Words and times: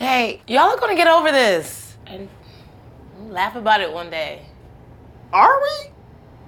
Hey, 0.00 0.40
y'all 0.46 0.70
are 0.70 0.80
gonna 0.80 0.96
get 0.96 1.08
over 1.08 1.30
this 1.30 1.98
and 2.06 2.26
laugh 3.28 3.54
about 3.54 3.82
it 3.82 3.92
one 3.92 4.08
day. 4.08 4.46
Are 5.30 5.60
we? 5.60 5.90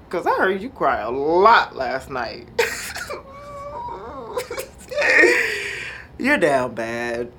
Cause 0.09 0.27
I 0.27 0.31
heard 0.37 0.63
you 0.63 0.71
cry 0.71 1.01
a 1.01 1.11
lot 1.11 1.77
last 1.77 2.09
night. 2.09 2.49
You're 6.19 6.39
down 6.39 6.75
bad. 6.75 7.31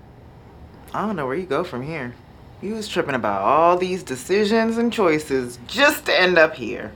I 0.94 1.04
don't 1.08 1.16
know 1.16 1.26
where 1.26 1.36
you 1.36 1.48
go 1.48 1.64
from 1.64 1.82
here. 1.82 2.14
You 2.62 2.76
was 2.76 2.88
tripping 2.88 3.16
about 3.16 3.42
all 3.42 3.76
these 3.76 4.04
decisions 4.04 4.78
and 4.78 4.94
choices 4.94 5.58
just 5.66 6.06
to 6.06 6.22
end 6.22 6.38
up 6.38 6.54
here. 6.54 6.92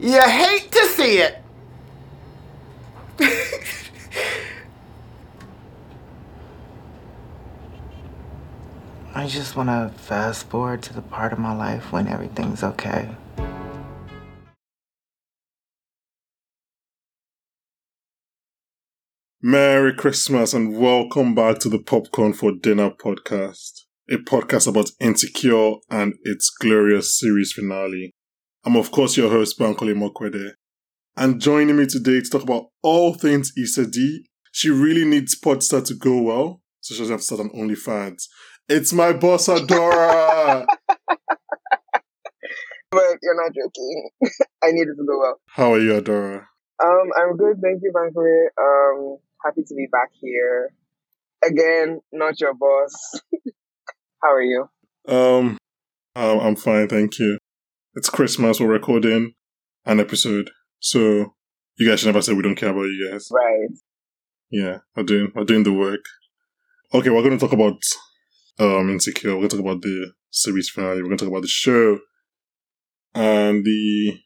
You 0.00 0.20
hate 0.20 0.72
to 0.72 0.86
see 0.86 1.18
it. 1.18 1.39
I 9.20 9.26
just 9.26 9.54
want 9.54 9.68
to 9.68 9.94
fast 9.98 10.48
forward 10.48 10.82
to 10.84 10.94
the 10.94 11.02
part 11.02 11.34
of 11.34 11.38
my 11.38 11.54
life 11.54 11.92
when 11.92 12.08
everything's 12.08 12.62
okay. 12.62 13.06
Merry 19.42 19.94
Christmas 19.94 20.54
and 20.54 20.74
welcome 20.74 21.34
back 21.34 21.58
to 21.58 21.68
the 21.68 21.78
Popcorn 21.78 22.32
for 22.32 22.50
Dinner 22.50 22.92
podcast, 22.92 23.82
a 24.10 24.16
podcast 24.16 24.66
about 24.66 24.90
Insecure 24.98 25.74
and 25.90 26.14
its 26.24 26.48
glorious 26.48 27.20
series 27.20 27.52
finale. 27.52 28.12
I'm 28.64 28.74
of 28.74 28.90
course 28.90 29.18
your 29.18 29.28
host, 29.28 29.58
Bankole 29.58 29.92
Mokwede, 29.92 30.52
and 31.18 31.42
joining 31.42 31.76
me 31.76 31.84
today 31.84 32.22
to 32.22 32.30
talk 32.30 32.42
about 32.44 32.68
all 32.82 33.12
things 33.12 33.52
Issa 33.54 33.86
D. 33.86 34.24
She 34.50 34.70
really 34.70 35.04
needs 35.04 35.38
Podstar 35.38 35.84
to 35.88 35.94
go 35.94 36.22
well, 36.22 36.62
so 36.80 36.94
she 36.94 37.00
doesn't 37.02 37.12
have 37.12 37.20
to 37.20 37.26
start 37.26 37.40
on 37.42 37.50
OnlyFans. 37.50 38.22
It's 38.72 38.92
my 38.92 39.12
boss, 39.12 39.48
Adora! 39.48 40.64
but 42.92 43.18
you're 43.20 43.34
not 43.34 43.52
joking. 43.52 44.10
I 44.62 44.70
need 44.70 44.86
it 44.86 44.94
to 44.94 45.04
go 45.04 45.18
well. 45.18 45.40
How 45.48 45.72
are 45.72 45.80
you, 45.80 46.00
Adora? 46.00 46.46
Um, 46.80 47.10
I'm 47.18 47.36
good, 47.36 47.56
thank 47.60 47.82
you, 47.82 47.92
Bankole. 47.92 48.46
Um, 48.60 49.16
happy 49.44 49.62
to 49.66 49.74
be 49.74 49.88
back 49.90 50.10
here. 50.20 50.72
Again, 51.44 52.00
not 52.12 52.38
your 52.38 52.54
boss. 52.54 53.20
How 54.22 54.34
are 54.34 54.42
you? 54.42 54.68
Um, 55.08 55.58
um, 56.14 56.38
I'm 56.38 56.54
fine, 56.54 56.86
thank 56.86 57.18
you. 57.18 57.38
It's 57.96 58.08
Christmas, 58.08 58.60
we're 58.60 58.68
recording 58.68 59.32
an 59.84 59.98
episode, 59.98 60.48
so 60.78 61.34
you 61.76 61.88
guys 61.88 61.98
should 61.98 62.06
never 62.06 62.22
say 62.22 62.34
we 62.34 62.42
don't 62.42 62.54
care 62.54 62.70
about 62.70 62.82
you 62.82 63.08
guys. 63.10 63.26
Right. 63.32 63.70
Yeah, 64.48 64.78
we're 64.94 65.02
doing 65.02 65.32
we're 65.34 65.42
doing 65.42 65.64
the 65.64 65.72
work. 65.72 66.04
Okay, 66.94 67.10
we're 67.10 67.22
going 67.22 67.36
to 67.36 67.44
talk 67.44 67.52
about 67.52 67.82
um 68.60 68.90
Insecure. 68.90 69.30
We're 69.30 69.48
going 69.48 69.48
to 69.50 69.56
talk 69.56 69.64
about 69.66 69.82
the 69.82 70.12
series 70.30 70.68
finale. 70.68 71.02
We're 71.02 71.08
going 71.08 71.18
to 71.18 71.24
talk 71.24 71.32
about 71.32 71.42
the 71.42 71.48
show 71.48 71.98
and 73.14 73.64
the 73.64 74.18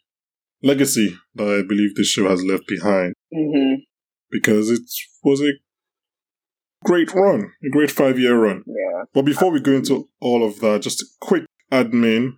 legacy 0.62 1.16
that 1.34 1.44
I 1.48 1.66
believe 1.66 1.94
this 1.94 2.08
show 2.08 2.28
has 2.28 2.42
left 2.44 2.66
behind 2.66 3.14
Mm-hmm. 3.34 3.80
because 4.30 4.70
it 4.70 4.82
was 5.24 5.40
a 5.40 5.50
great 6.84 7.12
run, 7.14 7.50
a 7.64 7.70
great 7.70 7.90
five 7.90 8.18
year 8.18 8.38
run. 8.38 8.62
Yeah. 8.66 9.04
But 9.12 9.22
before 9.24 9.50
we 9.50 9.60
go 9.60 9.72
into 9.72 10.08
all 10.20 10.46
of 10.46 10.60
that, 10.60 10.82
just 10.82 11.02
a 11.02 11.06
quick 11.20 11.44
admin. 11.72 12.34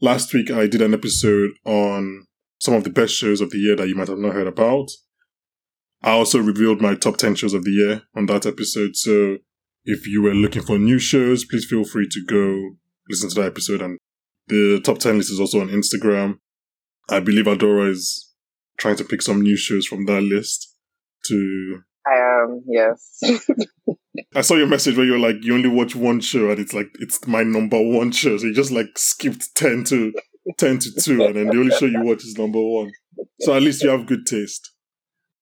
Last 0.00 0.32
week 0.32 0.50
I 0.50 0.66
did 0.66 0.80
an 0.82 0.94
episode 0.94 1.50
on 1.64 2.24
some 2.60 2.74
of 2.74 2.84
the 2.84 2.90
best 2.90 3.14
shows 3.14 3.40
of 3.40 3.50
the 3.50 3.58
year 3.58 3.76
that 3.76 3.88
you 3.88 3.94
might 3.94 4.08
have 4.08 4.18
not 4.18 4.32
heard 4.34 4.46
about. 4.46 4.88
I 6.02 6.12
also 6.12 6.38
revealed 6.40 6.80
my 6.80 6.94
top 6.94 7.16
10 7.18 7.34
shows 7.34 7.54
of 7.54 7.64
the 7.64 7.70
year 7.70 8.02
on 8.16 8.26
that 8.26 8.46
episode. 8.46 8.96
So 8.96 9.38
if 9.84 10.06
you 10.06 10.22
were 10.22 10.34
looking 10.34 10.62
for 10.62 10.78
new 10.78 10.98
shows, 10.98 11.44
please 11.44 11.64
feel 11.64 11.84
free 11.84 12.08
to 12.10 12.24
go 12.28 12.76
listen 13.08 13.28
to 13.30 13.34
that 13.36 13.46
episode. 13.46 13.82
And 13.82 13.98
the 14.48 14.80
top 14.84 14.98
10 14.98 15.16
list 15.18 15.30
is 15.32 15.40
also 15.40 15.60
on 15.60 15.68
Instagram. 15.68 16.38
I 17.10 17.20
believe 17.20 17.46
Adora 17.46 17.90
is 17.90 18.32
trying 18.78 18.96
to 18.96 19.04
pick 19.04 19.22
some 19.22 19.40
new 19.42 19.56
shows 19.56 19.86
from 19.86 20.06
that 20.06 20.22
list 20.22 20.74
to 21.26 21.82
I 22.06 22.42
am, 22.42 22.62
yes. 22.66 23.20
I 24.34 24.40
saw 24.40 24.54
your 24.54 24.66
message 24.66 24.96
where 24.96 25.06
you're 25.06 25.18
like, 25.20 25.36
you 25.42 25.54
only 25.54 25.68
watch 25.68 25.94
one 25.94 26.20
show, 26.20 26.50
and 26.50 26.58
it's 26.58 26.74
like 26.74 26.88
it's 26.98 27.24
my 27.28 27.44
number 27.44 27.80
one 27.80 28.10
show. 28.10 28.36
So 28.38 28.46
you 28.46 28.54
just 28.54 28.72
like 28.72 28.98
skipped 28.98 29.54
ten 29.54 29.84
to 29.84 30.12
ten 30.58 30.78
to 30.80 30.90
two, 31.00 31.22
and 31.22 31.36
then 31.36 31.46
the 31.46 31.58
only 31.58 31.70
show 31.76 31.86
you 31.86 32.02
watch 32.02 32.24
is 32.24 32.36
number 32.36 32.60
one. 32.60 32.90
So 33.42 33.54
at 33.54 33.62
least 33.62 33.82
you 33.84 33.90
have 33.90 34.06
good 34.06 34.26
taste. 34.26 34.72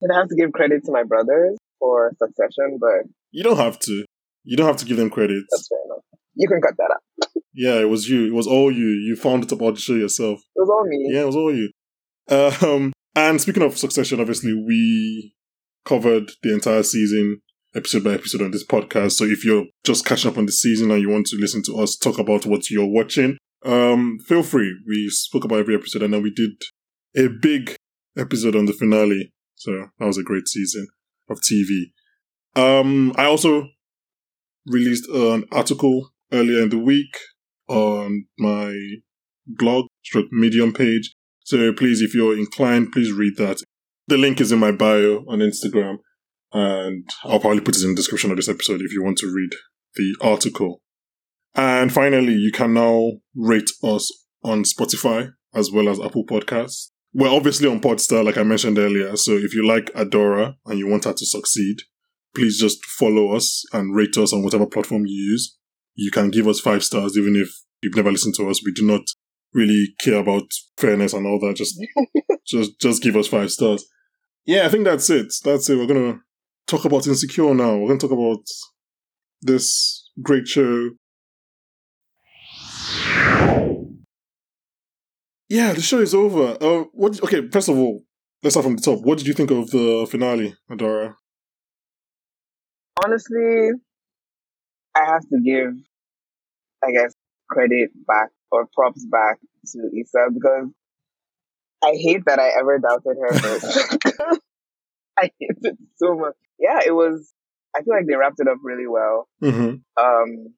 and 0.03 0.13
I 0.13 0.19
have 0.19 0.29
to 0.29 0.37
give 0.37 0.53
credit 0.53 0.85
to 0.85 0.93
my 0.93 1.03
brothers 1.03 1.57
for 1.79 2.13
Succession, 2.19 2.79
but 2.79 3.09
You 3.31 3.43
don't 3.43 3.57
have 3.57 3.79
to. 3.81 4.05
You 4.45 4.57
don't 4.57 4.67
have 4.67 4.79
to 4.79 4.85
give 4.85 4.97
them 4.97 5.11
credit. 5.11 5.43
that's 5.51 5.69
fair 5.69 5.79
enough. 5.87 6.05
You 6.35 6.49
can 6.49 6.61
cut 6.61 6.77
that 6.79 6.91
out. 6.91 7.43
Yeah, 7.53 7.81
it 7.81 7.89
was 7.89 8.09
you. 8.09 8.27
It 8.27 8.33
was 8.33 8.47
all 8.47 8.71
you. 8.71 8.87
You 8.87 9.17
found 9.17 9.45
it 9.45 9.53
about 9.53 9.75
the 9.75 9.81
show 9.81 9.95
yourself. 9.95 10.39
It 10.39 10.61
was 10.61 10.71
all 10.71 10.87
me. 10.87 11.11
Yeah, 11.13 11.23
it 11.23 11.27
was 11.27 11.37
all 11.37 11.55
you. 11.55 11.71
Um, 12.29 12.93
and 13.17 13.41
speaking 13.41 13.63
of 13.63 13.77
Succession, 13.77 14.21
obviously 14.21 14.55
we 14.55 15.35
covered 15.85 16.31
the 16.43 16.55
entire 16.55 16.83
season 16.83 17.41
episode 17.75 18.05
by 18.05 18.13
episode 18.15 18.43
on 18.43 18.51
this 18.51 18.67
podcast. 18.67 19.13
So 19.13 19.25
if 19.25 19.45
you're 19.45 19.67
just 19.85 20.05
catching 20.05 20.31
up 20.31 20.39
on 20.39 20.47
the 20.47 20.53
season 20.53 20.91
and 20.91 21.01
you 21.01 21.09
want 21.11 21.27
to 21.27 21.37
listen 21.37 21.63
to 21.65 21.77
us 21.79 21.97
talk 21.97 22.19
about 22.19 22.47
what 22.47 22.71
you're 22.71 22.87
watching, 22.87 23.37
um, 23.65 24.19
feel 24.27 24.43
free. 24.43 24.75
We 24.87 25.09
spoke 25.11 25.45
about 25.45 25.59
every 25.59 25.75
episode 25.75 26.03
and 26.03 26.15
then 26.15 26.23
we 26.23 26.31
did 26.31 26.53
a 27.17 27.29
big 27.29 27.75
episode 28.17 28.57
on 28.57 28.67
the 28.67 28.73
finale. 28.73 29.33
So 29.57 29.89
that 29.99 30.07
was 30.07 30.19
a 30.19 30.23
great 30.23 30.49
season 30.49 30.89
of 31.29 31.41
TV. 31.41 31.93
Um, 32.57 33.13
I 33.17 33.25
also 33.25 33.69
released 34.67 35.09
an 35.09 35.45
article 35.53 36.11
earlier 36.33 36.63
in 36.63 36.69
the 36.69 36.79
week 36.79 37.17
on 37.69 38.27
my 38.39 38.75
blog 39.47 39.87
medium 40.31 40.73
page. 40.73 41.13
So 41.45 41.73
please, 41.73 42.03
if 42.03 42.15
you're 42.15 42.37
inclined, 42.37 42.93
please 42.93 43.13
read 43.13 43.37
that. 43.39 43.63
The 44.07 44.17
link 44.17 44.41
is 44.41 44.53
in 44.53 44.59
my 44.59 44.73
bio 44.73 45.25
on 45.29 45.39
Instagram, 45.39 45.99
and 46.53 47.09
I'll 47.25 47.41
probably 47.41 47.61
put 47.61 47.77
it 47.77 47.85
in 47.85 47.91
the 47.91 47.97
description 47.97 48.31
of 48.31 48.37
this 48.37 48.49
episode 48.49 48.81
if 48.83 48.93
you 48.93 49.03
want 49.03 49.19
to 49.19 49.33
read 49.33 49.51
the 49.97 50.17
article. 50.21 50.81
And 51.55 51.93
finally, 51.93 52.35
you 52.35 52.53
can 52.53 52.75
now 52.75 53.13
rate 53.35 53.71
us 53.83 54.11
on 54.45 54.65
Spotify 54.65 55.33
as 55.55 55.71
well 55.71 55.89
as 55.89 56.01
Apple 56.01 56.25
Podcasts. 56.25 56.91
We're 57.13 57.29
obviously 57.29 57.69
on 57.69 57.81
Podstar, 57.81 58.25
like 58.25 58.39
I 58.39 58.45
mentioned 58.45 58.79
earlier. 58.79 59.17
So 59.17 59.33
if 59.33 59.53
you 59.53 59.67
like 59.67 59.93
Adora 59.95 60.55
and 60.67 60.79
you 60.79 60.87
want 60.87 61.05
her 61.05 61.13
to 61.13 61.27
succeed, 61.27 61.79
please 62.35 62.61
just 62.61 62.85
follow 62.85 63.33
us 63.35 63.65
and 63.73 63.95
rate 63.95 64.17
us 64.17 64.33
on 64.33 64.43
whatever 64.43 64.67
platform 64.67 65.05
you 65.07 65.33
use. 65.33 65.57
You 65.95 66.11
can 66.11 66.31
give 66.31 66.47
us 66.49 66.61
five 66.61 66.85
stars 66.85 67.17
even 67.17 67.37
if 67.37 67.49
you've 67.83 67.97
never 67.97 68.13
listened 68.13 68.35
to 68.37 68.49
us. 68.49 68.63
We 68.65 68.73
do 68.73 68.87
not 68.87 69.03
really 69.53 69.95
care 70.01 70.21
about 70.21 70.45
fairness 70.77 71.13
and 71.13 71.27
all 71.27 71.41
that. 71.41 71.57
Just 71.57 71.81
just 72.47 72.81
just 72.81 73.03
give 73.03 73.17
us 73.17 73.27
five 73.27 73.51
stars. 73.51 73.85
Yeah, 74.47 74.67
I 74.67 74.69
think 74.69 74.85
that's 74.85 75.11
it. 75.11 75.33
That's 75.45 75.69
it. 75.69 75.77
We're 75.77 75.87
gonna 75.87 76.21
talk 76.67 76.85
about 76.85 77.07
Insecure 77.07 77.55
now. 77.55 77.77
We're 77.77 77.89
gonna 77.89 78.01
talk 78.01 78.13
about 78.13 78.45
this 79.43 80.11
great 80.23 80.47
show. 80.47 80.91
Yeah, 85.49 85.73
the 85.73 85.83
show 85.83 85.99
is 85.99 86.15
over. 86.15 86.57
Uh, 86.61 86.85
what? 86.93 87.23
Okay, 87.25 87.49
first 87.49 87.69
of 87.69 87.77
all, 87.77 88.03
let's 88.43 88.55
start 88.55 88.65
from 88.65 88.77
the 88.77 88.83
top. 88.83 89.01
What 89.03 89.19
did 89.19 89.27
you 89.27 89.35
think 89.35 89.51
of 89.51 89.71
the 89.71 90.07
finale, 90.09 90.55
Adora? 90.71 91.15
Honestly, 93.05 93.71
I 94.95 95.05
have 95.05 95.23
to 95.23 95.41
give, 95.45 95.75
I 96.85 96.93
guess, 96.93 97.15
credit 97.49 97.91
back 98.07 98.29
or 98.51 98.67
props 98.75 99.05
back 99.07 99.39
to 99.67 99.79
Issa 99.99 100.29
because 100.33 100.69
I 101.83 101.93
hate 101.93 102.25
that 102.27 102.39
I 102.39 102.51
ever 102.59 102.79
doubted 102.79 103.17
her. 103.21 104.39
I 105.19 105.31
hate 105.39 105.57
it 105.63 105.79
so 105.97 106.15
much. 106.17 106.35
Yeah, 106.59 106.81
it 106.87 106.93
was. 106.93 107.33
I 107.77 107.83
feel 107.83 107.95
like 107.95 108.07
they 108.07 108.17
wrapped 108.17 108.41
it 108.41 108.49
up 108.49 108.59
really 108.63 108.87
well. 108.89 109.29
Mm-hmm. 109.43 109.77
Um, 110.03 110.55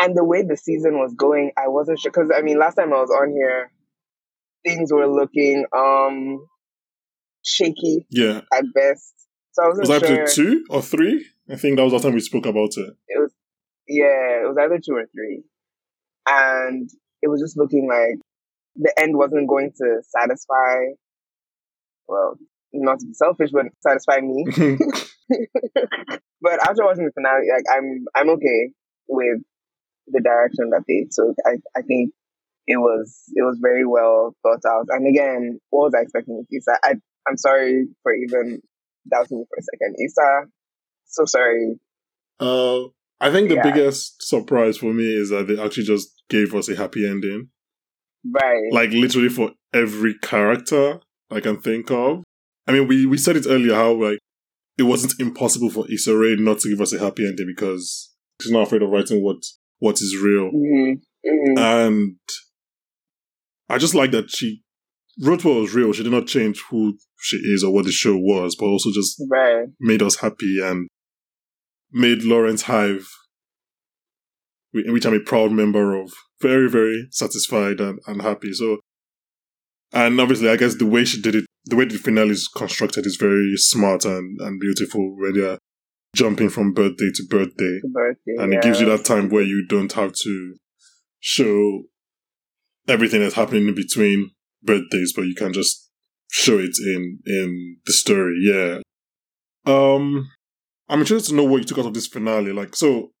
and 0.00 0.16
the 0.16 0.24
way 0.24 0.42
the 0.42 0.56
season 0.56 0.98
was 0.98 1.14
going, 1.14 1.52
I 1.56 1.68
wasn't 1.68 2.00
sure 2.00 2.10
because 2.10 2.30
I 2.36 2.42
mean, 2.42 2.58
last 2.58 2.74
time 2.74 2.92
I 2.92 3.00
was 3.00 3.10
on 3.10 3.30
here, 3.32 3.70
things 4.64 4.92
were 4.92 5.06
looking 5.06 5.64
um 5.76 6.46
shaky 7.44 8.06
Yeah. 8.10 8.40
at 8.52 8.64
best. 8.74 9.12
So 9.52 9.62
I 9.64 9.68
wasn't 9.68 9.88
Was 9.88 10.00
that 10.00 10.06
sure. 10.08 10.20
episode 10.22 10.42
two 10.42 10.64
or 10.70 10.82
three? 10.82 11.26
I 11.50 11.56
think 11.56 11.76
that 11.76 11.84
was 11.84 11.92
the 11.92 11.98
time 11.98 12.14
we 12.14 12.20
spoke 12.20 12.46
about 12.46 12.76
it. 12.76 12.94
It 13.08 13.20
was 13.20 13.32
yeah, 13.86 14.42
it 14.42 14.48
was 14.48 14.56
either 14.58 14.78
two 14.78 14.94
or 14.94 15.06
three, 15.14 15.42
and 16.26 16.88
it 17.22 17.28
was 17.28 17.40
just 17.40 17.58
looking 17.58 17.88
like 17.88 18.18
the 18.76 18.92
end 18.98 19.16
wasn't 19.16 19.48
going 19.48 19.72
to 19.76 20.02
satisfy. 20.02 20.94
Well, 22.08 22.38
not 22.72 23.00
to 23.00 23.06
be 23.06 23.14
selfish, 23.14 23.50
but 23.52 23.66
satisfy 23.80 24.20
me. 24.20 24.44
but 26.40 26.62
after 26.62 26.84
watching 26.84 27.04
the 27.04 27.12
finale, 27.14 27.46
like 27.54 27.64
I'm, 27.72 28.04
I'm 28.14 28.30
okay 28.30 28.70
with 29.08 29.40
the 30.08 30.20
direction 30.20 30.70
that 30.70 30.84
they 30.88 31.06
took. 31.10 31.36
I, 31.46 31.56
I 31.78 31.82
think 31.82 32.12
it 32.66 32.76
was, 32.76 33.24
it 33.34 33.42
was 33.42 33.58
very 33.60 33.86
well 33.86 34.34
thought 34.42 34.60
out. 34.68 34.86
And 34.88 35.06
again, 35.08 35.60
what 35.70 35.84
was 35.86 35.94
I 35.96 36.02
expecting 36.02 36.36
with 36.36 36.46
Issa? 36.52 36.78
I, 36.84 36.94
I'm 37.28 37.36
sorry 37.36 37.86
for 38.02 38.14
even 38.14 38.60
doubting 39.10 39.38
me 39.38 39.44
for 39.48 39.58
a 39.58 39.62
second. 39.62 39.96
Issa, 40.04 40.50
so 41.06 41.24
sorry. 41.26 41.78
uh, 42.40 42.84
I 43.20 43.30
think 43.30 43.48
the 43.48 43.54
Yeah. 43.56 43.62
biggest 43.62 44.22
surprise 44.22 44.76
for 44.76 44.92
me 44.92 45.04
is 45.04 45.30
that 45.30 45.46
they 45.46 45.58
actually 45.62 45.84
just 45.84 46.22
gave 46.28 46.54
us 46.54 46.68
a 46.68 46.76
happy 46.76 47.06
ending. 47.08 47.48
Right. 48.30 48.72
Like 48.72 48.90
literally 48.90 49.28
for 49.28 49.52
every 49.72 50.14
character 50.18 51.00
I 51.30 51.40
can 51.40 51.60
think 51.60 51.90
of. 51.90 52.22
I 52.66 52.72
mean, 52.72 52.88
we, 52.88 53.06
we 53.06 53.18
said 53.18 53.36
it 53.36 53.46
earlier 53.48 53.74
how 53.74 53.92
like 53.92 54.18
it 54.78 54.82
wasn't 54.84 55.20
impossible 55.20 55.70
for 55.70 55.90
Issa 55.90 56.16
Rae 56.16 56.36
not 56.36 56.58
to 56.60 56.68
give 56.70 56.80
us 56.80 56.92
a 56.92 56.98
happy 56.98 57.26
ending 57.26 57.46
because 57.46 58.12
she's 58.42 58.50
not 58.52 58.62
afraid 58.66 58.82
of 58.82 58.90
writing 58.90 59.22
what 59.22 59.38
what 59.78 60.00
is 60.00 60.16
real. 60.22 60.50
hmm 60.50 60.92
hmm 61.24 61.58
And 61.58 62.16
I 63.68 63.78
just 63.78 63.94
like 63.94 64.10
that 64.12 64.30
she 64.30 64.62
wrote 65.22 65.44
what 65.44 65.54
was 65.60 65.74
real. 65.74 65.92
She 65.92 66.02
did 66.02 66.12
not 66.12 66.26
change 66.26 66.62
who 66.70 66.98
she 67.20 67.36
is 67.36 67.62
or 67.64 67.72
what 67.72 67.84
the 67.84 67.92
show 67.92 68.16
was, 68.16 68.56
but 68.56 68.66
also 68.66 68.90
just 68.92 69.22
right. 69.30 69.66
made 69.80 70.02
us 70.02 70.16
happy 70.16 70.58
and 70.62 70.88
made 71.94 72.24
Lawrence 72.24 72.62
Hive, 72.62 73.08
whi- 74.72 74.90
which 74.92 75.06
I'm 75.06 75.14
a 75.14 75.20
proud 75.20 75.52
member 75.52 75.94
of, 75.98 76.12
very, 76.40 76.68
very 76.68 77.06
satisfied 77.10 77.80
and, 77.80 78.00
and 78.06 78.20
happy. 78.20 78.52
So, 78.52 78.80
and 79.92 80.20
obviously, 80.20 80.50
I 80.50 80.56
guess 80.56 80.74
the 80.76 80.86
way 80.86 81.04
she 81.04 81.22
did 81.22 81.36
it, 81.36 81.46
the 81.66 81.76
way 81.76 81.86
the 81.86 81.96
finale 81.96 82.30
is 82.30 82.48
constructed 82.48 83.06
is 83.06 83.16
very 83.16 83.56
smart 83.56 84.04
and, 84.04 84.38
and 84.40 84.60
beautiful 84.60 85.16
where 85.16 85.32
they're 85.32 85.58
jumping 86.14 86.48
from 86.50 86.74
birthday 86.74 87.10
to 87.14 87.26
birthday. 87.30 87.80
Birthday. 87.92 88.34
And 88.38 88.52
it 88.52 88.62
gives 88.62 88.80
you 88.80 88.86
that 88.86 89.04
time 89.04 89.30
where 89.30 89.42
you 89.42 89.66
don't 89.66 89.92
have 89.92 90.12
to 90.24 90.56
show 91.20 91.84
everything 92.86 93.20
that's 93.20 93.34
happening 93.34 93.68
in 93.68 93.74
between 93.74 94.30
birthdays, 94.62 95.12
but 95.14 95.22
you 95.22 95.34
can 95.34 95.52
just 95.52 95.90
show 96.30 96.58
it 96.58 96.76
in 96.84 97.20
in 97.24 97.76
the 97.86 97.92
story. 97.92 98.38
Yeah. 98.42 98.80
Um, 99.64 100.28
I'm 100.88 101.00
interested 101.00 101.30
to 101.30 101.36
know 101.36 101.44
what 101.44 101.58
you 101.58 101.64
took 101.64 101.78
out 101.78 101.86
of 101.86 101.94
this 101.94 102.06
finale. 102.06 102.52
Like, 102.52 102.76
so 102.76 103.12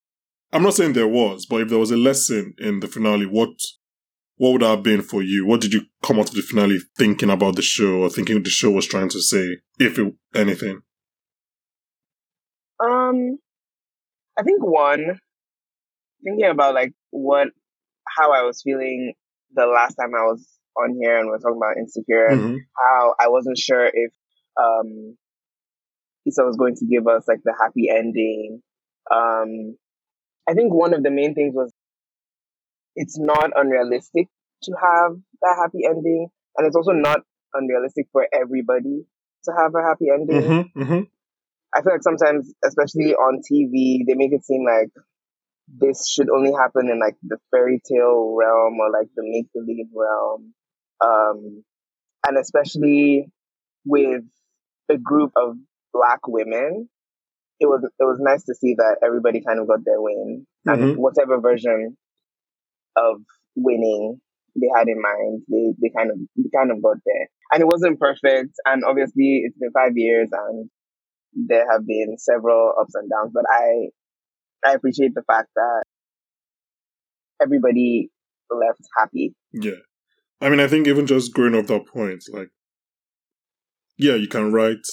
I'm 0.52 0.62
not 0.62 0.74
saying 0.74 0.92
there 0.92 1.08
was, 1.08 1.46
but 1.46 1.62
if 1.62 1.68
there 1.68 1.78
was 1.78 1.90
a 1.90 1.96
lesson 1.96 2.54
in 2.58 2.80
the 2.80 2.86
finale, 2.88 3.26
what 3.26 3.50
what 4.36 4.52
would 4.52 4.62
that 4.62 4.68
have 4.68 4.82
been 4.82 5.00
for 5.02 5.22
you? 5.22 5.46
What 5.46 5.60
did 5.60 5.72
you 5.72 5.82
come 6.02 6.18
out 6.18 6.28
of 6.28 6.34
the 6.34 6.42
finale 6.42 6.78
thinking 6.98 7.30
about 7.30 7.54
the 7.54 7.62
show 7.62 8.02
or 8.02 8.10
thinking 8.10 8.42
the 8.42 8.50
show 8.50 8.70
was 8.70 8.84
trying 8.86 9.08
to 9.10 9.20
say, 9.20 9.58
if 9.78 9.96
it, 9.98 10.12
anything? 10.34 10.80
Um, 12.80 13.38
I 14.36 14.42
think 14.42 14.60
one, 14.62 15.18
thinking 16.24 16.46
about 16.50 16.74
like 16.74 16.92
what, 17.10 17.48
how 18.16 18.32
I 18.32 18.42
was 18.42 18.60
feeling 18.62 19.14
the 19.54 19.66
last 19.66 19.94
time 19.94 20.10
I 20.16 20.24
was 20.24 20.46
on 20.76 20.98
here 21.00 21.18
and 21.18 21.28
we 21.28 21.34
are 21.34 21.38
talking 21.38 21.56
about 21.56 21.76
insecure 21.78 22.26
and 22.26 22.40
Mhm. 22.40 22.58
how 22.76 23.14
I 23.20 23.28
wasn't 23.28 23.56
sure 23.56 23.86
if, 23.86 24.12
um, 24.60 25.16
Issa 26.26 26.44
was 26.44 26.56
going 26.56 26.76
to 26.76 26.86
give 26.86 27.06
us 27.06 27.24
like 27.28 27.40
the 27.44 27.54
happy 27.58 27.88
ending. 27.90 28.62
Um, 29.12 29.76
I 30.48 30.54
think 30.54 30.72
one 30.72 30.94
of 30.94 31.02
the 31.02 31.10
main 31.10 31.34
things 31.34 31.54
was 31.54 31.72
it's 32.96 33.18
not 33.18 33.50
unrealistic 33.54 34.28
to 34.64 34.72
have 34.72 35.12
that 35.42 35.56
happy 35.60 35.84
ending. 35.86 36.28
And 36.56 36.66
it's 36.66 36.76
also 36.76 36.92
not 36.92 37.20
unrealistic 37.52 38.06
for 38.12 38.26
everybody 38.32 39.04
to 39.44 39.52
have 39.56 39.72
a 39.74 39.82
happy 39.82 40.06
ending. 40.12 40.42
Mm-hmm, 40.42 40.82
mm-hmm. 40.82 41.00
I 41.74 41.82
feel 41.82 41.92
like 41.92 42.02
sometimes, 42.02 42.52
especially 42.64 43.14
on 43.14 43.40
TV, 43.40 44.06
they 44.06 44.14
make 44.14 44.32
it 44.32 44.44
seem 44.44 44.64
like 44.64 44.90
this 45.66 46.08
should 46.08 46.30
only 46.30 46.52
happen 46.52 46.88
in 46.88 47.00
like 47.00 47.16
the 47.22 47.38
fairy 47.50 47.80
tale 47.84 48.36
realm 48.38 48.78
or 48.78 48.90
like 48.90 49.08
the 49.16 49.24
make 49.24 49.52
believe 49.52 49.86
realm. 49.94 50.54
Um, 51.04 51.64
and 52.26 52.38
especially 52.38 53.26
with 53.84 54.22
a 54.88 54.98
group 54.98 55.32
of 55.36 55.56
black 55.94 56.20
women, 56.28 56.90
it 57.60 57.66
was 57.66 57.82
it 57.84 58.04
was 58.04 58.18
nice 58.20 58.44
to 58.44 58.54
see 58.54 58.74
that 58.76 58.98
everybody 59.06 59.40
kind 59.46 59.60
of 59.60 59.68
got 59.68 59.80
their 59.86 60.02
win 60.02 60.46
Mhm. 60.66 60.72
and 60.74 60.96
whatever 60.98 61.40
version 61.40 61.96
of 62.96 63.22
winning 63.56 64.20
they 64.56 64.68
had 64.76 64.88
in 64.88 65.00
mind, 65.00 65.42
they, 65.48 65.72
they 65.82 65.90
kind 65.96 66.10
of 66.10 66.18
they 66.36 66.50
kind 66.56 66.70
of 66.70 66.82
got 66.82 66.98
there. 67.06 67.26
And 67.52 67.62
it 67.62 67.66
wasn't 67.66 68.00
perfect, 68.00 68.52
and 68.66 68.84
obviously 68.84 69.42
it's 69.44 69.58
been 69.58 69.72
five 69.72 69.92
years 69.96 70.28
and 70.32 70.70
there 71.48 71.66
have 71.70 71.86
been 71.86 72.16
several 72.18 72.72
ups 72.80 72.94
and 72.94 73.10
downs, 73.10 73.32
but 73.34 73.44
I 73.50 73.88
I 74.68 74.74
appreciate 74.74 75.14
the 75.14 75.24
fact 75.26 75.48
that 75.56 75.82
everybody 77.42 78.10
left 78.50 78.80
happy. 78.98 79.34
Yeah. 79.52 79.82
I 80.40 80.50
mean, 80.50 80.60
I 80.60 80.68
think 80.68 80.86
even 80.86 81.06
just 81.06 81.34
going 81.34 81.54
off 81.54 81.66
that 81.66 81.86
point, 81.86 82.24
like, 82.32 82.50
yeah, 83.98 84.14
you 84.14 84.28
can 84.28 84.52
write 84.52 84.86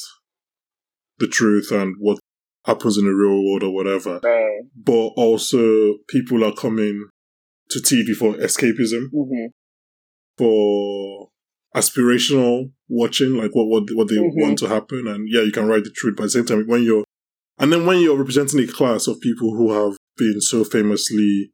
the 1.21 1.27
truth 1.27 1.71
and 1.71 1.95
what 1.99 2.19
happens 2.65 2.97
in 2.97 3.05
the 3.05 3.11
real 3.11 3.41
world 3.43 3.63
or 3.63 3.73
whatever, 3.73 4.19
Right. 4.23 4.61
but 4.75 5.07
also 5.15 5.95
people 6.09 6.43
are 6.43 6.53
coming 6.53 7.07
to 7.69 7.79
TV 7.79 8.13
for 8.13 8.33
escapism, 8.35 9.05
hmm 9.13 9.47
for 10.37 11.29
aspirational 11.75 12.71
watching, 12.89 13.33
like 13.35 13.51
what 13.53 13.67
what, 13.67 13.83
what 13.93 14.07
they 14.07 14.15
Mhm. 14.15 14.31
want 14.35 14.57
to 14.59 14.67
happen. 14.67 15.07
And 15.07 15.27
yeah, 15.29 15.41
you 15.41 15.51
can 15.51 15.67
write 15.67 15.83
the 15.83 15.91
truth, 15.91 16.15
but 16.17 16.23
at 16.23 16.27
the 16.27 16.31
same 16.31 16.45
time, 16.45 16.67
when 16.67 16.83
you're, 16.83 17.03
and 17.59 17.71
then 17.71 17.85
when 17.85 17.99
you're 18.01 18.17
representing 18.17 18.59
a 18.61 18.67
class 18.67 19.07
of 19.07 19.19
people 19.21 19.55
who 19.55 19.71
have 19.71 19.97
been 20.17 20.41
so 20.41 20.63
famously 20.63 21.51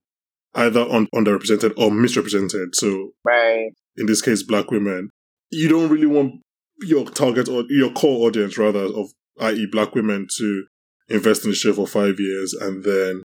either 0.55 0.81
un- 0.81 1.07
underrepresented 1.13 1.73
or 1.77 1.91
misrepresented, 1.91 2.75
so 2.75 3.11
Right. 3.25 3.71
in 3.97 4.05
this 4.05 4.21
case, 4.21 4.41
black 4.43 4.71
women, 4.71 5.09
you 5.51 5.67
don't 5.67 5.89
really 5.89 6.07
want 6.07 6.41
your 6.81 7.05
target 7.05 7.47
or 7.49 7.65
your 7.69 7.91
core 7.91 8.27
audience, 8.27 8.57
rather, 8.57 8.83
of 8.85 9.11
i.e., 9.39 9.67
black 9.71 9.95
women, 9.95 10.27
to 10.37 10.65
invest 11.09 11.43
in 11.43 11.51
the 11.51 11.55
show 11.55 11.73
for 11.73 11.87
five 11.87 12.19
years 12.19 12.53
and 12.53 12.83
then 12.83 13.21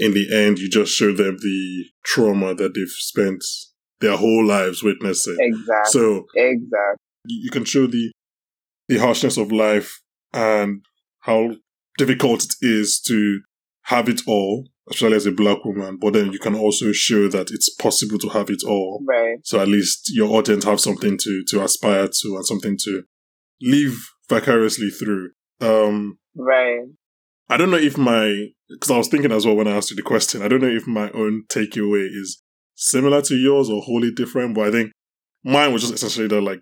in 0.00 0.14
the 0.14 0.34
end, 0.34 0.58
you 0.58 0.68
just 0.68 0.92
show 0.92 1.12
them 1.12 1.36
the 1.40 1.84
trauma 2.02 2.54
that 2.54 2.74
they've 2.74 2.88
spent 2.88 3.44
their 4.00 4.16
whole 4.16 4.44
lives 4.46 4.82
witnessing. 4.82 5.36
Exactly. 5.38 5.90
So 5.90 6.24
exactly. 6.34 6.96
you 7.26 7.50
can 7.50 7.64
show 7.64 7.86
the 7.86 8.10
the 8.88 8.96
harshness 8.96 9.36
of 9.36 9.52
life 9.52 10.00
and 10.32 10.84
how 11.20 11.50
difficult 11.98 12.44
it 12.44 12.54
is 12.62 12.98
to 13.06 13.40
have 13.84 14.08
it 14.08 14.22
all, 14.26 14.68
especially 14.90 15.16
as 15.16 15.26
a 15.26 15.32
black 15.32 15.64
woman. 15.66 15.98
But 16.00 16.14
then 16.14 16.32
you 16.32 16.38
can 16.38 16.56
also 16.56 16.92
show 16.92 17.28
that 17.28 17.50
it's 17.50 17.68
possible 17.68 18.18
to 18.18 18.30
have 18.30 18.48
it 18.48 18.62
all. 18.66 19.04
Right. 19.06 19.36
So 19.44 19.60
at 19.60 19.68
least 19.68 20.10
your 20.14 20.30
audience 20.30 20.64
have 20.64 20.80
something 20.80 21.18
to 21.18 21.44
to 21.48 21.62
aspire 21.62 22.08
to 22.08 22.36
and 22.36 22.46
something 22.46 22.78
to 22.84 23.02
live 23.60 23.96
vicariously 24.30 24.88
through. 24.90 25.30
Um, 25.60 26.18
Right. 26.34 26.80
I 27.50 27.56
don't 27.56 27.70
know 27.72 27.76
if 27.76 27.98
my 27.98 28.46
because 28.68 28.90
I 28.90 28.96
was 28.96 29.08
thinking 29.08 29.32
as 29.32 29.44
well 29.44 29.56
when 29.56 29.66
I 29.68 29.72
asked 29.72 29.90
you 29.90 29.96
the 29.96 30.02
question. 30.02 30.40
I 30.42 30.48
don't 30.48 30.62
know 30.62 30.68
if 30.68 30.86
my 30.86 31.10
own 31.10 31.44
takeaway 31.48 32.06
is 32.06 32.40
similar 32.76 33.20
to 33.22 33.34
yours 33.34 33.68
or 33.68 33.82
wholly 33.82 34.12
different, 34.12 34.54
but 34.54 34.68
I 34.68 34.70
think 34.70 34.92
mine 35.44 35.72
was 35.72 35.82
just 35.82 35.94
essentially 35.94 36.28
that 36.28 36.40
like 36.40 36.60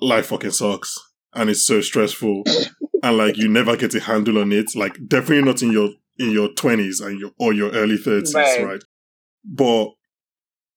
life 0.00 0.26
fucking 0.26 0.50
sucks 0.50 0.98
and 1.34 1.48
it's 1.48 1.62
so 1.64 1.80
stressful 1.80 2.42
and 3.02 3.16
like 3.16 3.36
you 3.38 3.48
never 3.48 3.76
get 3.76 3.94
a 3.94 4.00
handle 4.00 4.38
on 4.38 4.50
it. 4.52 4.74
Like 4.74 4.96
definitely 5.06 5.44
not 5.44 5.62
in 5.62 5.70
your 5.72 5.90
in 6.18 6.30
your 6.32 6.48
twenties 6.54 7.00
and 7.00 7.18
your 7.20 7.30
or 7.38 7.52
your 7.52 7.70
early 7.70 7.96
thirties, 7.96 8.34
Right. 8.34 8.64
right. 8.64 8.84
But 9.44 9.90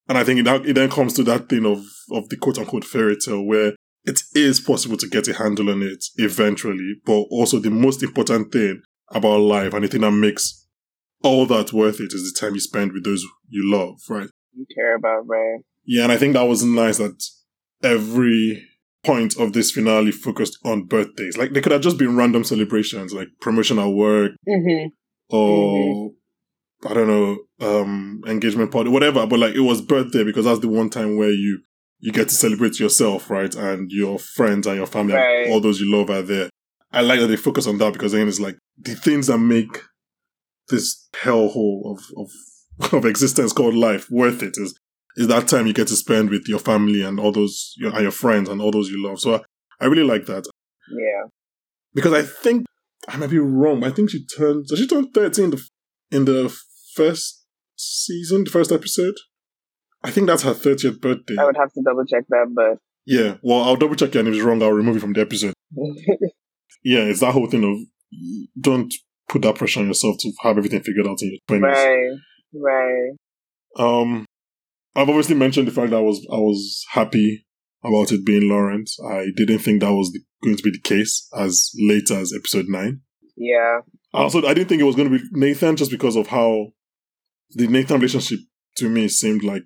and 0.08 0.18
I 0.20 0.24
think 0.24 0.40
it, 0.46 0.68
it 0.70 0.74
then 0.74 0.90
comes 0.92 1.14
to 1.14 1.24
that 1.24 1.50
thing 1.50 1.66
of 1.66 1.84
of 2.12 2.30
the 2.30 2.38
quote 2.38 2.60
unquote 2.60 2.86
fairy 2.86 3.18
tale 3.18 3.44
where 3.44 3.74
it 4.06 4.20
is 4.34 4.60
possible 4.60 4.98
to 4.98 5.08
get 5.08 5.28
a 5.28 5.34
handle 5.34 5.70
on 5.70 5.82
it 5.82 6.04
eventually, 6.18 6.96
but 7.06 7.26
also 7.30 7.60
the 7.60 7.70
most 7.70 8.02
important 8.04 8.52
thing 8.52 8.82
about 9.10 9.40
life 9.42 9.74
and 9.74 9.84
the 9.84 9.88
thing 9.88 10.02
that 10.02 10.12
makes 10.12 10.68
all 11.24 11.46
that 11.46 11.72
worth 11.74 12.00
it 12.00 12.14
is 12.14 12.32
the 12.34 12.40
time 12.40 12.54
you 12.56 12.60
spend 12.60 12.94
with 12.94 13.04
those 13.04 13.24
you 13.48 13.70
love, 13.72 13.96
right? 14.10 14.30
You 14.54 14.66
care 14.76 14.96
about 14.96 15.28
right. 15.28 15.60
Yeah, 15.86 16.04
and 16.04 16.12
I 16.12 16.18
think 16.18 16.34
that 16.34 16.44
was 16.48 16.64
nice 16.64 16.98
that 16.98 17.22
every 17.84 18.68
point 19.04 19.38
of 19.40 19.54
this 19.54 19.72
finale 19.72 20.12
focused 20.12 20.58
on 20.64 20.86
birthdays. 20.86 21.38
Like 21.38 21.52
they 21.54 21.62
could 21.62 21.72
have 21.72 21.82
just 21.82 21.98
been 21.98 22.16
random 22.16 22.44
celebrations, 22.44 23.14
like 23.14 23.28
promotion 23.40 23.80
at 23.80 23.88
work 23.88 24.32
Mm-hmm. 24.48 25.36
or 25.36 26.12
I 26.88 26.94
don't 26.96 27.08
know, 27.08 27.38
um, 27.60 28.22
engagement 28.26 28.72
party, 28.72 28.90
whatever. 28.90 29.26
But 29.28 29.40
like 29.40 29.56
it 29.56 29.60
was 29.62 29.82
birthday 29.82 30.24
because 30.24 30.46
that's 30.46 30.60
the 30.60 30.68
one 30.68 30.90
time 30.90 31.18
where 31.18 31.32
you 31.32 31.62
you 32.02 32.12
get 32.12 32.30
to 32.30 32.36
celebrate 32.36 32.80
yourself, 32.80 33.30
right? 33.30 33.54
And 33.56 33.92
your 33.92 34.18
friends 34.20 34.68
and 34.68 34.76
your 34.78 34.88
family, 34.88 35.14
Right. 35.14 35.44
and 35.46 35.54
all 35.54 35.62
those 35.62 35.80
you 35.80 35.92
love 35.92 36.10
are 36.10 36.22
there. 36.24 36.50
I 36.92 37.02
like 37.02 37.20
that 37.22 37.28
they 37.28 37.36
focus 37.38 37.68
on 37.68 37.78
that 37.78 37.94
because 37.94 38.12
then 38.12 38.28
it's 38.28 38.40
like 38.40 38.58
the 38.78 38.96
things 38.96 39.28
that 39.28 39.38
make 39.38 39.82
this 40.70 41.08
hellhole 41.14 41.92
of 41.92 42.00
of 42.18 42.94
of 42.94 43.06
existence 43.06 43.54
called 43.54 43.76
life 43.76 44.10
worth 44.10 44.42
it 44.44 44.56
is 44.58 44.78
is 45.18 45.28
that 45.28 45.48
time 45.48 45.68
you 45.68 45.74
get 45.74 45.88
to 45.90 45.96
spend 45.96 46.30
with 46.30 46.48
your 46.48 46.60
family 46.60 47.02
and 47.02 47.20
all 47.20 47.32
those 47.32 47.74
your, 47.78 47.92
and 47.94 48.02
your 48.02 48.12
friends 48.12 48.48
and 48.50 48.62
all 48.62 48.72
those 48.72 48.90
you 48.90 49.02
love. 49.06 49.20
So 49.20 49.36
I, 49.36 49.42
I 49.82 49.86
really 49.86 50.04
like 50.08 50.26
that 50.28 50.46
Yeah. 50.90 51.28
because 51.94 52.14
I 52.14 52.22
think 52.24 52.66
I 53.08 53.18
might 53.18 53.30
be 53.30 53.40
wrong. 53.40 53.80
But 53.82 53.92
I 53.92 53.96
think 53.96 54.10
she 54.10 54.26
turned. 54.26 54.68
Did 54.68 54.78
she 54.78 54.88
turn 54.88 55.12
thirteen 55.12 55.46
in 55.46 55.52
the, 55.52 55.68
in 56.12 56.26
the 56.26 56.56
first 56.96 57.46
season, 57.76 58.44
the 58.46 58.50
first 58.52 58.72
episode? 58.72 59.16
I 60.04 60.12
think 60.12 60.28
that's 60.28 60.44
her 60.44 60.54
thirtieth 60.54 61.00
birthday. 61.02 61.36
I 61.40 61.46
would 61.46 61.58
have 61.58 61.72
to 61.74 61.82
double 61.84 62.06
check 62.06 62.26
that, 62.30 62.48
but 62.54 62.78
Yeah. 63.06 63.38
Well, 63.42 63.62
I'll 63.62 63.76
double 63.76 63.96
check 63.96 64.16
it, 64.16 64.20
and 64.20 64.28
if 64.28 64.36
it's 64.36 64.44
wrong, 64.44 64.62
I'll 64.62 64.72
remove 64.72 64.98
it 64.98 65.02
from 65.02 65.14
the 65.14 65.22
episode. 65.22 65.54
Yeah, 66.84 67.02
it's 67.02 67.20
that 67.20 67.34
whole 67.34 67.48
thing 67.48 67.64
of 67.64 67.78
don't 68.60 68.94
put 69.30 69.44
that 69.44 69.56
pressure 69.56 69.80
on 69.82 69.88
yourself 69.88 70.18
to 70.20 70.32
have 70.42 70.58
everything 70.58 70.82
figured 70.82 71.08
out 71.08 71.22
in 71.22 71.30
your 71.30 71.40
twenties. 71.48 71.78
Right. 71.78 72.18
Right. 72.54 73.12
Um, 73.78 74.26
I've 74.96 75.10
obviously 75.10 75.36
mentioned 75.36 75.68
the 75.68 75.72
fact 75.72 75.92
that 75.92 75.98
I 75.98 76.02
was 76.02 76.26
I 76.32 76.38
was 76.38 76.86
happy 76.92 77.46
about 77.84 78.12
it 78.12 78.26
being 78.26 78.50
Lawrence. 78.50 78.98
I 79.08 79.28
didn't 79.36 79.60
think 79.60 79.82
that 79.82 79.94
was 79.94 80.12
the, 80.12 80.20
going 80.44 80.58
to 80.58 80.64
be 80.64 80.72
the 80.72 80.82
case 80.82 81.28
as 81.38 81.72
late 81.80 82.12
as 82.12 82.34
episode 82.36 82.66
nine. 82.68 83.02
Yeah. 83.38 83.82
Also, 84.14 84.46
I 84.46 84.54
didn't 84.54 84.68
think 84.68 84.82
it 84.82 84.86
was 84.86 84.96
going 84.96 85.10
to 85.10 85.18
be 85.18 85.24
Nathan 85.32 85.78
just 85.78 85.92
because 85.92 86.16
of 86.16 86.28
how 86.28 86.74
the 87.52 87.68
Nathan 87.68 87.98
relationship 87.98 88.40
to 88.78 88.90
me 88.90 89.08
seemed 89.08 89.44
like 89.44 89.64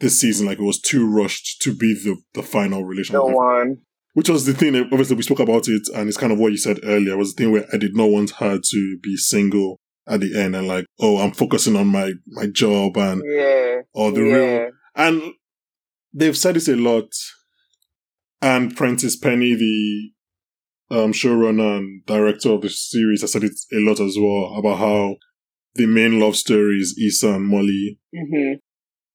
this 0.00 0.20
season, 0.20 0.46
like 0.46 0.58
it 0.58 0.64
was 0.64 0.80
too 0.80 1.08
rushed 1.08 1.60
to 1.62 1.74
be 1.74 1.94
the, 1.94 2.16
the 2.34 2.42
final 2.42 2.84
relationship. 2.84 3.22
The 3.26 3.34
one. 3.36 3.76
Which 4.14 4.30
was 4.30 4.46
the 4.46 4.54
thing, 4.54 4.72
that 4.72 4.84
obviously, 4.84 5.16
we 5.16 5.22
spoke 5.22 5.40
about 5.40 5.68
it, 5.68 5.82
and 5.94 6.08
it's 6.08 6.16
kind 6.16 6.32
of 6.32 6.38
what 6.38 6.50
you 6.52 6.56
said 6.58 6.80
earlier, 6.82 7.16
was 7.18 7.34
the 7.34 7.44
thing 7.44 7.52
where 7.52 7.66
I 7.72 7.76
did 7.76 7.94
not 7.94 8.10
want 8.10 8.30
her 8.38 8.58
to 8.58 8.98
be 9.02 9.16
single 9.16 9.78
at 10.08 10.20
the 10.20 10.38
end 10.40 10.54
and 10.56 10.66
like, 10.68 10.86
oh, 11.00 11.18
I'm 11.18 11.32
focusing 11.32 11.76
on 11.76 11.88
my, 11.88 12.12
my 12.28 12.46
job 12.46 12.96
and, 12.96 13.20
Yeah. 13.26 13.80
or 13.92 14.12
the 14.12 14.22
yeah. 14.22 14.34
real. 14.34 14.70
And 14.94 15.22
they've 16.14 16.36
said 16.36 16.54
this 16.56 16.68
a 16.68 16.76
lot. 16.76 17.08
And 18.40 18.74
Prentice 18.76 19.16
Penny, 19.16 19.54
the 19.54 20.10
um, 20.96 21.12
showrunner 21.12 21.78
and 21.78 22.04
director 22.06 22.52
of 22.52 22.62
the 22.62 22.70
series, 22.70 23.22
has 23.22 23.32
said 23.32 23.44
it 23.44 23.52
a 23.72 23.78
lot 23.78 23.98
as 24.00 24.16
well 24.18 24.54
about 24.56 24.78
how 24.78 25.16
the 25.74 25.86
main 25.86 26.20
love 26.20 26.36
story 26.36 26.76
is 26.76 26.98
Issa 26.98 27.34
and 27.34 27.44
Molly. 27.44 27.98
hmm 28.14 28.52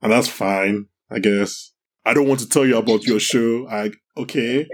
And 0.01 0.12
that's 0.12 0.27
fine, 0.27 0.86
I 1.10 1.20
guess. 1.20 1.72
I 2.05 2.13
don't 2.13 2.27
want 2.27 2.39
to 2.41 2.50
tell 2.50 2.65
you 2.65 2.77
about 2.77 3.03
your 3.03 3.20
show. 3.20 3.67
I, 3.70 3.91
okay. 4.17 4.67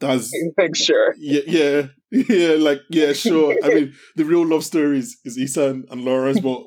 That's, 0.00 0.30
Like, 0.58 0.76
sure. 0.76 1.14
yeah, 1.18 1.42
yeah, 1.46 1.86
yeah, 2.28 2.54
like, 2.58 2.80
yeah, 2.90 3.12
sure. 3.12 3.56
I 3.62 3.68
mean, 3.68 3.94
the 4.16 4.24
real 4.24 4.46
love 4.46 4.64
story 4.64 4.98
is, 4.98 5.18
is 5.24 5.36
Issa 5.38 5.70
and, 5.70 5.84
and 5.90 6.04
Lawrence, 6.04 6.40
but 6.40 6.62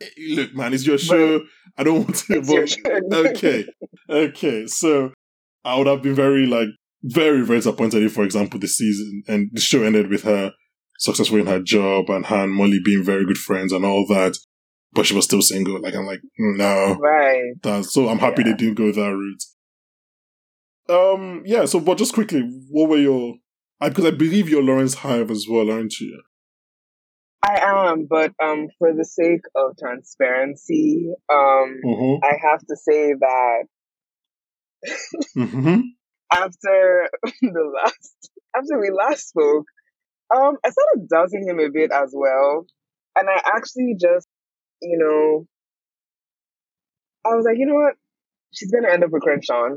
eh, 0.00 0.06
look, 0.30 0.54
man, 0.54 0.74
it's 0.74 0.86
your 0.86 0.98
show. 0.98 1.40
I 1.76 1.84
don't 1.84 2.04
want 2.04 2.16
to, 2.16 2.38
It's 2.38 2.76
but 2.76 3.12
okay, 3.26 3.64
okay. 4.08 4.66
So 4.66 5.12
I 5.64 5.76
would 5.76 5.86
have 5.86 6.02
been 6.02 6.14
very 6.14 6.46
like 6.46 6.68
very 7.02 7.42
very 7.44 7.58
disappointed 7.58 8.02
if, 8.02 8.12
for 8.12 8.24
example, 8.24 8.60
the 8.60 8.68
season 8.68 9.22
and 9.28 9.50
the 9.52 9.60
show 9.60 9.82
ended 9.82 10.10
with 10.10 10.22
her 10.24 10.52
successful 10.98 11.38
in 11.38 11.46
her 11.46 11.60
job 11.60 12.10
and 12.10 12.26
her 12.26 12.44
and 12.44 12.52
Molly 12.52 12.80
being 12.84 13.02
very 13.02 13.24
good 13.24 13.38
friends 13.38 13.72
and 13.72 13.84
all 13.84 14.06
that, 14.08 14.36
but 14.92 15.06
she 15.06 15.14
was 15.14 15.24
still 15.24 15.42
single. 15.42 15.80
Like 15.80 15.94
I'm 15.94 16.06
like 16.06 16.20
mm, 16.40 16.56
no, 16.56 16.96
Right. 17.00 17.52
that's, 17.62 17.92
so 17.92 18.08
I'm 18.08 18.18
happy 18.18 18.42
Yeah. 18.42 18.52
they 18.52 18.56
didn't 18.56 18.74
go 18.74 18.92
that 18.92 19.14
route. 19.14 19.44
Um, 20.88 21.42
yeah. 21.46 21.64
So, 21.66 21.80
but 21.80 21.98
just 21.98 22.14
quickly, 22.14 22.42
what 22.70 22.88
were 22.88 22.96
your? 22.98 23.34
I, 23.80 23.88
because 23.88 24.04
I 24.06 24.10
believe 24.10 24.48
you're 24.48 24.62
Lawrence 24.62 24.94
Hive 24.94 25.30
as 25.30 25.46
well, 25.48 25.70
aren't 25.70 25.98
you? 26.00 26.20
I 27.42 27.58
am, 27.88 28.06
but 28.08 28.32
um, 28.42 28.68
for 28.78 28.92
the 28.92 29.04
sake 29.04 29.40
of 29.54 29.76
transparency, 29.78 31.10
um, 31.32 31.80
Mm-hmm. 31.84 32.24
I 32.24 32.32
have 32.50 32.60
to 32.60 32.76
say 32.76 33.14
that 33.18 33.64
Mm-hmm. 35.36 35.80
after 36.32 37.08
the 37.42 37.72
last, 37.82 38.30
after 38.56 38.78
we 38.80 38.90
last 38.90 39.28
spoke, 39.28 39.66
um, 40.34 40.56
I 40.64 40.70
started 40.70 41.08
doubting 41.10 41.46
him 41.48 41.58
a 41.60 41.70
bit 41.70 41.90
as 41.92 42.12
well, 42.14 42.66
and 43.16 43.28
I 43.28 43.40
actually 43.56 43.96
just, 44.00 44.26
you 44.82 44.98
know, 44.98 45.46
I 47.24 47.34
was 47.34 47.44
like, 47.44 47.58
you 47.58 47.66
know 47.66 47.74
what, 47.74 47.94
she's 48.52 48.70
gonna 48.70 48.92
end 48.92 49.04
up 49.04 49.10
with 49.10 49.22
Crenshaw 49.22 49.76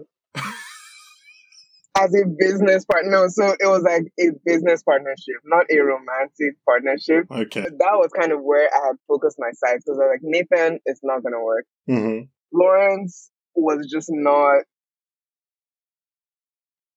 as 1.98 2.14
a 2.16 2.26
business 2.38 2.86
partner. 2.86 3.12
No, 3.12 3.28
so 3.28 3.56
it 3.60 3.68
was 3.68 3.84
like 3.84 4.04
a 4.20 4.32
business 4.46 4.84
partnership, 4.84 5.36
not 5.46 5.66
a 5.70 5.80
romantic 5.80 6.56
partnership. 6.66 7.26
Okay. 7.30 7.62
That 7.62 7.96
was 7.98 8.10
kind 8.18 8.32
of 8.32 8.40
where 8.42 8.68
I 8.68 8.88
had 8.88 8.96
focused 9.08 9.38
my 9.40 9.52
sights 9.54 9.84
because 9.86 10.00
I 10.00 10.06
was 10.06 10.20
like, 10.20 10.22
Nathan, 10.24 10.80
it's 10.86 11.02
not 11.04 11.24
gonna 11.24 11.44
work. 11.44 11.66
Mm-hmm. 11.90 12.26
Lawrence 12.54 13.30
was 13.56 13.88
just 13.92 14.10
not. 14.12 14.64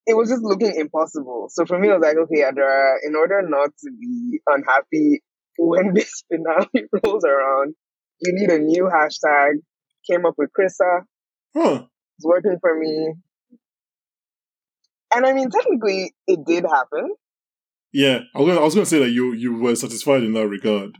It 0.06 0.16
was 0.16 0.28
just 0.28 0.42
looking 0.42 0.72
impossible. 0.76 1.48
So 1.50 1.66
for 1.66 1.78
me, 1.78 1.90
I 1.90 1.94
was 1.94 2.02
like, 2.02 2.16
okay, 2.16 2.42
Adara, 2.42 2.94
in 3.04 3.16
order 3.16 3.42
not 3.42 3.70
to 3.80 3.90
be 4.00 4.40
unhappy 4.46 5.22
when 5.58 5.94
this 5.94 6.22
finale 6.30 6.88
rolls 7.04 7.24
around, 7.24 7.74
you 8.20 8.32
need 8.34 8.50
a 8.50 8.58
new 8.58 8.84
hashtag. 8.92 9.54
Came 10.10 10.24
up 10.24 10.34
with 10.38 10.50
Krista. 10.58 11.00
Huh. 11.56 11.84
It's 12.18 12.24
working 12.24 12.56
for 12.60 12.78
me. 12.78 13.14
And 15.14 15.26
I 15.26 15.32
mean, 15.32 15.50
technically, 15.50 16.12
it 16.26 16.40
did 16.46 16.64
happen. 16.64 17.14
Yeah, 17.92 18.20
I 18.34 18.38
was 18.40 18.48
gonna, 18.48 18.60
I 18.60 18.64
was 18.64 18.74
gonna 18.74 18.86
say 18.86 18.98
that 18.98 19.10
you 19.10 19.32
you 19.32 19.58
were 19.58 19.74
satisfied 19.74 20.22
in 20.22 20.32
that 20.34 20.46
regard. 20.48 20.96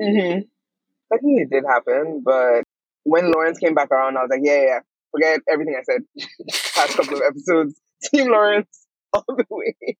Mm-hmm. 0.00 0.40
Technically, 1.12 1.42
it 1.42 1.50
did 1.50 1.64
happen, 1.66 2.22
but 2.24 2.64
when 3.04 3.32
Lawrence 3.32 3.58
came 3.58 3.74
back 3.74 3.90
around, 3.90 4.16
I 4.18 4.22
was 4.22 4.28
like, 4.30 4.40
yeah, 4.42 4.56
yeah, 4.56 4.64
yeah. 4.66 4.78
forget 5.10 5.40
everything 5.50 5.74
I 5.78 5.82
said 5.82 6.02
past 6.74 6.96
couple 6.96 7.16
of 7.16 7.22
episodes. 7.26 7.80
Team 8.14 8.30
Lawrence 8.30 8.86
all 9.12 9.24
the 9.28 9.44
way. 9.50 9.96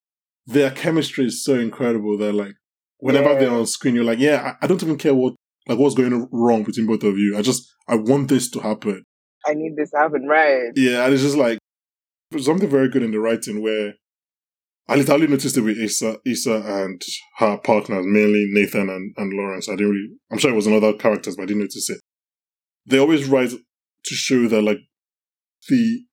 Their 0.46 0.70
chemistry 0.70 1.26
is 1.26 1.42
so 1.42 1.54
incredible 1.54 2.16
They're 2.18 2.32
like 2.32 2.54
whenever 2.98 3.32
Yeah. 3.32 3.38
they're 3.38 3.50
on 3.50 3.66
screen, 3.66 3.94
you're 3.94 4.04
like, 4.04 4.18
yeah, 4.18 4.54
I, 4.60 4.64
I 4.64 4.66
don't 4.68 4.82
even 4.82 4.98
care 4.98 5.14
what 5.14 5.34
like 5.68 5.78
what's 5.78 5.94
going 5.94 6.28
wrong 6.32 6.64
between 6.64 6.86
both 6.86 7.04
of 7.04 7.16
you. 7.18 7.36
I 7.36 7.42
just 7.42 7.72
I 7.86 7.94
want 7.96 8.28
this 8.28 8.50
to 8.52 8.60
happen. 8.60 9.04
I 9.46 9.54
need 9.54 9.76
this 9.76 9.90
to 9.90 9.98
happen, 9.98 10.26
right? 10.26 10.70
Yeah, 10.74 11.04
and 11.04 11.14
it's 11.14 11.22
just 11.22 11.36
like 11.36 11.58
there's 12.30 12.46
something 12.46 12.68
very 12.68 12.88
good 12.88 13.02
in 13.02 13.10
the 13.12 13.20
writing 13.20 13.62
where 13.62 13.94
I 14.88 14.96
literally 14.96 15.26
noticed 15.26 15.56
it 15.56 15.60
with 15.60 15.78
Issa, 15.78 16.18
Issa 16.24 16.62
and 16.64 17.00
her 17.36 17.58
partners, 17.58 18.06
mainly 18.06 18.46
Nathan 18.50 18.88
and, 18.88 19.14
and 19.18 19.32
Lawrence. 19.34 19.68
I 19.68 19.72
didn't 19.72 19.90
really, 19.90 20.08
I'm 20.32 20.38
sure 20.38 20.50
it 20.50 20.56
was 20.56 20.66
another 20.66 20.94
characters, 20.94 21.36
but 21.36 21.42
I 21.42 21.46
didn't 21.46 21.60
notice 21.60 21.90
it. 21.90 22.00
They 22.86 22.98
always 22.98 23.28
write 23.28 23.50
to 23.50 24.14
show 24.14 24.48
that 24.48 24.62
like 24.62 24.78
the 25.68 26.04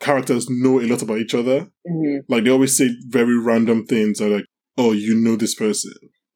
characters 0.00 0.48
know 0.50 0.80
a 0.80 0.86
lot 0.86 1.02
about 1.02 1.18
each 1.18 1.34
other. 1.34 1.68
hmm 1.86 2.18
Like 2.28 2.44
they 2.44 2.50
always 2.50 2.76
say 2.76 2.90
very 3.08 3.38
random 3.38 3.86
things 3.86 4.18
that 4.18 4.28
like, 4.28 4.46
oh, 4.76 4.92
you 4.92 5.14
know 5.14 5.36
this 5.36 5.54
person. 5.54 5.92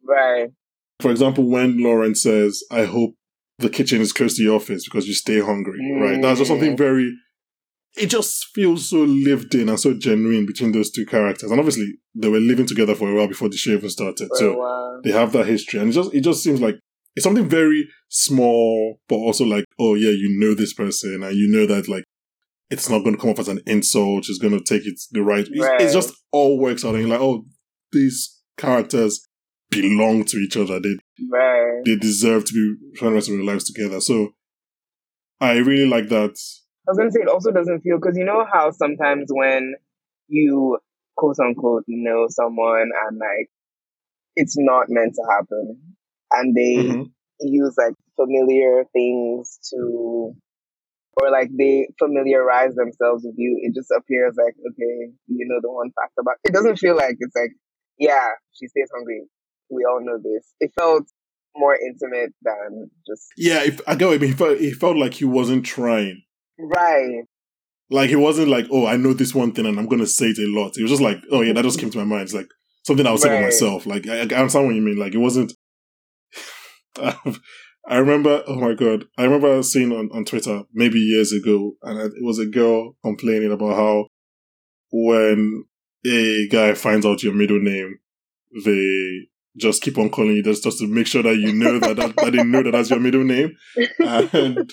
Right. 0.07 0.50
For 1.00 1.11
example, 1.11 1.45
when 1.49 1.83
Lauren 1.83 2.14
says, 2.14 2.62
I 2.71 2.85
hope 2.85 3.14
the 3.59 3.69
kitchen 3.71 4.00
is 4.00 4.12
close 4.12 4.37
to 4.37 4.42
your 4.42 4.57
office 4.57 4.85
because 4.85 5.07
you 5.07 5.14
stay 5.14 5.40
hungry, 5.40 5.78
right? 6.00 6.21
That's 6.23 6.38
just 6.38 6.49
something 6.49 6.75
Mm. 6.75 6.78
very, 6.78 7.12
it 7.97 8.07
just 8.07 8.47
feels 8.54 8.88
so 8.88 8.99
lived 9.00 9.54
in 9.54 9.69
and 9.69 9.78
so 9.78 9.92
genuine 9.95 10.47
between 10.47 10.73
those 10.73 10.90
two 10.90 11.04
characters. 11.04 11.50
And 11.50 11.59
obviously, 11.61 11.95
they 12.14 12.28
were 12.28 12.40
living 12.40 12.66
together 12.66 12.95
for 12.95 13.11
a 13.11 13.14
while 13.14 13.28
before 13.28 13.49
the 13.49 13.57
show 13.57 13.73
even 13.73 13.90
started. 13.90 14.28
For 14.28 14.37
So 14.37 14.57
while. 14.57 15.00
they 15.04 15.11
have 15.12 15.33
that 15.33 15.47
history. 15.47 15.80
And 15.80 15.90
it 15.90 15.92
just, 15.92 16.14
it 16.14 16.21
just 16.23 16.42
seems 16.42 16.61
like 16.61 16.76
it's 17.16 17.25
something 17.25 17.49
very 17.49 17.88
small, 18.09 19.00
but 19.09 19.16
also 19.16 19.45
like, 19.45 19.64
oh 19.78 19.95
yeah, 19.95 20.11
you 20.11 20.37
know 20.38 20.54
this 20.54 20.73
person 20.73 21.23
and 21.23 21.37
you 21.37 21.49
know 21.49 21.66
that 21.66 21.88
like, 21.88 22.04
it's 22.71 22.88
not 22.88 23.00
going 23.00 23.16
to 23.16 23.21
come 23.21 23.30
off 23.30 23.40
as 23.40 23.49
an 23.49 23.61
insult. 23.66 24.28
It's 24.28 24.38
going 24.38 24.57
to 24.57 24.62
take 24.64 24.87
it 24.87 24.99
the 25.11 25.23
right. 25.23 25.47
Right. 25.59 25.80
it's 25.80 25.92
just 25.92 26.14
all 26.30 26.59
works 26.59 26.85
out. 26.85 26.95
And 26.95 27.00
you're 27.00 27.11
like, 27.11 27.21
oh, 27.21 27.45
these 27.92 28.40
characters 28.57 29.26
belong 29.71 30.25
to 30.25 30.37
each 30.39 30.57
other. 30.57 30.81
They 30.81 30.97
Right. 31.31 31.83
they 31.85 31.97
deserve 31.97 32.45
to 32.47 32.53
be 32.53 32.97
spending 32.97 33.12
the 33.12 33.15
rest 33.17 33.29
of 33.31 33.37
their 33.37 33.45
lives 33.45 33.65
together. 33.65 34.00
So 34.00 34.35
I 35.41 35.59
really 35.59 35.87
like 35.87 36.09
that. 36.09 36.39
I 36.87 36.91
was 36.91 36.99
gonna 36.99 37.11
say 37.12 37.21
it 37.23 37.29
also 37.29 37.53
doesn't 37.53 37.81
feel 37.83 37.99
because 37.99 38.17
you 38.17 38.25
know 38.25 38.45
how 38.50 38.71
sometimes 38.71 39.29
when 39.31 39.75
you 40.29 40.79
quote 41.17 41.39
unquote 41.39 41.85
know 41.87 42.27
someone 42.29 42.91
and 43.07 43.19
like 43.19 43.49
it's 44.37 44.57
not 44.59 44.87
meant 44.89 45.15
to 45.15 45.23
happen 45.31 45.95
and 46.33 46.55
they 46.55 46.77
Mhm. 46.89 47.12
use 47.41 47.75
like 47.77 47.95
familiar 48.17 48.85
things 48.93 49.59
to 49.71 50.35
or 51.21 51.31
like 51.31 51.50
they 51.57 51.89
familiarize 51.99 52.75
themselves 52.77 53.25
with 53.25 53.35
you, 53.37 53.59
it 53.62 53.75
just 53.75 53.91
appears 53.91 54.35
like, 54.39 54.55
okay, 54.71 55.12
you 55.27 55.47
know 55.49 55.59
the 55.61 55.71
one 55.71 55.91
fact 55.93 56.12
about 56.19 56.37
it 56.45 56.53
doesn't 56.53 56.79
feel 56.79 56.97
like 56.97 57.17
it's 57.19 57.35
like, 57.37 57.50
yeah, 57.99 58.29
she 58.53 58.69
stays 58.69 58.89
hungry. 58.95 59.25
We 59.71 59.85
all 59.85 60.00
know 60.03 60.19
this. 60.19 60.53
It 60.61 60.73
felt 60.79 61.07
more 61.57 61.77
intimate 61.77 62.33
than 62.43 62.91
just 63.07 63.29
Yeah, 63.37 63.62
if 63.65 63.81
I 63.87 63.95
get 63.95 64.07
what 64.07 64.15
you 64.15 64.21
mean. 64.21 64.31
He 64.31 64.37
felt, 64.37 64.59
he 64.59 64.73
felt 64.73 64.97
like 64.97 65.15
he 65.15 65.25
wasn't 65.25 65.65
trying. 65.65 66.23
right. 66.59 67.25
Like 67.93 68.09
he 68.09 68.17
wasn't 68.17 68.49
like, 68.49 68.67
oh, 68.71 68.87
I 68.87 68.97
know 68.97 69.12
this 69.12 69.35
one 69.35 69.50
thing 69.53 69.67
and 69.67 69.77
I'm 69.77 69.89
gonna 69.89 70.07
say 70.07 70.27
it 70.27 70.39
a 70.39 70.47
lot. 70.47 70.79
It 70.79 70.83
was 70.83 70.93
just 70.93 71.03
like, 71.03 71.19
oh 71.33 71.41
yeah, 71.41 71.53
that 71.55 71.65
just 71.65 71.81
came 71.81 71.91
to 71.91 71.99
my 71.99 72.05
mind. 72.05 72.23
It's 72.23 72.35
like 72.35 72.49
something 72.85 73.05
I 73.05 73.11
was 73.11 73.23
saying 73.23 73.41
to 73.41 73.47
myself. 73.47 73.85
Like 73.85 74.07
I, 74.07 74.19
I 74.19 74.21
understand 74.23 74.67
what 74.67 74.77
you 74.77 74.83
mean. 74.83 74.97
Like 74.99 75.15
it 75.15 75.19
wasn't. 75.19 75.53
I 77.89 77.97
remember, 77.97 78.45
oh 78.47 78.57
my 78.57 78.75
god, 78.75 79.07
I 79.19 79.25
remember 79.25 79.62
seeing 79.65 79.91
on, 79.91 80.11
on 80.12 80.25
Twitter 80.25 80.62
maybe 80.73 81.00
years 81.00 81.33
ago, 81.33 81.73
and 81.83 81.99
it 81.99 82.23
was 82.23 82.39
a 82.39 82.47
girl 82.47 82.97
complaining 83.03 83.50
about 83.50 83.75
how 83.75 84.07
when 84.93 85.65
a 86.07 86.49
guy 86.49 86.75
finds 86.75 87.05
out 87.05 87.23
your 87.23 87.35
middle 87.35 87.61
name, 87.61 87.99
they 88.65 89.29
just 89.57 89.83
keep 89.83 89.99
on 89.99 90.11
calling 90.11 90.37
you 90.37 90.42
just, 90.42 90.62
just 90.62 90.78
to 90.78 90.87
make 90.87 91.07
sure 91.07 91.23
that 91.23 91.37
you 91.37 91.52
know 91.52 91.78
that, 91.78 91.97
that, 91.97 92.16
that 92.16 92.33
they 92.33 92.42
know 92.45 92.62
that 92.62 92.73
that's 92.73 92.90
your 92.90 93.00
middle 93.00 93.25
name. 93.25 93.57
And 93.99 94.71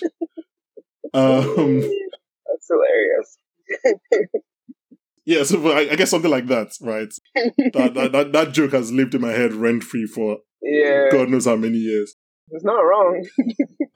um, 1.13 1.81
That's 2.45 2.67
hilarious. 2.69 3.37
yeah, 5.25 5.43
so 5.43 5.61
but 5.61 5.77
I, 5.77 5.91
I 5.91 5.95
guess 5.95 6.09
something 6.09 6.31
like 6.31 6.47
that, 6.47 6.73
right? 6.81 7.11
That, 7.73 7.93
that, 7.95 8.11
that, 8.11 8.31
that 8.33 8.53
joke 8.53 8.71
has 8.71 8.91
lived 8.91 9.15
in 9.15 9.21
my 9.21 9.31
head 9.31 9.53
rent 9.53 9.83
free 9.83 10.05
for 10.05 10.37
Yeah. 10.61 11.09
God 11.11 11.29
knows 11.29 11.45
how 11.45 11.55
many 11.55 11.77
years. 11.77 12.15
It's 12.49 12.63
not 12.63 12.79
wrong. 12.79 13.25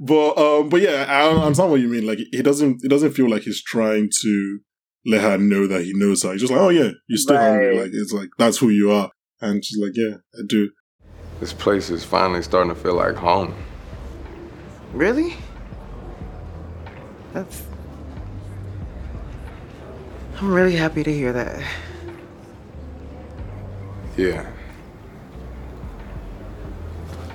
but 0.00 0.38
um, 0.38 0.68
but 0.68 0.80
yeah, 0.80 1.04
I 1.08 1.28
understand 1.30 1.70
what 1.70 1.80
you 1.80 1.88
mean. 1.88 2.06
Like 2.06 2.18
he 2.18 2.42
doesn't, 2.42 2.80
it 2.84 2.88
doesn't 2.88 3.12
feel 3.12 3.28
like 3.30 3.42
he's 3.42 3.62
trying 3.62 4.08
to 4.20 4.58
let 5.06 5.20
her 5.22 5.38
know 5.38 5.66
that 5.66 5.84
he 5.84 5.92
knows 5.94 6.22
her. 6.22 6.32
He's 6.32 6.42
just 6.42 6.52
like, 6.52 6.60
oh 6.60 6.68
yeah, 6.68 6.90
you're 7.08 7.16
still 7.18 7.36
Right. 7.36 7.48
hungry. 7.48 7.78
Like 7.80 7.90
it's 7.92 8.12
like 8.12 8.28
that's 8.38 8.58
who 8.58 8.68
you 8.70 8.90
are. 8.92 9.10
And 9.40 9.64
she's 9.64 9.78
like, 9.82 9.92
yeah, 9.94 10.16
I 10.34 10.42
do. 10.46 10.70
This 11.40 11.52
place 11.52 11.90
is 11.90 12.04
finally 12.04 12.42
starting 12.42 12.72
to 12.72 12.80
feel 12.80 12.94
like 12.94 13.16
home. 13.16 13.54
Really? 14.92 15.34
That's. 17.32 17.62
I'm 20.38 20.52
really 20.52 20.76
happy 20.76 21.02
to 21.02 21.12
hear 21.12 21.32
that. 21.32 21.62
Yeah. 24.16 24.48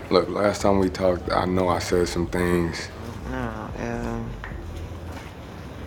Look, 0.09 0.29
last 0.29 0.61
time 0.61 0.79
we 0.79 0.89
talked, 0.89 1.29
I 1.31 1.45
know 1.45 1.67
I 1.67 1.79
said 1.79 2.07
some 2.07 2.27
things. 2.27 2.87
No, 3.29 3.69
um. 3.79 4.29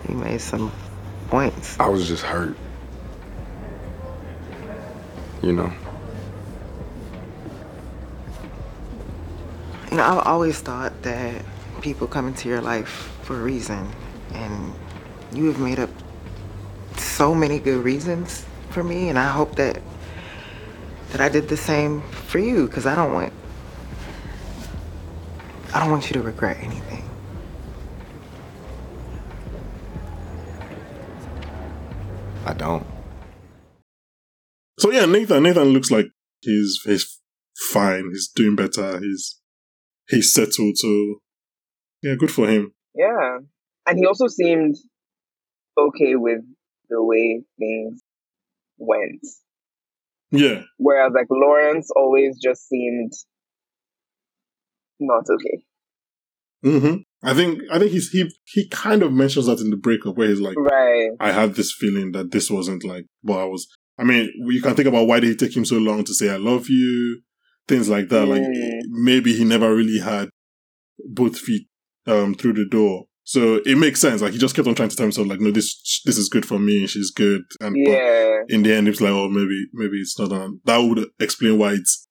You 0.09 0.15
made 0.15 0.41
some 0.41 0.71
points. 1.31 1.79
I 1.79 1.87
was 1.87 2.07
just 2.07 2.23
hurt. 2.23 2.55
You 5.41 5.53
know? 5.53 5.73
You 9.89 9.97
know, 9.97 10.03
I've 10.03 10.27
always 10.27 10.59
thought 10.59 11.01
that 11.01 11.43
people 11.81 12.05
come 12.05 12.27
into 12.27 12.47
your 12.47 12.61
life 12.61 13.17
for 13.23 13.39
a 13.39 13.43
reason, 13.43 13.89
and 14.33 14.73
you 15.33 15.45
have 15.47 15.59
made 15.59 15.79
up 15.79 15.89
so 16.97 17.33
many 17.33 17.59
good 17.59 17.83
reasons 17.83 18.45
for 18.69 18.83
me, 18.83 19.09
and 19.09 19.17
I 19.17 19.29
hope 19.29 19.55
that 19.55 19.81
that 21.11 21.21
I 21.21 21.29
did 21.29 21.49
the 21.49 21.57
same 21.57 22.01
for 22.01 22.39
you, 22.39 22.67
because 22.67 22.85
I 22.85 22.93
don't 22.93 23.13
want 23.13 23.33
I 25.73 25.79
don't 25.79 25.91
want 25.91 26.09
you 26.09 26.13
to 26.13 26.21
regret 26.21 26.57
anything. 26.59 26.90
I 32.51 32.53
don't. 32.53 32.85
So 34.77 34.91
yeah, 34.91 35.05
Nathan. 35.05 35.43
Nathan 35.43 35.69
looks 35.69 35.89
like 35.89 36.07
he's 36.41 36.81
he's 36.83 37.19
fine. 37.71 38.09
He's 38.11 38.29
doing 38.35 38.57
better. 38.57 38.99
He's 38.99 39.39
he's 40.09 40.33
settled. 40.33 40.77
So 40.77 41.21
yeah, 42.01 42.15
good 42.19 42.29
for 42.29 42.47
him. 42.47 42.73
Yeah. 42.93 43.37
And 43.87 43.97
he 43.97 44.05
also 44.05 44.27
seemed 44.27 44.75
okay 45.77 46.15
with 46.15 46.41
the 46.89 47.01
way 47.01 47.41
things 47.57 48.01
went. 48.77 49.21
Yeah, 50.31 50.63
Whereas 50.77 51.11
like 51.13 51.27
Lawrence 51.29 51.89
always 51.95 52.37
just 52.41 52.67
seemed 52.67 53.11
not 54.99 55.25
okay. 55.29 55.63
hmm 56.63 56.95
I 57.23 57.33
think 57.33 57.61
I 57.71 57.77
think 57.79 57.91
he's 57.91 58.09
he 58.09 58.29
he 58.45 58.67
kind 58.69 59.03
of 59.03 59.13
mentions 59.13 59.45
that 59.45 59.59
in 59.59 59.69
the 59.69 59.77
breakup 59.77 60.17
where 60.17 60.27
he's 60.29 60.39
like, 60.41 60.57
Right. 60.57 61.09
I 61.19 61.31
had 61.31 61.55
this 61.55 61.71
feeling 61.73 62.11
that 62.13 62.31
this 62.31 62.49
wasn't 62.49 62.83
like 62.83 63.05
what 63.21 63.39
I 63.39 63.45
was. 63.45 63.67
I 63.99 64.03
mean, 64.03 64.31
you 64.47 64.61
can 64.61 64.75
think 64.75 64.87
about 64.87 65.05
why 65.07 65.19
did 65.19 65.31
it 65.31 65.39
take 65.39 65.55
him 65.55 65.65
so 65.65 65.77
long 65.77 66.03
to 66.05 66.13
say 66.13 66.29
I 66.29 66.37
love 66.37 66.67
you, 66.69 67.21
things 67.67 67.89
like 67.89 68.09
that. 68.09 68.25
Like 68.25 68.41
Mm. 68.41 68.79
maybe 68.89 69.33
he 69.35 69.43
never 69.43 69.75
really 69.75 69.99
had 69.99 70.29
both 71.09 71.37
feet 71.37 71.67
um 72.07 72.33
through 72.35 72.53
the 72.53 72.65
door. 72.65 73.05
So 73.23 73.61
it 73.65 73.77
makes 73.77 74.01
sense. 74.01 74.21
Like 74.21 74.33
he 74.33 74.39
just 74.39 74.55
kept 74.55 74.67
on 74.67 74.73
trying 74.75 74.89
to 74.89 74.95
tell 74.95 75.05
himself, 75.05 75.27
like, 75.27 75.39
no, 75.39 75.51
this 75.51 76.01
this 76.05 76.17
is 76.17 76.27
good 76.27 76.45
for 76.45 76.57
me. 76.57 76.87
She's 76.87 77.11
good. 77.11 77.41
And 77.59 77.75
but 77.85 77.91
Yeah. 77.91 78.41
in 78.49 78.63
the 78.63 78.73
end, 78.73 78.87
it's 78.87 78.99
like, 79.01 79.11
oh, 79.11 79.29
maybe 79.29 79.67
maybe 79.73 79.97
it's 80.01 80.17
not. 80.17 80.31
Um, 80.31 80.61
that 80.65 80.77
would 80.79 81.07
explain 81.19 81.59
why 81.59 81.73
it's 81.73 82.07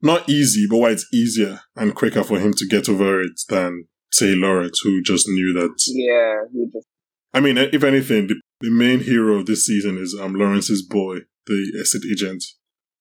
not 0.00 0.26
easy, 0.28 0.66
but 0.68 0.78
why 0.78 0.90
it's 0.90 1.06
easier 1.12 1.60
and 1.76 1.94
quicker 1.94 2.24
for 2.24 2.38
him 2.38 2.54
to 2.54 2.66
get 2.66 2.88
over 2.88 3.20
it 3.20 3.32
than 3.48 3.84
say 4.14 4.34
Lawrence, 4.34 4.80
who 4.82 5.02
just 5.02 5.28
knew 5.28 5.52
that 5.54 5.74
Yeah. 5.86 6.44
He 6.52 6.66
just 6.72 6.86
I 7.32 7.40
mean, 7.40 7.58
if 7.58 7.82
anything, 7.82 8.28
the, 8.28 8.40
the 8.60 8.70
main 8.70 9.00
hero 9.00 9.36
of 9.36 9.46
this 9.46 9.66
season 9.66 9.98
is 9.98 10.16
um 10.20 10.34
Lawrence's 10.34 10.82
boy, 10.82 11.20
the 11.46 11.76
exit 11.80 12.02
agent, 12.10 12.44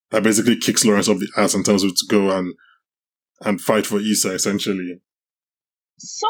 that 0.09 0.23
basically 0.23 0.57
kicks 0.57 0.83
Lawrence 0.85 1.07
off 1.07 1.19
the 1.19 1.29
ass 1.37 1.53
and 1.53 1.63
tells 1.63 1.83
him 1.83 1.91
to 1.91 2.05
go 2.09 2.31
and 2.31 2.53
and 3.41 3.61
fight 3.61 3.85
for 3.85 3.99
Issa, 3.99 4.33
essentially. 4.33 5.01
So 5.99 6.27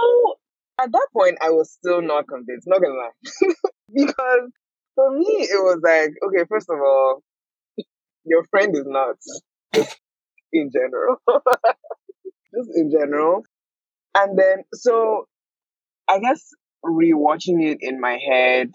at 0.82 0.92
that 0.92 1.08
point, 1.14 1.38
I 1.42 1.50
was 1.50 1.72
still 1.72 2.02
not 2.02 2.28
convinced. 2.28 2.68
Not 2.68 2.82
gonna 2.82 2.96
lie, 2.96 3.54
because 3.94 4.52
for 4.96 5.12
me 5.12 5.48
it 5.50 5.64
was 5.64 5.80
like, 5.84 6.12
okay, 6.28 6.46
first 6.50 6.70
of 6.70 6.78
all, 6.78 7.24
your 8.26 8.44
friend 8.50 8.76
is 8.76 8.86
nuts, 8.86 9.42
in 10.52 10.72
general, 10.74 11.18
just 12.54 12.70
in 12.76 12.92
general, 12.92 13.44
and 14.16 14.38
then 14.38 14.64
so 14.74 15.28
I 16.10 16.20
guess 16.20 16.50
rewatching 16.86 17.64
it 17.64 17.78
in 17.82 18.00
my 18.00 18.18
head, 18.30 18.72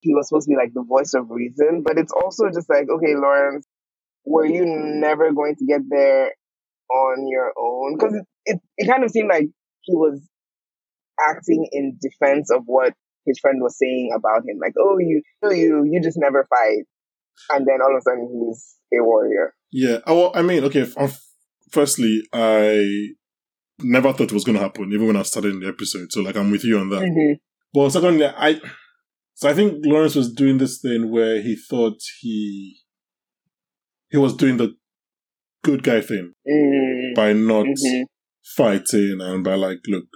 he 0.00 0.14
was 0.14 0.28
supposed 0.28 0.46
to 0.46 0.50
be 0.50 0.56
like 0.56 0.72
the 0.74 0.84
voice 0.84 1.14
of 1.14 1.30
reason, 1.30 1.82
but 1.84 1.98
it's 1.98 2.12
also 2.12 2.46
just 2.52 2.70
like, 2.70 2.86
okay, 2.88 3.14
Lawrence, 3.14 3.66
were 4.24 4.46
you 4.46 4.64
never 4.66 5.32
going 5.32 5.56
to 5.56 5.66
get 5.66 5.82
there 5.88 6.32
on 6.90 7.26
your 7.28 7.52
own? 7.58 7.96
Because 7.96 8.14
it, 8.14 8.26
it, 8.46 8.60
it 8.76 8.90
kind 8.90 9.04
of 9.04 9.10
seemed 9.10 9.28
like 9.28 9.46
he 9.82 9.94
was 9.94 10.26
acting 11.20 11.68
in 11.72 11.98
defense 12.00 12.50
of 12.50 12.62
what 12.66 12.94
his 13.26 13.38
friend 13.40 13.58
was 13.60 13.76
saying 13.78 14.10
about 14.16 14.42
him. 14.48 14.58
Like, 14.60 14.74
oh, 14.78 14.98
you, 14.98 15.22
you, 15.42 15.84
you 15.90 16.00
just 16.02 16.18
never 16.18 16.46
fight. 16.48 16.84
And 17.50 17.66
then 17.66 17.80
all 17.82 17.94
of 17.94 17.98
a 17.98 18.02
sudden 18.02 18.28
he's 18.48 18.76
a 18.98 19.02
warrior. 19.02 19.54
Yeah. 19.70 19.98
Oh, 20.06 20.16
well, 20.16 20.32
I 20.34 20.42
mean, 20.42 20.64
okay. 20.64 20.86
um, 20.96 21.10
Firstly, 21.70 22.22
I 22.32 23.10
never 23.80 24.12
thought 24.12 24.30
it 24.30 24.32
was 24.32 24.44
going 24.44 24.56
to 24.56 24.62
happen, 24.62 24.92
even 24.92 25.06
when 25.06 25.16
I 25.16 25.22
started 25.22 25.54
in 25.54 25.60
the 25.60 25.68
episode. 25.68 26.10
So, 26.12 26.20
like, 26.20 26.36
I'm 26.36 26.50
with 26.50 26.64
you 26.64 26.78
on 26.78 26.90
that. 26.90 27.02
Mm-hmm. 27.02 27.34
But 27.74 27.90
secondly, 27.90 28.26
I 28.26 28.60
so 29.34 29.48
I 29.48 29.54
think 29.54 29.84
Lawrence 29.84 30.14
was 30.16 30.32
doing 30.32 30.58
this 30.58 30.80
thing 30.80 31.10
where 31.12 31.40
he 31.40 31.56
thought 31.56 31.98
he 32.20 32.78
he 34.10 34.16
was 34.16 34.34
doing 34.34 34.56
the 34.56 34.74
good 35.62 35.82
guy 35.82 36.00
thing 36.00 36.32
Mm-hmm. 36.48 37.14
by 37.14 37.32
not 37.34 37.66
Mhm. 37.66 38.04
fighting 38.56 39.18
and 39.20 39.44
by 39.44 39.54
like, 39.54 39.78
look, 39.86 40.06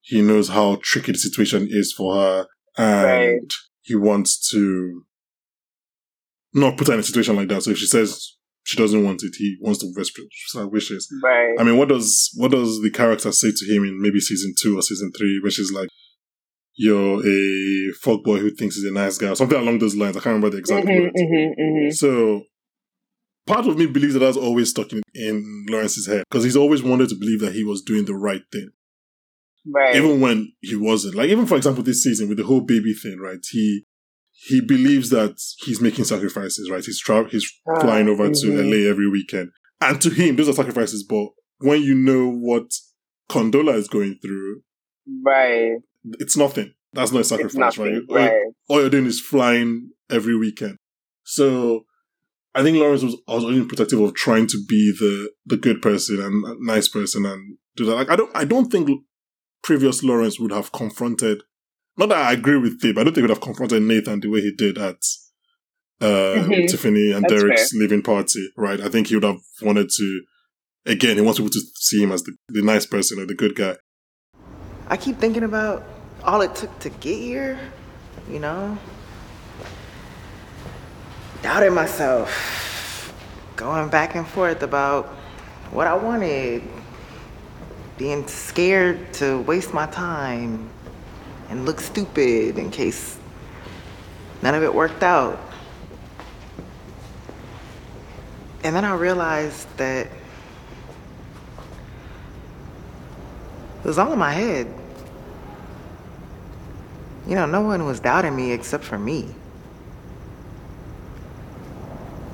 he 0.00 0.22
knows 0.22 0.48
how 0.48 0.78
tricky 0.82 1.12
the 1.12 1.18
situation 1.18 1.66
is 1.70 1.92
for 1.92 2.14
her 2.14 2.46
and 2.78 3.04
Right. 3.40 3.52
he 3.82 3.96
wants 3.96 4.48
to 4.50 5.02
not 6.54 6.76
put 6.76 6.88
her 6.88 6.94
in 6.94 7.00
a 7.00 7.02
situation 7.02 7.36
like 7.36 7.48
that. 7.48 7.62
So 7.62 7.70
if 7.72 7.78
she 7.78 7.86
says 7.86 8.36
she 8.70 8.76
doesn't 8.76 9.02
want 9.04 9.22
it, 9.24 9.34
he 9.36 9.56
wants 9.60 9.80
to 9.80 9.92
respect 9.96 10.28
her 10.54 10.68
wishes. 10.68 11.08
Right. 11.24 11.56
I 11.58 11.64
mean, 11.64 11.76
what 11.76 11.88
does 11.88 12.30
what 12.36 12.52
does 12.52 12.80
the 12.80 12.90
character 12.90 13.32
say 13.32 13.48
to 13.50 13.74
him 13.74 13.82
in 13.84 14.00
maybe 14.00 14.20
season 14.20 14.54
two 14.60 14.78
or 14.78 14.82
season 14.82 15.10
three, 15.16 15.40
where 15.42 15.50
she's 15.50 15.72
like, 15.72 15.88
"You're 16.76 17.18
a 17.18 17.92
fuckboy 18.04 18.38
who 18.38 18.50
thinks 18.50 18.76
he's 18.76 18.84
a 18.84 18.92
nice 18.92 19.18
guy," 19.18 19.34
something 19.34 19.58
along 19.58 19.80
those 19.80 19.96
lines. 19.96 20.16
I 20.16 20.20
can't 20.20 20.34
remember 20.34 20.50
the 20.50 20.58
exact 20.58 20.86
Mhm, 20.86 21.00
words. 21.02 21.20
mhm, 21.20 21.54
mhm. 21.60 21.92
So, 21.92 22.44
part 23.44 23.66
of 23.66 23.76
me 23.76 23.86
believes 23.86 24.14
that 24.14 24.20
that's 24.20 24.36
always 24.36 24.70
stuck 24.70 24.92
in, 24.92 25.02
in 25.14 25.66
Lawrence's 25.68 26.06
head 26.06 26.22
because 26.30 26.44
he's 26.44 26.56
always 26.56 26.82
wanted 26.84 27.08
to 27.08 27.16
believe 27.16 27.40
that 27.40 27.54
he 27.54 27.64
was 27.64 27.82
doing 27.82 28.04
the 28.04 28.14
right 28.14 28.42
thing, 28.52 28.68
Right. 29.66 29.96
even 29.96 30.20
when 30.20 30.52
he 30.60 30.76
wasn't. 30.76 31.16
Like, 31.16 31.30
even 31.30 31.46
for 31.46 31.56
example, 31.56 31.82
this 31.82 32.04
season 32.04 32.28
with 32.28 32.38
the 32.38 32.44
whole 32.44 32.60
baby 32.60 32.94
thing, 32.94 33.18
right? 33.18 33.40
He 33.50 33.84
he 34.48 34.60
believes 34.60 35.10
that 35.10 35.38
he's 35.64 35.80
making 35.80 36.04
sacrifices, 36.04 36.70
right? 36.70 36.84
He's 36.84 37.00
tra- 37.00 37.28
he's 37.28 37.50
Ah, 37.68 37.80
flying 37.80 38.08
over 38.08 38.28
to 38.30 38.46
mhm. 38.46 38.70
LA 38.70 38.88
every 38.90 39.08
weekend, 39.08 39.50
and 39.80 40.00
to 40.00 40.10
him, 40.10 40.36
those 40.36 40.48
are 40.48 40.52
sacrifices. 40.54 41.02
But 41.04 41.28
when 41.58 41.82
you 41.82 41.94
know 41.94 42.28
what 42.30 42.70
Condola 43.30 43.74
is 43.74 43.88
going 43.88 44.18
through, 44.22 44.62
Right. 45.24 45.78
it's 46.18 46.36
nothing. 46.36 46.72
That's 46.92 47.12
not 47.12 47.20
a 47.20 47.24
sacrifice, 47.24 47.54
right? 47.78 47.92
nothing. 47.92 48.06
All, 48.08 48.16
you- 48.18 48.24
Right. 48.26 48.32
all 48.68 48.80
you're 48.80 48.90
doing 48.90 49.06
is 49.06 49.20
flying 49.20 49.90
every 50.10 50.36
weekend. 50.36 50.76
So 51.24 51.84
I 52.54 52.62
think 52.62 52.76
Lawrence 52.78 53.02
was, 53.02 53.16
was 53.28 53.44
only 53.44 53.64
protective 53.64 54.00
of 54.00 54.14
trying 54.14 54.46
to 54.48 54.58
be 54.68 54.92
the 54.98 55.30
the 55.46 55.56
good 55.56 55.80
person 55.82 56.20
and 56.20 56.44
nice 56.60 56.88
person 56.88 57.24
and 57.26 57.58
do 57.76 57.84
that. 57.84 57.94
Like 57.94 58.10
I 58.10 58.16
don't 58.16 58.30
I 58.34 58.44
don't 58.44 58.70
think 58.72 58.88
previous 59.62 60.02
Lawrence 60.02 60.40
would 60.40 60.50
have 60.50 60.72
confronted. 60.72 61.42
Not 62.00 62.08
that 62.08 62.28
I 62.28 62.32
agree 62.32 62.56
with 62.56 62.80
Dave, 62.80 62.96
I 62.96 63.04
don't 63.04 63.12
think 63.12 63.16
he 63.16 63.22
would 63.24 63.28
have 63.28 63.42
confronted 63.42 63.82
Nathan 63.82 64.20
the 64.20 64.28
way 64.28 64.40
he 64.40 64.52
did 64.52 64.78
at 64.78 65.04
uh, 66.00 66.46
Mhm. 66.48 66.66
Tiffany 66.70 67.12
and 67.12 67.26
That's 67.26 67.42
Derek's 67.42 67.74
leaving 67.74 68.00
party, 68.00 68.48
right? 68.56 68.80
I 68.80 68.88
think 68.88 69.08
he 69.08 69.16
would 69.16 69.22
have 69.22 69.42
wanted 69.60 69.90
to. 69.90 70.22
Again, 70.86 71.16
he 71.16 71.20
wants 71.20 71.38
people 71.38 71.50
to 71.50 71.60
see 71.74 72.02
him 72.02 72.10
as 72.10 72.22
the, 72.22 72.32
the 72.48 72.62
nice 72.62 72.86
person 72.86 73.20
or 73.20 73.26
the 73.26 73.34
good 73.34 73.54
guy. 73.54 73.76
I 74.88 74.96
keep 74.96 75.18
thinking 75.18 75.42
about 75.42 75.84
all 76.24 76.40
it 76.40 76.54
took 76.54 76.78
to 76.78 76.88
get 76.88 77.18
here, 77.18 77.60
you 78.30 78.38
know? 78.38 78.78
Doubting 81.42 81.74
myself, 81.74 83.12
going 83.56 83.90
back 83.90 84.14
and 84.14 84.26
forth 84.26 84.62
about 84.62 85.04
what 85.70 85.86
I 85.86 85.92
wanted, 85.92 86.62
being 87.98 88.26
scared 88.26 89.12
to 89.14 89.42
waste 89.42 89.74
my 89.74 89.84
time 89.84 90.70
and 91.50 91.66
look 91.66 91.80
stupid 91.80 92.58
in 92.58 92.70
case 92.70 93.18
none 94.40 94.54
of 94.54 94.62
it 94.62 94.72
worked 94.72 95.02
out. 95.02 95.38
And 98.62 98.74
then 98.74 98.84
I 98.84 98.94
realized 98.94 99.66
that 99.76 100.06
it 100.06 100.12
was 103.84 103.98
all 103.98 104.12
in 104.12 104.18
my 104.18 104.32
head. 104.32 104.72
You 107.26 107.34
know, 107.34 107.46
no 107.46 107.62
one 107.62 107.84
was 107.84 108.00
doubting 108.00 108.36
me 108.36 108.52
except 108.52 108.84
for 108.84 108.98
me. 108.98 109.34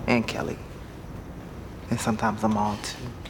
And 0.06 0.26
Kelli. 0.26 0.56
And 1.90 2.00
sometimes 2.00 2.44
I'm 2.44 2.56
all 2.56 2.76
too. 2.82 3.25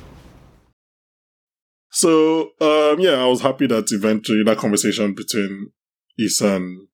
So, 2.07 2.53
um, 2.61 3.01
yeah, 3.01 3.15
I 3.15 3.27
was 3.27 3.41
happy 3.41 3.67
that 3.67 3.89
eventually 3.91 4.45
that 4.45 4.59
conversation 4.59 5.13
between 5.13 5.73
Issa 6.17 6.55
and, 6.55 6.87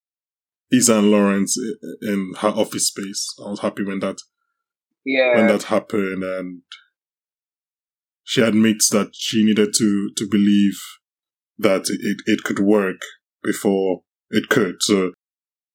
Issa 0.71 0.97
and 0.97 1.11
Lawrence 1.11 1.55
in 2.01 2.33
her 2.39 2.47
office 2.47 2.87
space, 2.87 3.27
I 3.45 3.51
was 3.51 3.59
happy 3.59 3.83
when 3.83 3.99
that, 3.99 4.17
Yeah. 5.05 5.35
when 5.35 5.45
that 5.49 5.63
happened 5.63 6.23
and 6.23 6.63
she 8.23 8.41
admits 8.41 8.89
that 8.89 9.09
she 9.13 9.45
needed 9.45 9.75
to, 9.75 10.09
to 10.17 10.27
believe 10.27 10.79
that 11.59 11.81
it, 11.91 11.99
it, 12.01 12.17
it 12.25 12.43
could 12.43 12.57
work 12.57 13.01
before 13.43 14.01
it 14.31 14.49
could. 14.49 14.77
So 14.79 15.11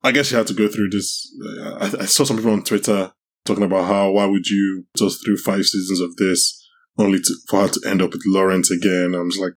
I 0.02 0.10
guess 0.10 0.26
she 0.26 0.34
had 0.34 0.48
to 0.48 0.54
go 0.54 0.66
through 0.66 0.90
this. 0.90 1.32
uh, 1.60 1.74
I, 1.74 1.84
I 2.02 2.06
saw 2.06 2.24
some 2.24 2.38
people 2.38 2.54
on 2.54 2.64
Twitter 2.64 3.12
talking 3.44 3.62
about 3.62 3.86
how, 3.86 4.10
why 4.10 4.26
would 4.26 4.48
you 4.48 4.86
just 4.96 5.24
through 5.24 5.36
five 5.36 5.64
seasons 5.64 6.00
of 6.00 6.16
this 6.16 6.57
only 6.98 7.18
to, 7.20 7.34
for 7.48 7.62
her 7.62 7.68
to 7.68 7.80
end 7.86 8.02
up 8.02 8.10
with 8.12 8.22
Lawrence 8.26 8.70
again? 8.70 9.14
I'm 9.14 9.30
just 9.30 9.40
like, 9.42 9.52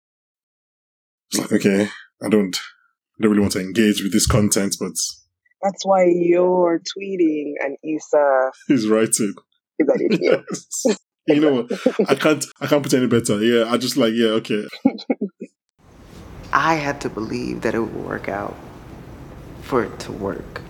it's 1.31 1.41
like, 1.41 1.51
okay, 1.53 1.89
I 2.23 2.29
don't, 2.29 2.55
I 2.55 3.21
don't 3.23 3.31
really 3.31 3.41
want 3.41 3.53
to 3.53 3.59
engage 3.59 4.01
with 4.03 4.11
this 4.13 4.27
content, 4.27 4.75
but 4.79 4.91
That's 5.61 5.85
why 5.85 6.05
you're 6.05 6.79
tweeting 6.79 7.53
and 7.59 7.77
Issa 7.83 8.51
he's 8.67 8.87
writing. 8.87 9.33
is 9.79 9.87
an 9.87 10.01
idiot. 10.11 10.43
Yes. 10.49 10.97
you 11.27 11.39
know 11.39 11.61
what? 11.63 12.09
I 12.09 12.15
can't, 12.15 12.45
I 12.59 12.67
can't 12.67 12.83
put 12.83 12.93
any 12.93 13.07
better. 13.07 13.39
Yeah, 13.43 13.71
I 13.71 13.77
just 13.77 13.95
like, 13.97 14.13
yeah, 14.13 14.29
okay. 14.41 14.67
I 16.53 16.75
had 16.75 16.99
to 17.01 17.09
believe 17.09 17.61
that 17.61 17.73
it 17.75 17.79
would 17.79 17.95
work 17.95 18.27
out 18.27 18.55
for 19.61 19.83
it 19.83 19.99
to 20.01 20.11
work. 20.11 20.61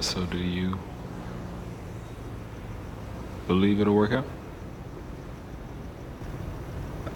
So 0.00 0.24
do 0.26 0.38
you 0.38 0.78
believe 3.48 3.80
it'll 3.80 3.94
work 3.96 4.12
out? 4.12 4.26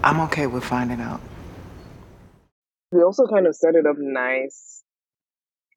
I'm 0.03 0.19
okay 0.21 0.47
with 0.47 0.63
finding 0.63 1.01
out. 1.01 1.21
we 2.91 3.01
also 3.03 3.27
kind 3.27 3.47
of 3.47 3.55
set 3.55 3.75
it 3.75 3.85
up 3.85 3.97
nice 3.99 4.83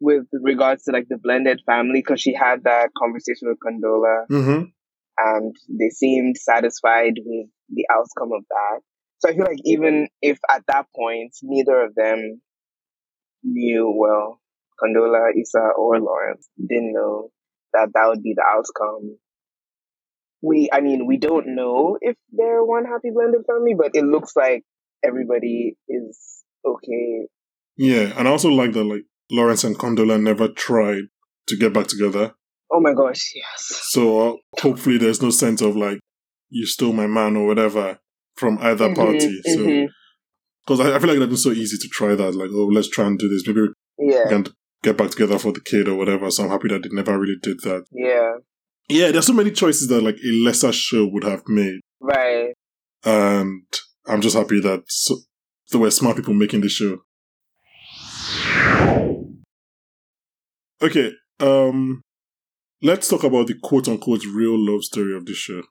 with 0.01 0.25
regards 0.33 0.85
to 0.85 0.93
like 0.93 1.07
the 1.09 1.19
blended 1.19 1.61
family 1.67 2.01
because 2.01 2.21
she 2.21 2.35
had 2.35 2.65
that 2.65 2.91
conversation 2.97 3.49
with 3.49 3.59
Condola 3.59 4.27
Mm-hmm. 4.31 4.65
and 5.19 5.57
they 5.69 5.91
seemed 5.91 6.37
satisfied 6.39 7.15
with 7.25 7.47
the 7.71 7.87
outcome 7.93 8.31
of 8.35 8.45
that. 8.49 8.81
So 9.19 9.29
I 9.29 9.35
feel 9.35 9.45
like 9.45 9.61
even 9.65 10.09
if 10.21 10.39
at 10.51 10.63
that 10.69 10.87
point 10.97 11.33
neither 11.43 11.83
of 11.83 11.95
them 11.95 12.41
knew 13.45 13.95
well, 13.97 14.41
Condola, 14.83 15.31
Issa, 15.41 15.71
or 15.77 16.01
Lawrence 16.01 16.49
didn't 16.59 16.93
know 16.93 17.31
that 17.73 17.91
that 17.95 18.07
would 18.09 18.23
be 18.23 18.35
the 18.37 18.43
outcome. 18.43 19.19
We, 20.43 20.69
I 20.73 20.81
mean, 20.81 21.07
we 21.07 21.17
don't 21.19 21.55
know 21.55 21.99
if 22.01 22.17
they're 22.33 22.65
one 22.65 22.85
happy 22.85 23.11
blended 23.15 23.43
family, 23.47 23.75
but 23.79 23.93
it 23.95 24.05
looks 24.05 24.35
like 24.37 24.65
everybody 25.05 25.77
is 25.89 26.43
okay. 26.67 27.27
Yeah, 27.77 28.13
and 28.19 28.29
I 28.29 28.31
also 28.31 28.49
like 28.51 28.73
that, 28.73 28.85
like, 28.85 29.03
Lawrence 29.31 29.65
and 29.65 29.79
Condola 29.79 30.21
never 30.21 30.49
tried 30.49 31.05
to 31.47 31.57
get 31.57 31.73
back 31.73 31.87
together. 31.87 32.35
Oh 32.71 32.81
my 32.81 32.93
gosh, 32.93 33.33
yes. 33.35 33.81
So 33.85 34.03
uh, 34.35 34.37
hopefully 34.61 34.99
there's 34.99 35.23
no 35.23 35.31
sense 35.31 35.61
of 35.61 35.77
like 35.77 36.01
you 36.51 36.67
stole 36.67 36.93
my 36.93 37.07
man 37.07 37.37
or 37.37 37.47
whatever 37.47 37.99
from 38.37 38.59
either 38.61 38.95
party. 38.95 39.41
Mhm, 39.47 39.87
So 39.87 39.93
because 40.67 40.81
I, 40.81 40.97
I 40.97 40.99
feel 40.99 41.09
like 41.11 41.19
that'd 41.19 41.31
be 41.31 41.37
so 41.37 41.51
easy 41.51 41.77
to 41.79 41.89
try 41.89 42.15
that. 42.15 42.35
Like, 42.35 42.51
oh, 42.53 42.67
let's 42.67 42.89
try 42.89 43.07
and 43.07 43.19
do 43.19 43.29
this. 43.29 43.47
Maybe 43.47 43.69
we 43.99 44.13
can 44.29 44.47
get 44.83 44.97
back 44.97 45.11
together 45.11 45.39
for 45.39 45.53
the 45.53 45.61
kid 45.61 45.89
or 45.89 45.95
whatever. 45.97 46.31
So 46.31 46.45
I'm 46.45 46.51
happy 46.51 46.69
that 46.69 46.83
they 46.83 46.89
never 46.93 47.19
really 47.19 47.37
did 47.43 47.61
that. 47.61 47.85
yeah, 47.93 48.35
Yeah, 48.89 49.11
there's 49.11 49.27
so 49.27 49.33
many 49.33 49.51
choices 49.51 49.89
that 49.89 50.03
like 50.03 50.17
a 50.17 50.33
lesser 50.45 50.73
show 50.73 51.07
would 51.07 51.25
have 51.25 51.43
made, 51.49 51.81
right. 52.01 52.53
and 53.05 53.63
I'm 54.07 54.21
just 54.21 54.37
happy 54.37 54.61
that 54.61 54.83
so, 54.89 55.17
there 55.71 55.81
were 55.81 55.91
smart 55.91 56.17
people 56.17 56.35
making 56.35 56.61
the 56.61 56.69
show. 56.69 56.99
Okay, 60.83 61.13
um, 61.41 62.03
let's 62.83 63.09
talk 63.09 63.23
about 63.25 63.47
the 63.47 63.55
quote 63.63 63.89
unquote 63.89 64.25
real 64.27 64.59
love 64.59 64.83
story 64.83 65.17
of 65.17 65.25
the 65.27 65.35
show. 65.35 65.63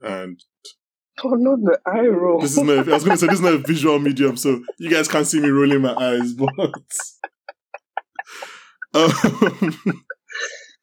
And 0.00 0.38
Oh, 1.24 1.30
not 1.30 1.60
the 1.62 1.78
eye 1.86 2.06
roll. 2.08 2.40
this 2.42 2.58
is 2.58 2.62
not, 2.62 2.86
I 2.88 2.92
was 2.92 3.04
going 3.04 3.16
to 3.16 3.20
say, 3.20 3.26
this 3.26 3.36
is 3.36 3.40
not 3.40 3.54
a 3.54 3.58
visual 3.66 3.98
medium, 3.98 4.36
so 4.36 4.60
you 4.78 4.90
guys 4.90 5.08
can't 5.08 5.26
see 5.26 5.40
me 5.40 5.48
rolling 5.48 5.80
my 5.80 5.94
eyes, 5.94 6.34
but. 6.34 6.50
um, 8.92 9.12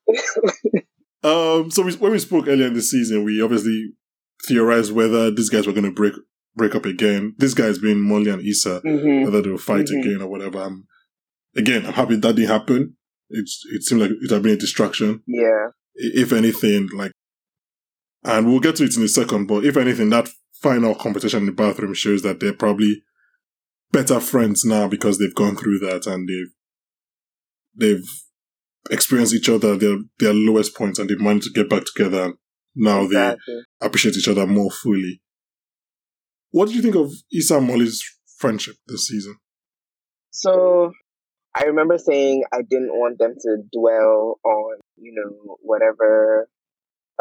um, 1.24 1.72
so 1.72 1.84
we, 1.84 1.94
when 1.96 2.12
we 2.12 2.20
spoke 2.20 2.48
earlier 2.48 2.68
in 2.68 2.74
the 2.74 2.82
season, 2.82 3.24
we 3.24 3.42
obviously 3.42 3.94
theorized 4.46 4.92
whether 4.92 5.32
these 5.32 5.50
guys 5.50 5.66
were 5.66 5.74
going 5.74 5.86
to 5.86 5.92
break 5.92 6.14
break 6.56 6.76
up 6.76 6.86
again. 6.86 7.34
This 7.38 7.54
guy's 7.54 7.80
been 7.80 8.00
Molly 8.00 8.30
and 8.30 8.42
Issa, 8.46 8.80
hmm 8.82 9.24
whether 9.24 9.42
they'll 9.42 9.58
fight 9.58 9.88
Mhm. 9.88 10.00
again 10.02 10.22
or 10.22 10.28
whatever. 10.28 10.60
Um, 10.62 10.86
again, 11.56 11.86
I'm 11.86 11.94
happy 11.94 12.16
that 12.18 12.36
didn't 12.36 12.50
happen. 12.50 12.96
It's, 13.30 13.64
it 13.72 13.82
seemed 13.84 14.02
like 14.02 14.12
it 14.12 14.30
had 14.32 14.44
been 14.44 14.54
a 14.54 14.58
distraction. 14.58 15.24
Yeah, 15.26 15.70
If 15.96 16.32
anything, 16.32 16.90
like, 16.94 17.12
and 18.24 18.46
we'll 18.48 18.60
get 18.60 18.76
to 18.76 18.84
it 18.84 18.96
in 18.96 19.02
a 19.04 19.08
second, 19.08 19.48
but 19.48 19.66
if 19.66 19.76
anything, 19.78 20.10
that 20.12 20.30
final 20.62 20.94
competition 20.94 21.40
in 21.42 21.46
the 21.48 21.52
bathroom 21.52 21.94
shows 21.96 22.22
that 22.22 22.40
they're 22.40 22.54
probably 22.54 23.02
better 23.92 24.20
friends 24.20 24.64
now 24.64 24.88
because 24.88 25.18
they've 25.18 25.34
gone 25.34 25.56
through 25.56 25.80
that 25.80 26.06
and 26.06 26.28
they've, 26.30 26.52
they've 27.76 28.06
experienced 28.90 29.34
each 29.34 29.50
other 29.50 29.76
their, 29.78 29.98
their 30.20 30.34
lowest 30.34 30.76
points 30.76 31.00
and 31.00 31.10
they've 31.10 31.20
managed 31.20 31.46
to 31.46 31.54
get 31.54 31.70
back 31.70 31.84
together. 31.86 32.24
And 32.26 32.36
now 32.76 33.04
exactly. 33.04 33.42
they 33.80 33.86
appreciate 33.86 34.16
each 34.18 34.28
other 34.28 34.46
more 34.46 34.72
fully. 34.72 35.22
What 36.52 36.68
did 36.68 36.76
you 36.76 36.82
think 36.82 36.96
of 36.96 37.12
Issa 37.32 37.58
and 37.58 37.68
Molly's 37.68 38.04
friendship 38.38 38.76
this 38.88 39.08
season? 39.08 39.38
So 40.32 40.92
I 41.56 41.66
remember 41.66 41.98
saying 41.98 42.44
I 42.52 42.62
didn't 42.62 42.92
want 42.92 43.20
them 43.20 43.36
to 43.40 43.58
dwell 43.72 44.40
on, 44.44 44.78
you 44.98 45.14
know, 45.16 45.58
whatever, 45.62 46.50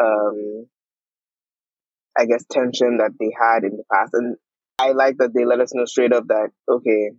um, 0.02 0.66
I 2.18 2.24
guess 2.26 2.44
tension 2.50 2.98
that 2.98 3.12
they 3.20 3.30
had 3.38 3.64
in 3.64 3.76
the 3.76 3.84
past. 3.92 4.10
And 4.14 4.36
I 4.78 4.92
like 4.92 5.18
that 5.18 5.34
they 5.34 5.44
let 5.44 5.60
us 5.60 5.74
know 5.74 5.84
straight 5.84 6.12
up 6.12 6.28
that, 6.28 6.48
okay, 6.68 7.10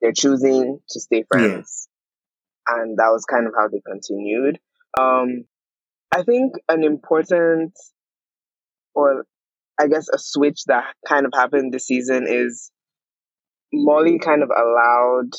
they're 0.00 0.12
choosing 0.12 0.78
to 0.88 1.00
stay 1.00 1.24
friends. 1.28 1.87
And 2.68 2.98
that 2.98 3.10
was 3.10 3.24
kind 3.24 3.46
of 3.46 3.54
how 3.56 3.68
they 3.68 3.80
continued. 3.86 4.58
Um, 4.98 5.44
I 6.14 6.22
think 6.22 6.54
an 6.68 6.84
important, 6.84 7.72
or 8.94 9.24
I 9.80 9.86
guess 9.88 10.08
a 10.12 10.18
switch 10.18 10.64
that 10.66 10.84
kind 11.06 11.26
of 11.26 11.32
happened 11.34 11.72
this 11.72 11.86
season 11.86 12.26
is 12.28 12.70
Molly 13.72 14.18
kind 14.18 14.42
of 14.42 14.50
allowed 14.50 15.30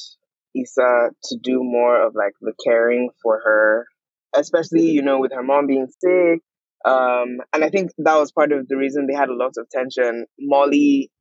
Issa 0.55 1.09
to 1.23 1.37
do 1.41 1.59
more 1.63 2.05
of 2.05 2.15
like 2.15 2.33
the 2.41 2.53
caring 2.63 3.09
for 3.21 3.39
her, 3.43 3.87
especially, 4.35 4.89
you 4.89 5.01
know, 5.01 5.19
with 5.19 5.33
her 5.33 5.43
mom 5.43 5.67
being 5.67 5.87
sick. 5.87 6.41
Um, 6.85 7.41
and 7.53 7.63
I 7.63 7.69
think 7.69 7.91
that 7.97 8.15
was 8.15 8.31
part 8.31 8.51
of 8.51 8.67
the 8.67 8.77
reason 8.77 9.05
they 9.07 9.15
had 9.15 9.29
a 9.29 9.35
lot 9.35 9.53
of 9.57 9.69
tension. 9.69 10.25
Molly 10.39 11.11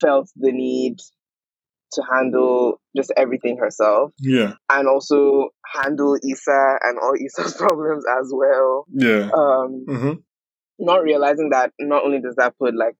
felt 0.00 0.28
the 0.36 0.52
need 0.52 0.98
to 1.94 2.02
handle 2.10 2.80
just 2.96 3.12
everything 3.16 3.58
herself 3.58 4.12
Yeah, 4.18 4.54
and 4.70 4.88
also 4.88 5.50
handle 5.66 6.16
Issa 6.16 6.78
and 6.82 6.98
all 6.98 7.14
Issa's 7.14 7.54
problems 7.58 8.04
as 8.20 8.32
well. 8.34 8.84
yeah. 8.92 9.30
Um, 9.36 9.84
hmm 9.88 10.12
not 10.78 11.02
realizing 11.02 11.50
that 11.50 11.70
not 11.78 12.02
only 12.04 12.20
does 12.20 12.34
that 12.36 12.56
put 12.58 12.74
like 12.74 12.96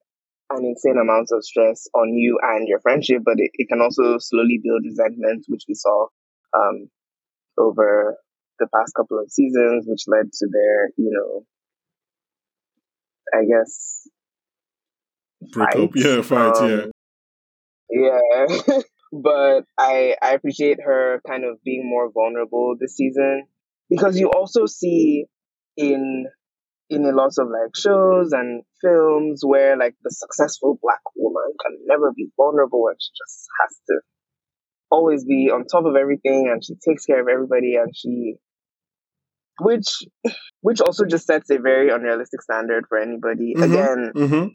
an 0.51 0.65
insane 0.65 0.99
amount 1.01 1.29
of 1.33 1.45
stress 1.45 1.89
on 1.95 2.15
you 2.15 2.39
and 2.43 2.69
your 2.69 2.79
friendship, 2.81 3.23
but 3.25 3.35
it, 3.39 3.51
it 3.55 3.69
can 3.69 3.81
also 3.81 4.19
slowly 4.19 4.61
build 4.63 4.83
resentment, 4.85 5.45
which 5.49 5.65
we 5.69 5.75
saw 5.75 6.07
um, 6.55 6.89
over 7.59 8.17
the 8.59 8.69
past 8.75 8.95
couple 8.95 9.19
of 9.19 9.31
seasons, 9.31 9.85
which 9.89 10.05
led 10.07 10.27
to 10.33 10.47
their, 10.53 10.89
you 10.97 11.11
know, 11.11 11.45
I 13.35 13.45
guess, 13.45 14.07
Break 15.51 15.77
up. 15.77 15.91
Yeah, 15.97 16.23
fight. 16.23 16.57
Um, 16.57 16.71
Yeah. 16.71 16.85
but 19.13 19.65
I 19.79 20.17
I 20.23 20.33
appreciate 20.33 20.79
her 20.85 21.21
kind 21.27 21.45
of 21.45 21.63
being 21.65 21.89
more 21.89 22.11
vulnerable 22.11 22.75
this 22.81 22.97
season 22.97 23.45
because 23.91 24.19
you 24.19 24.31
also 24.31 24.67
see 24.67 25.27
in 25.77 26.27
in 26.91 27.05
a 27.05 27.13
lot 27.13 27.33
of 27.39 27.49
like 27.49 27.75
shows 27.77 28.33
and 28.33 28.63
films 28.83 29.43
where 29.45 29.77
like 29.77 29.95
the 30.03 30.11
successful 30.11 30.79
black 30.83 31.01
woman 31.17 31.53
can 31.65 31.79
never 31.87 32.13
be 32.15 32.29
vulnerable 32.37 32.89
and 32.89 32.97
she 33.01 33.11
just 33.17 33.47
has 33.61 33.77
to 33.89 34.01
always 34.91 35.25
be 35.25 35.51
on 35.53 35.65
top 35.67 35.85
of 35.87 35.97
everything 35.97 36.49
and 36.51 36.63
she 36.65 36.75
takes 36.87 37.07
care 37.07 37.21
of 37.21 37.29
everybody 37.29 37.77
and 37.77 37.93
she 37.97 38.35
which 39.61 40.03
which 40.61 40.81
also 40.81 41.05
just 41.05 41.27
sets 41.27 41.51
a 41.51 41.59
very 41.59 41.91
unrealistic 41.91 42.43
standard 42.43 42.85
for 42.89 42.99
anybody. 42.99 43.55
Mhm. 43.57 43.65
Again, 43.65 44.13
Mm-hmm. 44.15 44.47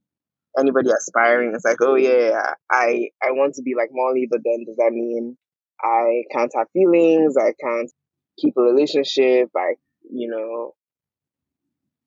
Anybody 0.57 0.89
aspiring, 0.89 1.53
it's 1.53 1.65
like, 1.65 1.77
oh 1.81 1.95
yeah, 1.95 2.53
I 2.71 3.09
I 3.21 3.31
want 3.31 3.55
to 3.55 3.61
be 3.61 3.73
like 3.75 3.89
Molly, 3.91 4.27
but 4.29 4.41
then 4.43 4.65
does 4.65 4.77
that 4.77 4.91
mean 4.91 5.37
I 5.81 6.23
can't 6.31 6.51
have 6.55 6.67
feelings? 6.73 7.35
I 7.37 7.53
can't 7.59 7.91
keep 8.39 8.55
a 8.57 8.61
relationship? 8.61 9.49
I 9.55 9.75
you 10.09 10.29
know 10.29 10.73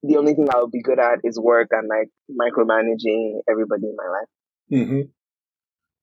the 0.02 0.16
only 0.16 0.34
thing 0.34 0.48
I'll 0.50 0.68
be 0.68 0.82
good 0.82 0.98
at 0.98 1.18
is 1.24 1.38
work 1.38 1.68
and 1.72 1.88
like 1.88 2.08
micromanaging 2.30 3.40
everybody 3.50 3.84
in 3.84 3.96
my 3.96 4.08
life. 4.08 4.28
Mm-hmm. 4.72 5.00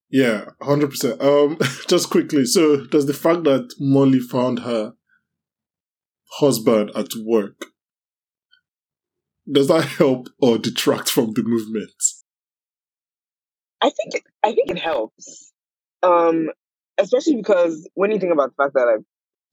Yeah, 0.09 0.45
hundred 0.61 0.91
percent. 0.91 1.21
Um, 1.21 1.57
just 1.87 2.09
quickly. 2.09 2.45
So, 2.45 2.85
does 2.85 3.07
the 3.07 3.13
fact 3.13 3.43
that 3.43 3.73
Molly 3.79 4.19
found 4.19 4.59
her 4.59 4.93
husband 6.39 6.91
at 6.95 7.09
work 7.25 7.65
does 9.51 9.67
that 9.69 9.85
help 9.85 10.27
or 10.41 10.57
detract 10.57 11.09
from 11.09 11.33
the 11.33 11.43
movement? 11.43 11.91
I 13.81 13.89
think 13.89 14.15
it, 14.15 14.23
I 14.43 14.53
think 14.53 14.69
it 14.71 14.79
helps, 14.79 15.51
um, 16.03 16.49
especially 16.97 17.35
because 17.35 17.87
when 17.93 18.11
you 18.11 18.19
think 18.19 18.33
about 18.33 18.51
the 18.55 18.63
fact 18.63 18.73
that 18.73 18.85
like 18.85 19.05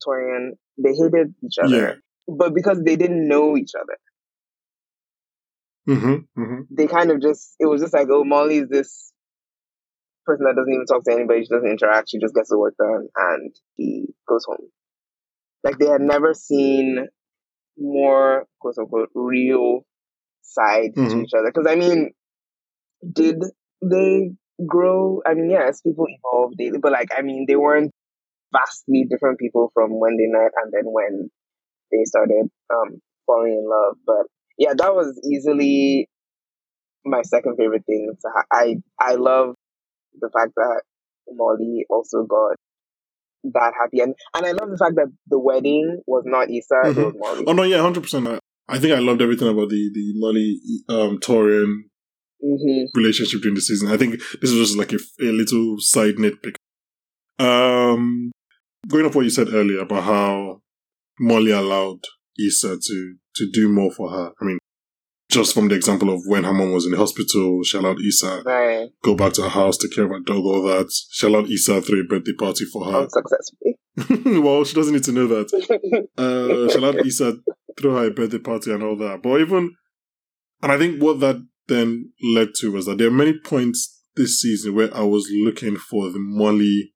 Taurean, 0.05 0.51
they 0.77 0.93
hated 0.95 1.35
each 1.43 1.57
other, 1.63 1.75
Yeah. 1.77 1.93
but 2.27 2.53
because 2.53 2.81
they 2.83 2.95
didn't 2.95 3.27
know 3.27 3.55
each 3.57 3.71
other, 3.79 3.97
Mm-hmm. 5.87 6.41
Mm-hmm. 6.41 6.61
they 6.75 6.87
kind 6.87 7.11
of 7.11 7.21
just 7.21 7.55
it 7.59 7.67
was 7.67 7.81
just 7.81 7.93
like, 7.93 8.07
oh, 8.09 8.23
Molly 8.23 8.57
is 8.57 8.69
this 8.69 9.11
person 10.25 10.45
that 10.45 10.55
doesn't 10.55 10.73
even 10.73 10.85
talk 10.87 11.03
to 11.05 11.13
anybody, 11.13 11.41
she 11.43 11.49
doesn't 11.53 11.69
interact, 11.69 12.09
she 12.09 12.17
just 12.19 12.33
gets 12.33 12.49
the 12.49 12.57
work 12.57 12.73
done, 12.77 13.07
and 13.15 13.55
he 13.75 14.07
goes 14.27 14.43
home. 14.45 14.69
Like 15.63 15.77
they 15.77 15.87
had 15.87 16.01
never 16.01 16.33
seen 16.33 17.07
more 17.77 18.45
quote 18.59 18.75
unquote 18.79 19.09
real 19.13 19.85
side 20.41 20.95
to 20.95 21.01
Mhm. 21.01 21.23
each 21.25 21.33
other. 21.33 21.51
Because 21.53 21.67
I 21.67 21.75
mean, 21.75 22.11
did 23.13 23.43
they 23.81 24.31
grow? 24.65 25.21
I 25.25 25.33
mean, 25.33 25.49
yes, 25.49 25.81
people 25.81 26.05
evolve 26.07 26.57
daily, 26.57 26.79
but 26.81 26.91
like 26.91 27.09
I 27.15 27.21
mean, 27.21 27.45
they 27.47 27.55
weren't 27.55 27.91
vastly 28.53 29.05
different 29.09 29.39
people 29.39 29.71
from 29.73 29.91
when 29.99 30.17
they 30.17 30.27
met 30.27 30.51
and 30.63 30.71
then 30.73 30.83
when 30.85 31.29
they 31.91 32.03
started 32.05 32.49
um 32.73 33.01
falling 33.25 33.53
in 33.53 33.69
love. 33.69 33.97
But 34.05 34.27
yeah, 34.57 34.73
that 34.77 34.95
was 34.95 35.19
easily 35.29 36.07
my 37.05 37.21
second 37.21 37.55
favorite 37.57 37.85
thing. 37.85 38.13
So 38.19 38.29
I 38.51 38.75
I 38.99 39.15
love 39.15 39.55
the 40.19 40.29
fact 40.33 40.53
that 40.55 40.81
Molly 41.31 41.85
also 41.89 42.23
got 42.23 42.55
that 43.53 43.73
happy 43.79 43.99
and 43.99 44.15
and 44.35 44.45
I 44.45 44.51
love 44.51 44.69
the 44.71 44.77
fact 44.77 44.95
that 44.95 45.07
the 45.27 45.37
wedding 45.39 46.01
was 46.07 46.23
not 46.25 46.49
Issa, 46.49 46.89
it 46.89 46.95
Mhm. 46.95 47.03
was 47.03 47.15
Molly. 47.17 47.43
Oh 47.47 47.53
no, 47.53 47.63
yeah, 47.63 47.81
hundred 47.81 48.03
percent. 48.03 48.27
I, 48.27 48.39
I 48.67 48.79
think 48.79 48.93
I 48.93 48.99
loved 48.99 49.21
everything 49.21 49.47
about 49.47 49.69
the 49.69 49.91
the 49.93 50.13
Molly 50.15 50.59
um 50.89 51.19
Taurean 51.19 51.83
hmm 52.45 52.85
relationship 52.93 53.41
during 53.41 53.55
the 53.55 53.61
season. 53.61 53.89
I 53.91 53.97
think 53.97 54.19
this 54.41 54.51
is 54.51 54.57
just 54.67 54.77
like 54.77 54.93
a, 54.93 54.99
a 55.21 55.31
little 55.31 55.75
side 55.79 56.15
nitpick. 56.15 56.55
Um, 57.39 58.31
going 58.87 59.05
off 59.05 59.15
what 59.15 59.23
you 59.25 59.29
said 59.31 59.53
earlier 59.53 59.79
about 59.79 60.03
how 60.03 60.61
Molly 61.19 61.51
allowed 61.51 61.99
Issa 62.39 62.77
to 62.77 63.15
to 63.35 63.51
do 63.51 63.69
more 63.69 63.91
for 63.91 64.09
her. 64.11 64.31
I 64.41 64.45
mean, 64.45 64.59
just 65.29 65.53
from 65.53 65.67
the 65.67 65.75
example 65.75 66.09
of 66.13 66.21
when 66.27 66.43
her 66.45 66.53
mom 66.53 66.71
was 66.71 66.85
in 66.85 66.91
the 66.91 66.97
hospital, 66.97 67.63
she 67.63 67.77
allowed 67.77 67.99
Issa 67.99 68.43
Right. 68.45 68.89
go 69.03 69.15
back 69.15 69.33
to 69.33 69.43
her 69.43 69.49
house, 69.49 69.77
take 69.77 69.93
care 69.93 70.05
of 70.05 70.11
her 70.11 70.19
dog, 70.19 70.37
all 70.45 70.61
that. 70.63 70.89
She 71.11 71.27
allowed 71.27 71.49
Issa 71.49 71.81
throw 71.81 71.99
a 71.99 72.03
birthday 72.03 72.33
party 72.37 72.65
for 72.65 72.85
her. 72.85 73.07
Unsuccessfully. 73.07 73.75
well, 74.41 74.63
she 74.63 74.75
doesn't 74.75 74.93
need 74.93 75.03
to 75.03 75.11
know 75.11 75.27
that. 75.27 76.07
Uh, 76.17 76.69
she 76.71 76.77
allowed 76.77 77.05
Issa 77.05 77.37
throw 77.77 77.95
her 77.97 78.05
a 78.07 78.11
birthday 78.11 78.37
party 78.39 78.71
and 78.71 78.83
all 78.83 78.95
that. 78.97 79.21
But 79.21 79.41
even, 79.41 79.75
and 80.61 80.71
I 80.71 80.77
think 80.77 81.01
what 81.01 81.19
that 81.19 81.45
then 81.67 82.11
led 82.21 82.49
to 82.59 82.71
was 82.71 82.85
that 82.85 82.97
there 82.97 83.07
are 83.07 83.11
many 83.11 83.33
points 83.37 84.01
this 84.15 84.39
season 84.41 84.75
where 84.75 84.95
I 84.95 85.01
was 85.01 85.29
looking 85.31 85.75
for 85.75 86.09
the 86.11 86.19
Molly, 86.19 86.93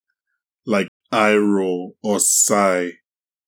like, 0.65 0.87
eye 1.11 1.35
roll 1.35 1.95
or 2.03 2.19
sigh 2.19 2.91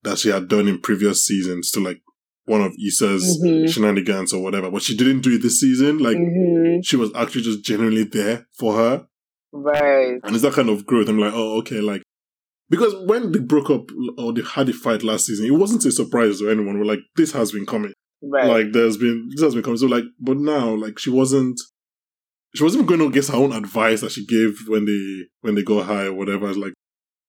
that 0.04 0.18
she 0.18 0.30
had 0.30 0.48
done 0.48 0.68
in 0.68 0.80
previous 0.82 1.26
seasons 1.26 1.70
to 1.72 1.80
like 1.80 2.02
one 2.46 2.62
of 2.62 2.74
Issa's 2.86 3.40
Mhm. 3.44 3.70
shenanigans 3.72 4.34
or 4.34 4.42
whatever. 4.42 4.72
But 4.72 4.82
she 4.82 4.98
didn't 4.98 5.22
do 5.22 5.36
it 5.36 5.42
this 5.44 5.60
season. 5.60 6.00
Like, 6.00 6.18
hmm 6.18 6.80
she 6.84 6.96
was 6.96 7.12
actually 7.16 7.44
just 7.44 7.64
genuinely 7.64 8.04
there 8.04 8.48
for 8.58 8.74
her. 8.76 9.06
Right. 9.54 10.20
And 10.24 10.34
it's 10.34 10.42
that 10.42 10.54
kind 10.54 10.70
of 10.70 10.86
growth. 10.88 11.08
I'm 11.08 11.20
like, 11.20 11.34
oh, 11.36 11.60
okay, 11.60 11.80
like, 11.82 12.02
because 12.70 12.96
when 13.06 13.32
they 13.32 13.40
broke 13.40 13.70
up 13.70 13.90
or 14.18 14.34
they 14.34 14.42
had 14.42 14.70
a 14.70 14.74
fight 14.74 15.04
last 15.04 15.28
season, 15.28 15.46
it 15.46 15.52
wasn't 15.52 15.86
a 15.86 15.92
surprise 15.92 16.40
to 16.40 16.50
anyone. 16.50 16.80
We're 16.80 16.86
like, 16.86 17.02
this 17.16 17.34
has 17.34 17.52
been 17.52 17.66
coming. 17.68 17.94
Right. 18.24 18.48
Like, 18.48 18.72
there's 18.74 18.98
been, 18.98 19.30
this 19.32 19.42
has 19.42 19.54
been 19.54 19.64
coming. 19.64 19.78
So, 19.78 19.88
like, 19.88 20.04
but 20.20 20.38
now, 20.38 20.76
like, 20.76 21.00
she 21.00 21.10
wasn't, 21.10 21.60
she 22.56 22.64
wasn't 22.64 22.88
going 22.88 23.02
against 23.02 23.30
her 23.32 23.38
own 23.38 23.54
advice 23.54 24.02
that 24.02 24.12
she 24.12 24.26
gave 24.26 24.58
when 24.68 24.86
they, 24.86 25.26
when 25.42 25.56
they 25.56 25.64
got 25.64 25.86
high 25.86 26.06
or 26.06 26.14
whatever. 26.14 26.48
It's 26.50 26.58
like, 26.58 26.74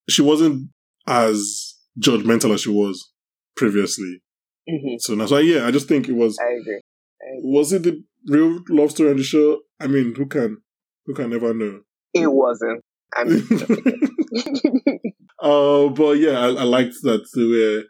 she 0.08 0.22
wasn't 0.22 0.68
as 1.06 1.74
judgmental 2.00 2.52
as 2.54 2.62
she 2.62 2.70
was 2.70 3.10
previously. 3.56 4.20
hmm 4.68 4.94
So 4.98 5.14
now, 5.14 5.26
so 5.26 5.38
yeah, 5.38 5.66
I 5.66 5.70
just 5.70 5.88
think 5.88 6.08
it 6.08 6.14
was, 6.14 6.38
I 6.40 6.46
agree. 6.52 6.80
I 7.22 7.38
agree. 7.38 7.50
was 7.50 7.72
it 7.72 7.82
the 7.84 8.02
real 8.26 8.60
love 8.68 8.90
story 8.90 9.10
on 9.10 9.16
the 9.16 9.22
show? 9.22 9.60
I 9.80 9.86
mean, 9.86 10.14
who 10.14 10.26
can, 10.26 10.58
who 11.06 11.14
can 11.14 11.30
never 11.30 11.54
know? 11.54 11.80
It 12.14 12.30
wasn't. 12.32 12.82
I 13.14 13.24
mean, 13.24 13.46
Uh, 15.40 15.88
but 15.88 16.12
yeah, 16.18 16.38
I, 16.38 16.46
I 16.48 16.62
liked 16.62 16.94
that 17.02 17.26
they 17.34 17.44
were 17.44 17.82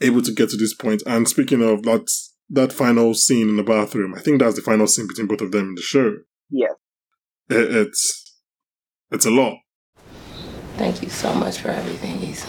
able 0.00 0.22
to 0.22 0.32
get 0.32 0.48
to 0.50 0.56
this 0.56 0.74
point. 0.74 1.02
And 1.06 1.28
speaking 1.28 1.60
of 1.62 1.82
that, 1.82 2.06
that 2.50 2.72
final 2.72 3.14
scene 3.14 3.48
in 3.48 3.56
the 3.56 3.62
bathroom, 3.62 4.14
I 4.14 4.20
think 4.20 4.40
that's 4.40 4.56
the 4.56 4.62
final 4.62 4.86
scene 4.86 5.06
between 5.06 5.26
both 5.26 5.40
of 5.40 5.52
them 5.52 5.70
in 5.70 5.74
the 5.76 5.82
show. 5.82 6.16
yes. 6.50 6.72
It, 7.48 7.74
it's 7.74 8.34
it's 9.10 9.26
a 9.26 9.30
lot. 9.30 9.58
Thank 10.76 11.02
you 11.02 11.08
so 11.10 11.34
much 11.34 11.58
for 11.58 11.68
everything, 11.68 12.22
Issa. 12.22 12.48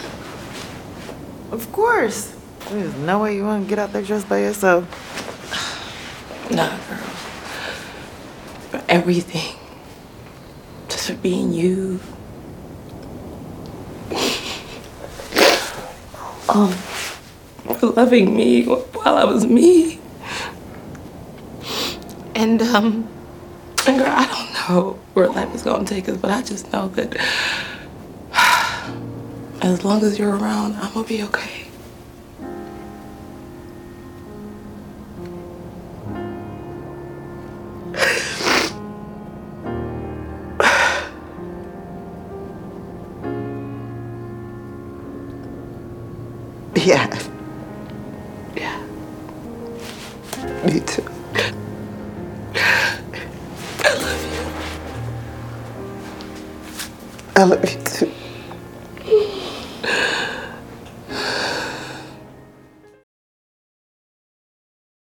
Of 1.52 1.72
course. 1.72 2.36
There's 2.70 2.96
no 2.98 3.20
way 3.20 3.36
you 3.36 3.44
want 3.44 3.66
to 3.66 3.70
get 3.70 3.80
out 3.80 3.92
there 3.94 4.04
just 4.04 4.28
by 4.30 4.40
yourself. 4.40 4.86
Nah, 6.52 6.68
girl. 6.68 6.98
For 8.72 8.84
everything. 8.90 9.56
Just 10.90 11.08
for 11.08 11.16
being 11.16 11.54
you. 11.54 12.00
um, 16.50 16.74
for 17.80 17.88
loving 17.88 18.36
me 18.36 18.66
while 18.66 19.18
I 19.18 19.24
was 19.24 19.46
me. 19.46 20.00
And, 22.36 22.62
um, 22.62 23.08
and 23.88 23.98
girl, 23.98 24.08
I 24.08 24.26
don't 24.26 24.70
know 24.70 25.00
where 25.14 25.28
life 25.28 25.54
is 25.54 25.64
gonna 25.64 25.86
take 25.86 26.10
us, 26.10 26.18
but 26.18 26.32
I 26.32 26.42
just 26.42 26.72
know 26.72 26.88
that 26.90 27.16
as 29.62 29.84
long 29.84 30.04
as 30.04 30.18
you're 30.18 30.36
around, 30.36 30.76
I'm 30.78 30.94
gonna 30.94 31.08
be 31.08 31.24
okay. 31.24 31.68
Yeah, 46.74 47.08
Yeah. 47.08 47.21
Me 50.66 50.80
too. 50.82 51.04
I 53.84 53.94
love 53.96 54.24
you. 54.34 54.42
I 57.36 57.44
love 57.44 57.64
you 57.70 57.84
too. 57.84 58.12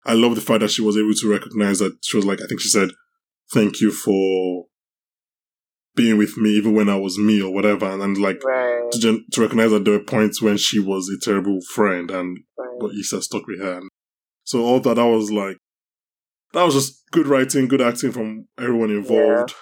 I 0.05 0.14
love 0.14 0.35
the 0.35 0.40
fact 0.40 0.61
that 0.61 0.71
she 0.71 0.83
was 0.83 0.97
able 0.97 1.12
to 1.14 1.31
recognize 1.31 1.81
that 1.81 1.99
she 2.03 2.16
was 2.16 2.25
like, 2.25 2.40
I 2.42 2.47
think 2.47 2.61
she 2.61 2.68
said, 2.68 2.90
"Thank 3.53 3.81
you 3.81 3.90
for 3.90 4.66
being 5.94 6.16
with 6.16 6.37
me, 6.38 6.51
even 6.51 6.75
when 6.75 6.88
I 6.88 6.97
was 6.97 7.18
me 7.18 7.42
or 7.42 7.53
whatever," 7.53 7.87
and, 7.87 8.03
and 8.03 8.16
like 8.16 8.42
Right. 8.44 8.90
to, 8.92 8.99
gen- 8.99 9.27
to 9.33 9.40
recognize 9.42 9.71
that 9.73 9.85
there 9.85 9.94
were 9.99 10.05
points 10.05 10.40
when 10.40 10.57
she 10.57 10.79
was 10.79 11.09
a 11.11 11.18
terrible 11.23 11.61
friend 11.75 12.11
and 12.11 12.38
right. 12.57 12.79
but 12.81 12.92
Issa 12.94 13.21
stuck 13.23 13.47
with 13.47 13.61
her. 13.61 13.79
And 13.79 13.90
so 14.48 14.64
all 14.64 14.80
that, 14.80 14.94
that 14.94 15.04
was 15.04 15.30
like, 15.30 15.58
that 16.54 16.62
was 16.62 16.72
just 16.72 17.04
good 17.11 17.26
writing, 17.26 17.68
good 17.68 17.82
acting 17.82 18.12
from 18.12 18.46
everyone 18.58 18.88
involved. 18.90 19.54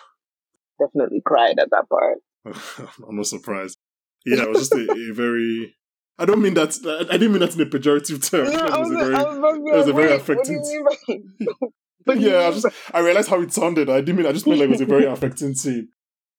Definitely 0.79 1.23
cried 1.27 1.59
at 1.59 1.71
that 1.71 1.89
part. 1.89 2.19
I'm 3.09 3.17
not 3.17 3.27
surprised. 3.27 3.79
Yeah, 4.25 4.43
it 4.43 4.49
was 4.49 4.69
just 4.69 4.75
a, 4.75 4.87
a 4.93 5.13
very. 5.13 5.75
I 6.19 6.25
don't 6.25 6.41
mean 6.41 6.55
that. 6.55 6.71
I 7.11 7.17
didn't 7.19 7.33
mean 7.33 7.41
that 7.41 7.57
in 7.57 7.63
a 7.63 7.67
pejorative 7.67 8.31
term. 8.31 8.47
It 8.47 8.55
I 8.55 8.79
was 8.79 8.91
was, 8.91 9.01
a 9.01 9.05
very. 9.05 9.15
I 9.17 9.23
was 9.25 9.39
about 9.39 9.55
to 9.55 9.63
be 9.65 9.71
it 9.71 9.77
was 9.77 9.89
a 9.89 9.93
very 9.93 10.11
wait, 10.13 10.29
what 10.29 10.45
do 10.45 10.53
you 10.53 10.59
affecting- 10.61 11.33
mean 11.41 11.49
by- 11.61 11.67
But 12.07 12.21
yeah, 12.27 12.39
I 12.47 12.51
just 12.53 12.67
I 12.95 13.01
realized 13.01 13.29
how 13.29 13.41
it 13.41 13.53
sounded. 13.53 13.91
I 13.91 14.01
didn't 14.01 14.17
mean. 14.19 14.27
I 14.27 14.33
just 14.33 14.47
meant 14.47 14.61
like 14.61 14.69
it 14.69 14.73
was 14.73 14.81
a 14.81 14.87
very 14.87 15.07
affecting 15.07 15.55
scene. 15.55 15.89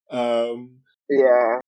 Um, 0.09 0.77
yeah. 1.09 1.59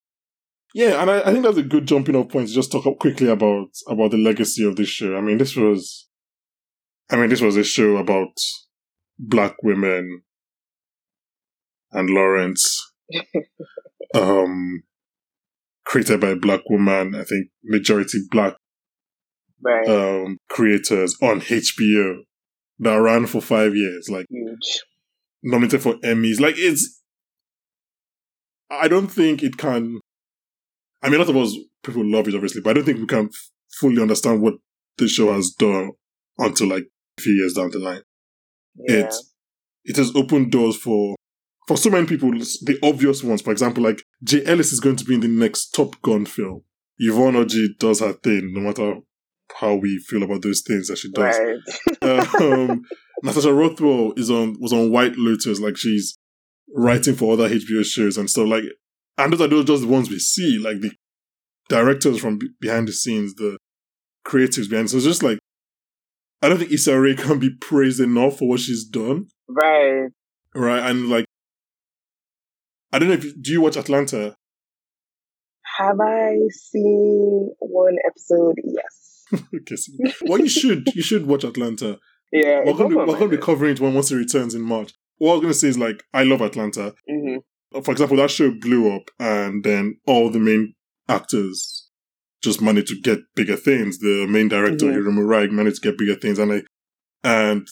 Yeah, 0.72 1.02
and 1.02 1.10
I, 1.10 1.20
I 1.20 1.32
think 1.32 1.44
that's 1.44 1.58
a 1.58 1.62
good 1.62 1.86
jumping 1.86 2.16
off 2.16 2.28
point 2.30 2.48
to 2.48 2.54
just 2.54 2.72
talk 2.72 2.86
up 2.86 2.98
quickly 2.98 3.28
about 3.28 3.68
about 3.86 4.12
the 4.12 4.16
legacy 4.16 4.64
of 4.64 4.76
this 4.76 4.88
show. 4.88 5.16
I 5.16 5.20
mean, 5.20 5.36
this 5.36 5.54
was, 5.56 6.08
I 7.10 7.16
mean, 7.16 7.28
this 7.28 7.40
was 7.40 7.56
a 7.56 7.64
show 7.64 7.96
about 7.96 8.32
black 9.18 9.56
women 9.62 10.22
and 11.92 12.08
Lawrence, 12.08 12.92
um, 14.14 14.82
created 15.84 16.20
by 16.20 16.28
a 16.30 16.36
black 16.36 16.60
woman. 16.68 17.14
I 17.14 17.24
think 17.24 17.48
majority 17.64 18.18
black 18.30 18.54
Right. 19.62 19.86
um 19.88 20.38
creators 20.48 21.14
on 21.20 21.42
HBO 21.42 22.20
that 22.78 22.94
ran 22.94 23.26
for 23.26 23.42
five 23.42 23.74
years, 23.76 24.08
like 24.08 24.24
Huge. 24.30 24.80
nominated 25.42 25.82
for 25.82 25.96
Emmys. 25.96 26.40
Like 26.40 26.54
it's, 26.56 27.02
I 28.70 28.88
don't 28.88 29.08
think 29.08 29.42
it 29.42 29.58
can. 29.58 30.00
I 31.02 31.08
mean, 31.10 31.16
a 31.20 31.24
lot 31.24 31.28
of 31.28 31.36
us 31.36 31.54
people 31.84 32.10
love 32.10 32.26
it, 32.28 32.34
obviously, 32.34 32.62
but 32.62 32.70
I 32.70 32.72
don't 32.74 32.84
think 32.84 33.00
we 33.00 33.06
can 33.06 33.26
f- 33.26 33.50
fully 33.78 34.00
understand 34.00 34.40
what 34.40 34.54
the 34.96 35.08
show 35.08 35.30
has 35.30 35.50
done 35.50 35.90
until 36.38 36.68
like 36.68 36.84
few 37.20 37.34
years 37.34 37.54
down 37.54 37.70
the 37.70 37.78
line. 37.78 38.02
Yeah. 38.88 39.06
It 39.06 39.14
it 39.84 39.96
has 39.96 40.14
opened 40.14 40.52
doors 40.52 40.76
for 40.76 41.16
for 41.66 41.76
so 41.76 41.90
many 41.90 42.06
people. 42.06 42.30
The 42.30 42.78
obvious 42.82 43.22
ones, 43.22 43.42
for 43.42 43.52
example, 43.52 43.82
like 43.82 44.02
Jay 44.22 44.44
Ellis 44.44 44.72
is 44.72 44.80
going 44.80 44.96
to 44.96 45.04
be 45.04 45.14
in 45.14 45.20
the 45.20 45.28
next 45.28 45.70
Top 45.70 46.00
Gun 46.02 46.26
film. 46.26 46.62
Yvonne 46.98 47.34
Orji 47.34 47.68
does 47.78 48.00
her 48.00 48.12
thing, 48.12 48.52
no 48.52 48.60
matter 48.60 48.96
how 49.58 49.74
we 49.74 49.98
feel 49.98 50.22
about 50.22 50.42
those 50.42 50.62
things 50.62 50.88
that 50.88 50.98
she 50.98 51.10
does. 51.10 51.38
Right. 52.02 52.40
um, 52.40 52.82
Natasha 53.22 53.52
Rothwell 53.52 54.12
is 54.16 54.30
on 54.30 54.56
was 54.60 54.72
on 54.72 54.90
White 54.90 55.16
Lotus, 55.16 55.60
like 55.60 55.76
she's 55.76 56.16
writing 56.74 57.14
for 57.14 57.32
other 57.32 57.48
HBO 57.48 57.84
shows 57.84 58.16
and 58.16 58.30
stuff. 58.30 58.48
Like, 58.48 58.64
and 59.18 59.32
those 59.32 59.40
are 59.40 59.48
those 59.48 59.64
just 59.64 59.82
the 59.82 59.88
ones 59.88 60.08
we 60.08 60.18
see, 60.18 60.58
like 60.58 60.80
the 60.80 60.92
directors 61.68 62.18
from 62.18 62.38
be- 62.38 62.50
behind 62.60 62.88
the 62.88 62.92
scenes, 62.92 63.34
the 63.34 63.58
creatives 64.26 64.70
behind. 64.70 64.90
So 64.90 64.98
it's 64.98 65.06
just 65.06 65.22
like 65.22 65.38
I 66.42 66.48
don't 66.48 66.58
think 66.58 66.72
Issa 66.72 66.98
Rae 66.98 67.14
can 67.14 67.38
be 67.38 67.50
praised 67.60 68.00
enough 68.00 68.38
for 68.38 68.48
what 68.48 68.60
she's 68.60 68.84
done, 68.84 69.26
Right. 69.48 70.08
right? 70.54 70.90
And 70.90 71.08
like, 71.08 71.24
I 72.92 72.98
don't 72.98 73.08
know 73.08 73.14
if 73.14 73.24
you, 73.24 73.34
do 73.40 73.52
you 73.52 73.60
watch 73.60 73.76
Atlanta? 73.76 74.36
Have 75.78 76.00
I 76.00 76.36
seen 76.50 77.50
one 77.60 77.96
episode? 78.06 78.56
Yes. 78.64 79.24
okay, 79.54 79.76
so, 79.76 79.92
well, 80.26 80.40
you 80.40 80.48
should 80.48 80.86
you 80.94 81.02
should 81.02 81.26
watch 81.26 81.44
Atlanta. 81.44 81.98
Yeah. 82.32 82.60
We're 82.64 82.74
gonna, 82.74 82.90
be, 82.90 82.94
we're 82.94 83.06
gonna 83.18 83.26
be 83.28 83.38
covering 83.38 83.72
it 83.72 83.80
when 83.80 83.92
once 83.92 84.12
it 84.12 84.16
returns 84.16 84.54
in 84.54 84.62
March. 84.62 84.92
What 85.18 85.30
I 85.30 85.34
was 85.34 85.40
gonna 85.42 85.54
say 85.54 85.66
is 85.66 85.76
like 85.78 86.04
I 86.14 86.22
love 86.22 86.40
Atlanta. 86.42 86.94
hmm 87.08 87.38
for 87.84 87.90
example, 87.90 88.16
that 88.18 88.30
show 88.30 88.52
blew 88.52 88.94
up, 88.94 89.02
and 89.18 89.64
then 89.64 89.96
all 90.06 90.30
the 90.30 90.38
main 90.38 90.74
actors 91.08 91.79
just 92.42 92.60
managed 92.62 92.88
to 92.88 93.00
get 93.00 93.18
bigger 93.36 93.56
things. 93.56 93.98
The 93.98 94.26
main 94.28 94.48
director, 94.48 94.86
Mhm. 94.86 94.92
Hiro 94.92 95.12
Murai, 95.12 95.50
managed 95.50 95.82
to 95.82 95.90
get 95.90 95.98
bigger 95.98 96.14
things, 96.14 96.38
and 96.38 96.52
I, 96.52 96.62
and 97.22 97.66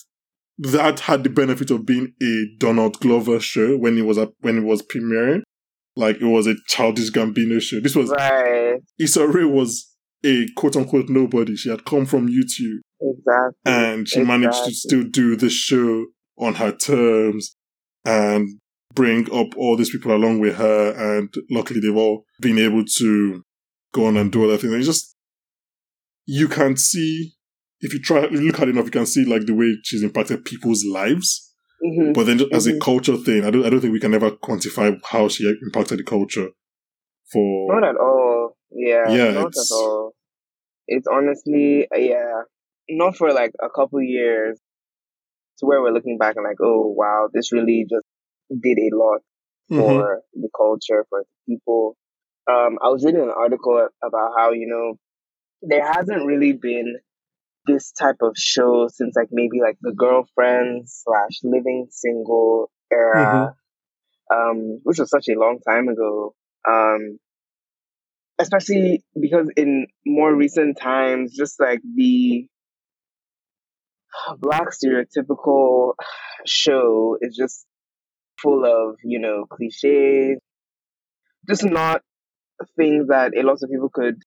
that 0.59 1.01
had 1.01 1.25
the 1.25 1.31
benefit 1.31 1.71
of 1.71 1.87
being 1.87 2.13
a 2.23 2.45
Donald 2.59 2.99
Glover 3.01 3.39
show 3.41 3.77
when 3.77 3.97
it 3.97 4.05
was 4.05 4.19
up 4.19 4.33
when 4.41 4.59
it 4.59 4.65
was 4.65 4.83
premiering. 4.83 5.43
Like 5.97 6.17
it 6.21 6.25
was 6.27 6.47
a 6.47 6.55
childish 6.69 7.11
Gambino 7.11 7.61
show. 7.61 7.81
This 7.81 7.97
was 7.97 8.11
Right. 8.11 8.79
Issa 9.01 9.27
Rae 9.27 9.45
was 9.45 9.95
a 10.25 10.47
quote 10.57 10.77
unquote 10.77 11.09
nobody. 11.09 11.57
She 11.57 11.71
had 11.71 11.85
come 11.85 12.07
from 12.07 12.29
YouTube 12.29 12.81
Exactly. 13.01 13.55
and 13.65 14.09
she 14.09 14.23
managed 14.23 14.65
to 14.65 14.73
still 14.73 15.05
do 15.05 15.37
the 15.37 15.49
show 15.51 16.07
on 16.37 16.55
her 16.55 16.73
terms 16.73 17.57
and 18.05 18.49
bring 18.95 19.31
up 19.33 19.57
all 19.57 19.77
these 19.77 19.91
people 19.91 20.13
along 20.15 20.41
with 20.41 20.57
her 20.57 20.93
and 20.93 21.33
luckily 21.51 21.79
they've 21.81 21.97
all 21.97 22.25
been 22.41 22.59
able 22.59 22.85
to 22.85 23.43
go 23.93 24.07
on 24.07 24.17
and 24.17 24.31
do 24.33 24.45
other 24.45 24.57
things. 24.59 24.75
It's 24.75 24.87
just 24.87 25.17
you 26.27 26.49
can 26.49 26.77
see 26.77 27.33
if 27.81 27.93
you 27.93 28.01
try 28.01 28.23
you 28.29 28.41
look 28.41 28.57
hard 28.57 28.69
enough, 28.69 28.87
you 28.87 28.91
can 28.91 29.07
see 29.07 29.25
like 29.25 29.47
the 29.47 29.55
way 29.55 29.77
she's 29.85 30.03
impacted 30.03 30.45
people's 30.45 30.85
lives. 30.85 31.45
Mhm. 31.85 32.13
But 32.15 32.25
then 32.25 32.39
just 32.39 32.53
as 32.53 32.67
a 32.67 32.73
Mhm. 32.73 32.81
culture 32.81 33.17
thing, 33.17 33.45
I 33.45 33.51
don't 33.51 33.65
I 33.65 33.71
don't 33.71 33.81
think 33.81 33.93
we 33.93 34.01
can 34.01 34.15
ever 34.15 34.31
quantify 34.33 34.99
how 35.05 35.29
she 35.29 35.49
impacted 35.63 35.99
the 36.01 36.05
culture 36.05 36.49
for 37.33 37.73
Not 37.75 37.89
at 37.89 37.97
all. 37.97 38.57
Yeah. 38.71 39.09
Yeah, 39.09 39.31
Not 39.33 39.49
it's- 39.49 39.71
at 39.71 39.75
all. 39.75 40.15
It's 40.89 41.07
honestly, 41.07 41.87
yeah, 41.95 42.43
not 42.89 43.17
for 43.17 43.33
like 43.33 43.53
a 43.63 43.69
couple 43.69 44.01
years 44.03 44.59
to 45.59 45.67
where 45.67 45.83
we're 45.83 45.93
looking 45.93 46.19
back 46.19 46.37
and 46.37 46.45
like, 46.45 46.57
oh 46.63 46.95
wow, 46.97 47.29
this 47.33 47.53
really 47.53 47.87
just 47.89 48.07
did 48.51 48.79
a 48.79 48.97
lot 48.97 49.21
Mhm. 49.71 49.79
for 49.79 50.23
the 50.33 50.49
culture, 50.57 51.05
for 51.11 51.25
the 51.25 51.55
people. 51.55 51.97
Um, 52.51 52.79
I 52.83 52.89
was 52.89 53.05
reading 53.05 53.23
an 53.23 53.31
article 53.37 53.89
about 54.03 54.31
how, 54.37 54.53
you 54.53 54.67
know, 54.67 54.99
there 55.63 55.85
hasn't 55.85 56.25
really 56.25 56.53
been 56.53 56.97
this 57.67 57.93
type 57.93 58.17
of 58.23 58.33
show 58.37 58.89
since 58.89 59.15
like 59.17 59.29
maybe 59.31 59.61
like 59.61 59.77
the 59.83 59.93
girlfriend 59.93 60.85
slash 60.89 61.41
living 61.43 61.89
single 61.91 62.71
era, 62.91 63.55
um, 64.33 64.81
which 64.85 64.99
was 64.99 65.11
such 65.11 65.27
a 65.29 65.39
long 65.39 65.59
time 65.69 65.89
ago. 65.89 66.35
Um, 66.67 67.19
especially 68.39 69.03
because 69.21 69.51
in 69.57 69.87
more 70.07 70.35
recent 70.35 70.79
times, 70.79 71.37
just 71.37 71.61
like 71.61 71.81
the 71.97 72.47
black 74.39 74.69
stereotypical 74.71 75.93
show 76.47 77.19
is 77.21 77.37
just 77.37 77.67
full 78.41 78.65
of, 78.65 78.97
you 79.05 79.19
know, 79.19 79.45
cliches, 79.51 80.39
just 81.49 81.65
not 81.65 82.03
things 82.77 83.09
that 83.09 83.33
a 83.37 83.43
lot 83.43 83.59
of 83.63 83.71
people 83.71 83.91
could 83.91 84.23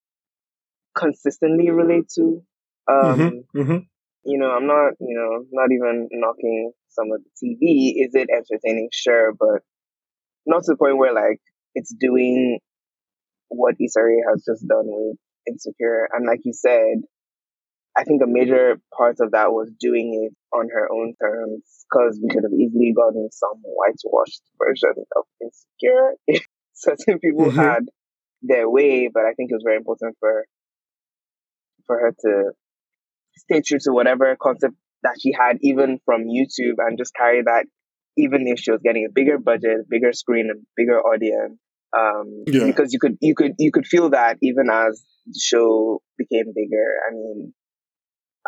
consistently 0.96 1.70
relate 1.70 2.08
to. 2.16 2.42
Um, 2.88 3.28
Mhm, 3.28 3.44
mhm. 3.54 3.88
you 4.24 4.38
know, 4.38 4.50
I'm 4.50 4.66
not, 4.66 4.94
you 5.00 5.16
know, 5.16 5.44
not 5.52 5.70
even 5.72 6.08
knocking 6.12 6.72
some 6.88 7.10
of 7.12 7.22
the 7.22 7.30
TV. 7.38 8.04
Is 8.04 8.14
it 8.14 8.28
entertaining? 8.30 8.88
Sure, 8.92 9.32
but 9.32 9.62
not 10.46 10.64
to 10.64 10.72
the 10.72 10.76
point 10.76 10.98
where 10.98 11.14
like 11.14 11.40
it's 11.74 11.94
doing 11.94 12.58
what 13.48 13.76
Issa 13.80 14.02
Rae 14.02 14.22
has 14.30 14.44
just 14.44 14.66
done 14.68 14.86
with 14.86 15.16
Insecure. 15.48 16.08
And 16.12 16.26
like 16.26 16.40
you 16.44 16.52
said, 16.52 17.02
I 17.96 18.04
think 18.04 18.22
a 18.22 18.26
major 18.26 18.80
part 18.96 19.16
of 19.20 19.32
that 19.32 19.52
was 19.52 19.70
doing 19.78 20.28
it 20.30 20.34
on 20.56 20.68
her 20.72 20.90
own 20.90 21.14
terms 21.20 21.62
because 21.90 22.18
we 22.22 22.28
could 22.28 22.44
have 22.44 22.52
easily 22.52 22.92
gotten 22.96 23.28
some 23.32 23.60
whitewashed 23.64 24.42
version 24.58 25.04
of 25.16 25.24
Insecure 25.40 26.14
if 26.26 26.44
certain 26.72 27.18
people 27.18 27.50
Mhm. 27.50 27.56
had 27.56 27.84
their 28.42 28.68
way. 28.68 29.08
But 29.12 29.24
I 29.24 29.32
think 29.34 29.50
it 29.50 29.54
was 29.54 29.64
very 29.64 29.76
important 29.76 30.16
for 30.20 30.44
for 31.86 31.98
her 31.98 32.12
to 32.20 32.52
stay 33.36 33.60
true 33.66 33.78
to 33.82 33.92
whatever 33.92 34.36
concept 34.40 34.74
that 35.02 35.16
she 35.20 35.32
had, 35.32 35.58
even 35.62 35.98
from 36.04 36.22
YouTube, 36.22 36.76
and 36.78 36.96
just 36.96 37.12
carry 37.14 37.42
that, 37.42 37.66
even 38.16 38.46
if 38.46 38.60
she 38.60 38.70
was 38.70 38.80
getting 38.84 39.04
a 39.08 39.12
bigger 39.12 39.38
budget, 39.38 39.88
bigger 39.88 40.12
screen, 40.12 40.48
a 40.50 40.58
bigger 40.76 41.00
audience. 41.00 41.58
Um, 41.96 42.44
Yeah. 42.46 42.66
because 42.66 42.92
you 42.92 42.98
could, 42.98 43.18
you 43.20 43.34
could, 43.34 43.52
you 43.58 43.70
could 43.70 43.86
feel 43.86 44.10
that 44.10 44.38
even 44.40 44.70
as 44.70 45.02
the 45.26 45.38
show 45.42 46.00
became 46.16 46.46
bigger. 46.54 46.88
I 47.06 47.12
mean, 47.12 47.52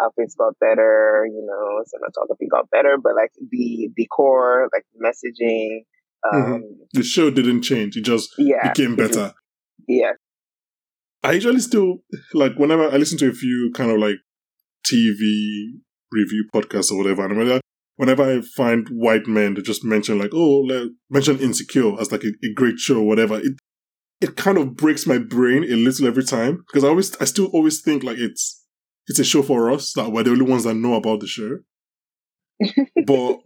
outfits 0.01 0.35
got 0.35 0.59
better, 0.61 1.27
you 1.27 1.45
know, 1.45 1.83
cinematography 1.91 2.49
got 2.51 2.71
better, 2.71 2.97
but 3.03 3.15
like 3.15 3.33
the 3.51 3.91
decor, 3.97 4.69
like 4.73 4.85
messaging, 4.97 5.81
um, 6.33 6.65
The 6.93 7.03
show 7.03 7.31
didn't 7.31 7.63
change; 7.63 7.97
it 7.97 8.03
just 8.05 8.35
yeah, 8.39 8.73
became 8.73 8.97
better. 8.97 9.35
Yeah, 9.89 10.13
I 11.23 11.33
usually 11.33 11.61
still 11.61 11.99
like 12.35 12.53
whenever 12.57 12.89
I 12.91 12.97
listen 12.97 13.19
to 13.19 13.31
a 13.31 13.33
few 13.33 13.73
kind 13.75 13.91
of 13.91 13.99
like 13.99 14.17
TV 14.87 15.81
review 16.13 16.49
podcasts 16.55 16.93
or 16.93 16.99
whatever, 16.99 17.25
and 17.25 17.39
whenever, 17.39 17.61
whenever 17.97 18.23
I 18.23 18.43
find 18.43 18.87
white 18.91 19.27
men 19.27 19.55
that 19.55 19.65
just 19.65 19.85
mention 19.85 20.19
like, 20.19 20.35
oh, 20.35 20.59
like, 20.59 20.91
mention 21.11 21.39
Insecure 21.39 21.99
as 22.01 22.13
like 22.13 22.25
a, 22.25 22.33
a 22.45 22.53
great 22.55 22.79
show 22.79 22.99
or 22.99 23.07
whatever, 23.07 23.39
it 23.39 23.55
it 24.21 24.37
kind 24.37 24.59
of 24.59 24.77
breaks 24.77 25.07
my 25.07 25.19
brain 25.19 25.65
a 25.65 25.77
little 25.77 26.07
every 26.07 26.25
time 26.25 26.65
because 26.67 26.85
I 26.85 26.89
always 26.89 27.17
I 27.17 27.25
still 27.25 27.47
always 27.47 27.81
think 27.81 28.03
like 28.03 28.19
it's 28.19 28.63
it's 29.07 29.19
a 29.19 29.25
show 29.25 29.43
for 29.43 29.71
us 29.71 29.93
that 29.95 30.13
we're 30.13 30.23
the 30.23 30.31
only 30.31 30.47
ones 30.47 30.65
that 30.65 30.75
know 30.75 30.95
about 30.95 31.21
the 31.21 31.27
show, 31.27 31.59
but 33.07 33.39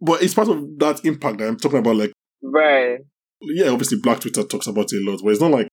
but 0.00 0.22
it's 0.22 0.34
part 0.34 0.48
of 0.48 0.78
that 0.78 1.04
impact 1.04 1.38
that 1.38 1.48
I'm 1.48 1.56
talking 1.56 1.78
about. 1.78 1.96
Like, 1.96 2.12
right. 2.42 2.98
Yeah, 3.42 3.68
obviously 3.68 3.98
Black 4.02 4.20
Twitter 4.20 4.42
talks 4.44 4.66
about 4.66 4.92
it 4.92 5.06
a 5.06 5.10
lot, 5.10 5.20
but 5.22 5.30
it's 5.30 5.40
not 5.40 5.50
like 5.50 5.68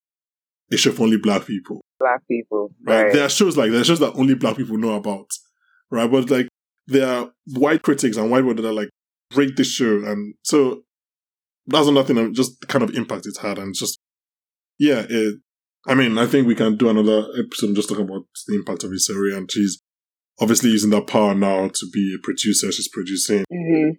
a 0.72 0.78
show 0.78 0.92
for 0.92 1.04
only 1.04 1.18
black 1.18 1.46
people. 1.46 1.82
Black 2.00 2.22
people, 2.28 2.74
right? 2.86 3.04
right? 3.04 3.14
There 3.14 3.26
are 3.26 3.30
shows 3.30 3.58
like 3.58 3.72
there 3.72 3.82
are 3.82 3.86
shows 3.86 4.00
that 4.00 4.16
only 4.16 4.36
black 4.36 4.58
people 4.58 4.78
know 4.78 4.96
about, 4.96 5.30
right? 5.92 6.10
But 6.10 6.30
like 6.30 6.48
there 6.88 7.08
are 7.08 7.32
white 7.54 7.82
critics 7.82 8.18
and 8.18 8.30
white 8.30 8.42
people 8.42 8.56
that 8.56 8.68
are 8.68 8.74
like 8.74 8.90
break 9.32 9.56
this 9.56 9.72
show, 9.72 10.04
and 10.06 10.36
so 10.44 10.84
that's 11.66 11.88
another 11.88 12.14
thing. 12.14 12.34
Just 12.34 12.60
the 12.62 12.68
kind 12.68 12.84
of 12.84 12.96
impact 12.96 13.26
it's 13.26 13.40
had, 13.40 13.58
and 13.58 13.74
just 13.74 13.98
yeah. 14.78 15.06
It, 15.10 15.40
I 15.88 15.96
mean, 15.96 16.18
I 16.18 16.26
think 16.26 16.48
we 16.48 16.56
can 16.56 16.76
do 16.76 16.90
another 16.90 17.28
episode 17.40 17.74
just 17.76 17.88
talking 17.88 18.04
about 18.04 18.26
the 18.48 18.56
impact 18.56 18.84
of 18.84 18.92
Issa 18.92 19.14
Rae, 19.14 19.36
and 19.36 19.50
she's 19.50 19.82
obviously 20.40 20.70
using 20.70 20.90
that 20.92 21.08
power 21.08 21.34
now 21.34 21.68
to 21.70 21.90
be 21.92 22.16
a 22.16 22.22
producer. 22.24 22.72
She's 22.72 22.90
producing 22.90 23.46
hmm 23.50 23.92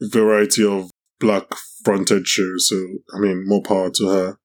a 0.00 0.08
variety 0.08 0.64
of 0.64 0.90
black 1.18 1.44
fronted 1.84 2.26
shows, 2.26 2.68
so 2.68 2.76
I 3.14 3.18
mean, 3.20 3.44
more 3.46 3.62
power 3.62 3.90
to 3.90 4.08
her. 4.08 4.38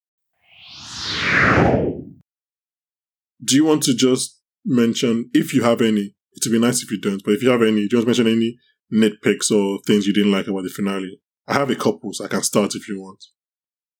Do 3.43 3.55
you 3.55 3.65
want 3.65 3.83
to 3.83 3.95
just 3.95 4.39
mention, 4.65 5.29
if 5.33 5.53
you 5.53 5.63
have 5.63 5.81
any, 5.81 6.15
it 6.33 6.43
would 6.45 6.51
be 6.51 6.59
nice 6.59 6.83
if 6.83 6.91
you 6.91 6.99
don't, 7.01 7.21
but 7.23 7.33
if 7.33 7.41
you 7.43 7.49
have 7.49 7.61
any, 7.63 7.87
do 7.87 7.97
you 7.97 8.03
want 8.03 8.15
to 8.15 8.23
mention 8.23 8.27
any 8.27 8.57
nitpicks 8.93 9.51
or 9.51 9.79
things 9.85 10.05
you 10.05 10.13
didn't 10.13 10.31
like 10.31 10.47
about 10.47 10.63
the 10.63 10.69
finale? 10.69 11.19
I 11.47 11.53
have 11.55 11.69
a 11.71 11.75
couple, 11.75 12.13
so 12.13 12.23
I 12.25 12.27
can 12.27 12.43
start 12.43 12.75
if 12.75 12.87
you 12.87 12.99
want. 13.01 13.23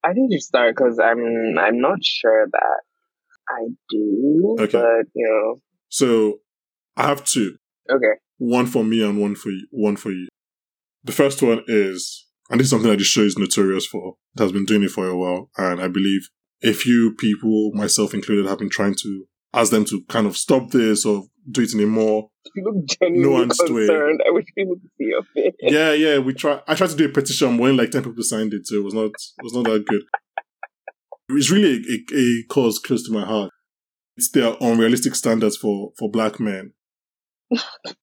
I 0.04 0.12
think 0.12 0.28
you 0.30 0.40
start 0.40 0.74
because 0.76 0.98
I'm 0.98 1.58
I'm 1.58 1.80
not 1.80 1.98
sure 2.02 2.46
that 2.50 2.80
I 3.48 3.68
do. 3.90 4.56
Okay. 4.60 4.72
But 4.78 5.06
you 5.14 5.28
know, 5.28 5.60
So 5.88 6.38
I 6.96 7.08
have 7.08 7.24
two. 7.24 7.56
okay. 7.90 8.18
one 8.38 8.66
for 8.66 8.84
me 8.84 9.02
and 9.04 9.20
one 9.20 9.34
for 9.34 9.50
you. 9.50 9.66
One 9.70 9.96
for 9.96 10.10
you. 10.10 10.28
The 11.04 11.12
first 11.12 11.42
one 11.42 11.62
is, 11.66 12.26
and 12.52 12.60
this 12.60 12.66
is 12.66 12.70
something 12.70 12.90
that 12.90 12.98
the 12.98 13.04
show 13.04 13.22
is 13.22 13.38
notorious 13.38 13.86
for. 13.86 14.16
It 14.36 14.42
has 14.42 14.52
been 14.52 14.66
doing 14.66 14.82
it 14.82 14.90
for 14.90 15.08
a 15.08 15.16
while, 15.16 15.50
and 15.56 15.80
I 15.80 15.88
believe 15.88 16.28
a 16.62 16.74
few 16.74 17.14
people, 17.18 17.72
myself 17.72 18.12
included, 18.12 18.46
have 18.46 18.58
been 18.58 18.68
trying 18.68 18.94
to 18.96 19.24
ask 19.54 19.70
them 19.70 19.86
to 19.86 20.02
kind 20.10 20.26
of 20.26 20.36
stop 20.36 20.70
this 20.70 21.06
or 21.06 21.24
do 21.50 21.62
it 21.62 21.72
in 21.72 21.80
a 21.80 21.86
more. 21.86 22.28
You 22.54 22.64
look 22.64 22.86
genuinely 23.00 23.46
Nuanced 23.46 23.74
way. 23.74 23.86
concerned. 23.86 24.20
I 24.26 24.30
wish 24.32 24.44
people 24.54 24.74
could 24.74 24.90
see 24.98 25.04
your 25.04 25.22
face. 25.34 25.54
Yeah, 25.60 25.92
yeah. 25.94 26.18
We 26.18 26.34
try. 26.34 26.60
I 26.68 26.74
tried 26.74 26.90
to 26.90 26.96
do 26.96 27.06
a 27.06 27.08
petition, 27.08 27.48
only 27.48 27.72
like 27.72 27.90
ten 27.90 28.04
people 28.04 28.22
signed 28.22 28.52
it, 28.52 28.66
so 28.66 28.76
it 28.76 28.84
was 28.84 28.92
not. 28.94 29.06
It 29.06 29.42
was 29.42 29.54
not 29.54 29.64
that 29.64 29.86
good. 29.86 30.02
It's 31.30 31.50
really 31.50 31.82
a, 31.88 32.14
a, 32.14 32.20
a 32.20 32.44
cause 32.50 32.78
close 32.78 33.06
to 33.06 33.12
my 33.12 33.24
heart. 33.24 33.50
It's 34.18 34.30
their 34.30 34.54
unrealistic 34.60 35.14
standards 35.14 35.56
for 35.56 35.92
for 35.98 36.10
black 36.10 36.38
men. 36.38 36.74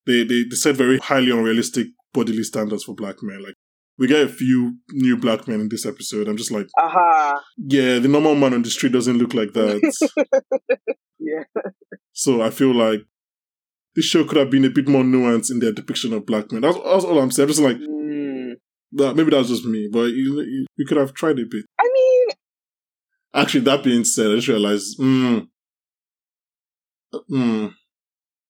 they, 0.08 0.24
they 0.24 0.44
they 0.50 0.56
set 0.56 0.76
very 0.76 0.98
highly 0.98 1.30
unrealistic 1.30 1.88
bodily 2.14 2.44
standards 2.44 2.84
for 2.84 2.96
black 2.96 3.18
men. 3.22 3.44
Like 3.44 3.54
we 4.00 4.08
get 4.08 4.24
a 4.26 4.30
few 4.30 4.78
new 4.92 5.18
black 5.18 5.48
men 5.48 5.60
in 5.60 5.70
this 5.70 5.86
episode. 5.86 6.28
I'm 6.28 6.38
just 6.38 6.52
like, 6.52 6.68
Aha. 6.80 7.44
yeah, 7.58 8.00
the 8.00 8.08
normal 8.08 8.34
man 8.34 8.54
on 8.54 8.64
the 8.64 8.70
street 8.70 8.94
doesn't 8.94 9.18
look 9.18 9.34
like 9.34 9.54
that. 9.54 9.80
Yeah. 11.22 11.44
so 12.14 12.42
I 12.42 12.50
feel 12.50 12.74
like 12.74 13.02
this 13.94 14.06
show 14.06 14.24
could 14.24 14.38
have 14.38 14.50
been 14.50 14.64
a 14.66 14.70
bit 14.70 14.88
more 14.88 15.04
nuanced 15.04 15.52
in 15.52 15.60
their 15.60 15.74
depiction 15.74 16.14
of 16.14 16.26
black 16.26 16.50
men. 16.52 16.62
That's, 16.62 16.78
that's 16.78 17.04
all 17.04 17.20
I'm 17.20 17.30
saying. 17.30 17.44
I'm 17.50 17.54
just 17.54 17.62
like, 17.62 17.78
Mm. 17.78 18.54
that, 18.94 19.16
maybe 19.16 19.30
that's 19.32 19.50
just 19.50 19.66
me, 19.66 19.90
but 19.92 20.06
you, 20.14 20.66
you, 20.78 20.86
could 20.88 20.98
have 20.98 21.14
tried 21.14 21.38
a 21.40 21.46
bit. 21.46 21.66
I 21.80 21.84
mean, 21.94 22.28
Actually, 23.34 23.66
that 23.66 23.84
being 23.84 24.06
said, 24.06 24.32
I 24.32 24.36
just 24.36 24.48
realized, 24.48 24.98
mm, 24.98 25.48
mm, 27.30 27.74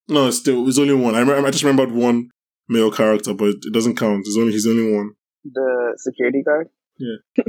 no, 0.08 0.28
it's 0.28 0.38
still, 0.38 0.66
it's 0.68 0.78
only 0.78 0.94
one. 0.94 1.14
I, 1.16 1.20
I 1.44 1.50
just 1.50 1.64
remembered 1.64 1.92
one 1.92 2.30
male 2.68 2.90
character, 2.90 3.34
but 3.34 3.48
it 3.48 3.72
doesn't 3.72 3.96
count. 3.96 4.20
It's 4.26 4.36
only, 4.38 4.52
he's 4.52 4.66
only 4.66 4.94
one. 4.94 5.10
The 5.44 5.94
security 5.98 6.42
guard. 6.42 6.68
Yeah. 6.98 7.16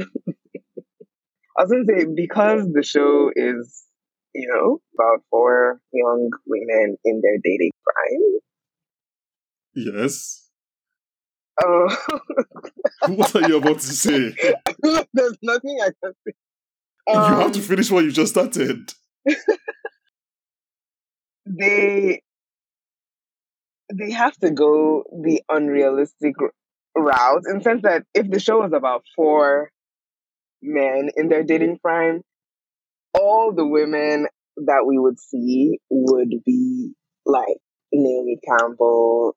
I 1.58 1.64
was 1.64 1.72
gonna 1.72 1.86
say 1.88 2.06
because 2.16 2.68
the 2.74 2.84
show 2.84 3.32
is, 3.36 3.84
you 4.34 4.48
know, 4.48 4.80
about 4.96 5.24
four 5.30 5.80
young 5.92 6.30
women 6.46 6.98
in 7.04 7.22
their 7.22 7.38
dating 7.44 7.72
prime. 7.86 8.40
Yes. 9.76 10.48
Oh, 11.64 11.96
what 13.08 13.36
are 13.36 13.48
you 13.48 13.58
about 13.58 13.80
to 13.80 13.88
say? 13.88 14.34
there's 15.14 15.38
nothing 15.42 15.78
I 15.82 15.90
can 16.04 16.14
say. 16.26 16.34
you 17.08 17.20
have 17.20 17.48
Um, 17.48 17.52
to 17.54 17.62
finish 17.62 17.92
what 17.92 18.04
you 18.04 18.12
just 18.12 18.32
started. 18.32 18.94
they 21.46 22.22
they 23.94 24.12
have 24.12 24.36
to 24.38 24.52
go 24.52 25.04
the 25.24 25.42
unrealistic 25.50 26.36
route 26.96 27.42
in 27.50 27.58
the 27.58 27.64
sense 27.64 27.82
that 27.84 28.04
if 28.14 28.30
the 28.30 28.40
show 28.40 28.60
was 28.60 28.72
about 28.74 29.04
four 29.16 29.70
men 30.62 31.10
in 31.16 31.30
their 31.30 31.44
dating 31.44 31.80
prime, 31.82 32.22
all 33.14 33.54
the 33.54 33.66
women 33.66 34.28
that 34.58 34.84
we 34.86 34.98
would 34.98 35.20
see 35.20 35.80
would 35.90 36.30
be 36.46 36.92
like 37.26 37.58
Naomi 37.94 38.38
Campbell, 38.48 39.36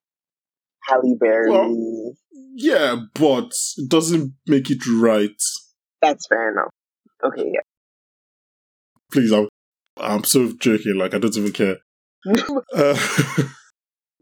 Halle 0.83 1.17
Berry. 1.19 1.51
Well- 1.51 2.15
Yeah, 2.57 2.97
but 3.15 3.53
it 3.79 3.89
doesn't 3.89 4.35
make 4.47 4.71
it 4.71 4.83
right. 4.87 5.31
That's 6.03 6.27
fair 6.27 6.53
enough. 6.53 6.71
Okay, 7.25 7.51
yeah. 7.53 7.61
Please, 9.13 9.33
I'm, 9.33 9.49
I'm 9.97 10.25
so 10.25 10.53
joking. 10.59 10.97
Like, 10.97 11.15
I 11.15 11.19
don't 11.19 11.37
even 11.37 11.53
care. 11.53 11.79
Uh, 12.75 12.97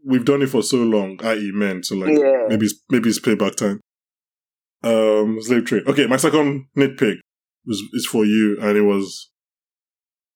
we've 0.05 0.25
done 0.25 0.41
it 0.41 0.49
for 0.49 0.61
so 0.63 0.77
long, 0.77 1.19
i.e., 1.23 1.51
men. 1.53 1.83
So, 1.83 1.95
like, 1.95 2.17
yeah. 2.17 2.45
maybe 2.49 2.65
it's, 2.65 2.81
maybe 2.89 3.09
it's 3.09 3.19
payback 3.19 3.55
time. 3.55 3.79
Um, 4.83 5.41
slave 5.41 5.65
trade. 5.65 5.87
Okay, 5.87 6.07
my 6.07 6.17
second 6.17 6.65
nitpick 6.77 7.15
was 7.65 7.81
is 7.93 8.05
for 8.05 8.25
you, 8.25 8.57
and 8.61 8.77
it 8.77 8.81
was 8.81 9.29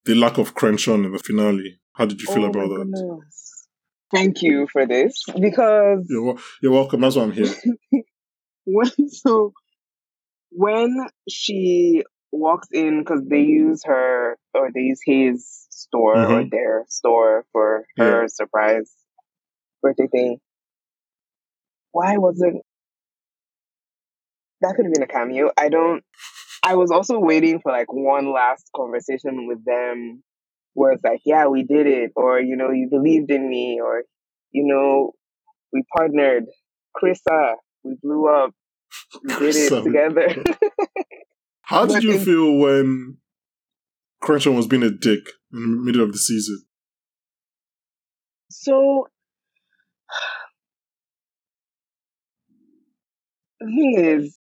the 0.05 0.15
lack 0.15 0.38
of 0.38 0.55
Crenshaw 0.55 0.93
in 0.93 1.11
the 1.11 1.20
finale. 1.20 1.80
How 1.93 2.05
did 2.05 2.22
you 2.22 2.28
feel 2.28 2.45
Oh 2.45 2.49
about 2.49 2.70
that? 2.70 2.78
goodness. 2.78 3.68
Thank 4.13 4.41
you 4.41 4.68
for 4.72 4.86
this 4.86 5.26
because 5.39 6.05
You're, 6.09 6.38
you're 6.61 6.72
welcome. 6.72 7.01
That's 7.01 7.18
why 7.18 7.24
I'm 7.24 7.34
here. 7.34 7.53
when 8.65 9.09
so 9.09 9.53
when 10.51 10.95
she 11.30 12.03
walks 12.32 12.70
in 12.72 12.99
because 12.99 13.22
they 13.30 13.41
use 13.41 13.84
her 13.86 14.38
or 14.53 14.70
they 14.74 14.82
use 14.82 15.01
his 15.05 15.68
store 15.70 16.15
or 16.15 16.43
Mhm. 16.43 16.51
their 16.51 16.86
store 16.88 17.45
for 17.51 17.86
her 17.97 18.28
surprise 18.30 18.91
birthday 19.82 20.08
thing. 20.08 20.38
Why 21.92 22.18
wasn't 22.18 22.62
that 24.62 24.74
could 24.76 24.86
have 24.86 24.94
been 24.94 25.04
a 25.04 25.08
cameo. 25.08 25.52
I 25.58 25.70
don't 25.70 26.04
i 26.64 26.76
was 26.76 26.90
also 26.92 27.20
waiting 27.20 27.60
for 27.60 27.72
like 27.72 27.92
one 27.94 28.34
last 28.34 28.70
conversation 28.76 29.48
with 29.48 29.64
them 29.64 30.24
where 30.74 30.92
it's 30.92 31.04
like 31.04 31.22
yeah 31.24 31.46
we 31.46 31.64
did 31.64 31.86
it 31.86 32.12
or 32.16 32.40
you 32.40 32.56
know 32.56 32.72
you 32.72 32.88
believed 32.90 33.30
in 33.30 33.48
me 33.48 33.80
or 33.80 34.04
you 34.52 34.66
know 34.66 35.14
we 35.74 35.84
partnered. 35.96 36.46
Krista, 36.96 37.56
we 37.84 37.96
blew 38.02 38.28
up. 38.28 38.52
We 39.24 39.36
did 39.36 39.56
it 39.56 39.84
together. 39.84 40.44
How 41.62 41.86
did 41.86 42.04
you 42.04 42.18
feel 42.20 42.58
when 42.58 43.18
Crenshaw 44.22 44.52
was 44.52 44.68
being 44.68 44.84
a 44.84 44.90
dick 44.90 45.20
in 45.54 45.60
the 45.60 45.68
middle 45.68 46.02
of 46.02 46.12
the 46.12 46.18
season? 46.18 46.64
so 48.50 49.08
the 53.60 53.66
thing 53.68 53.93
is, 53.97 54.38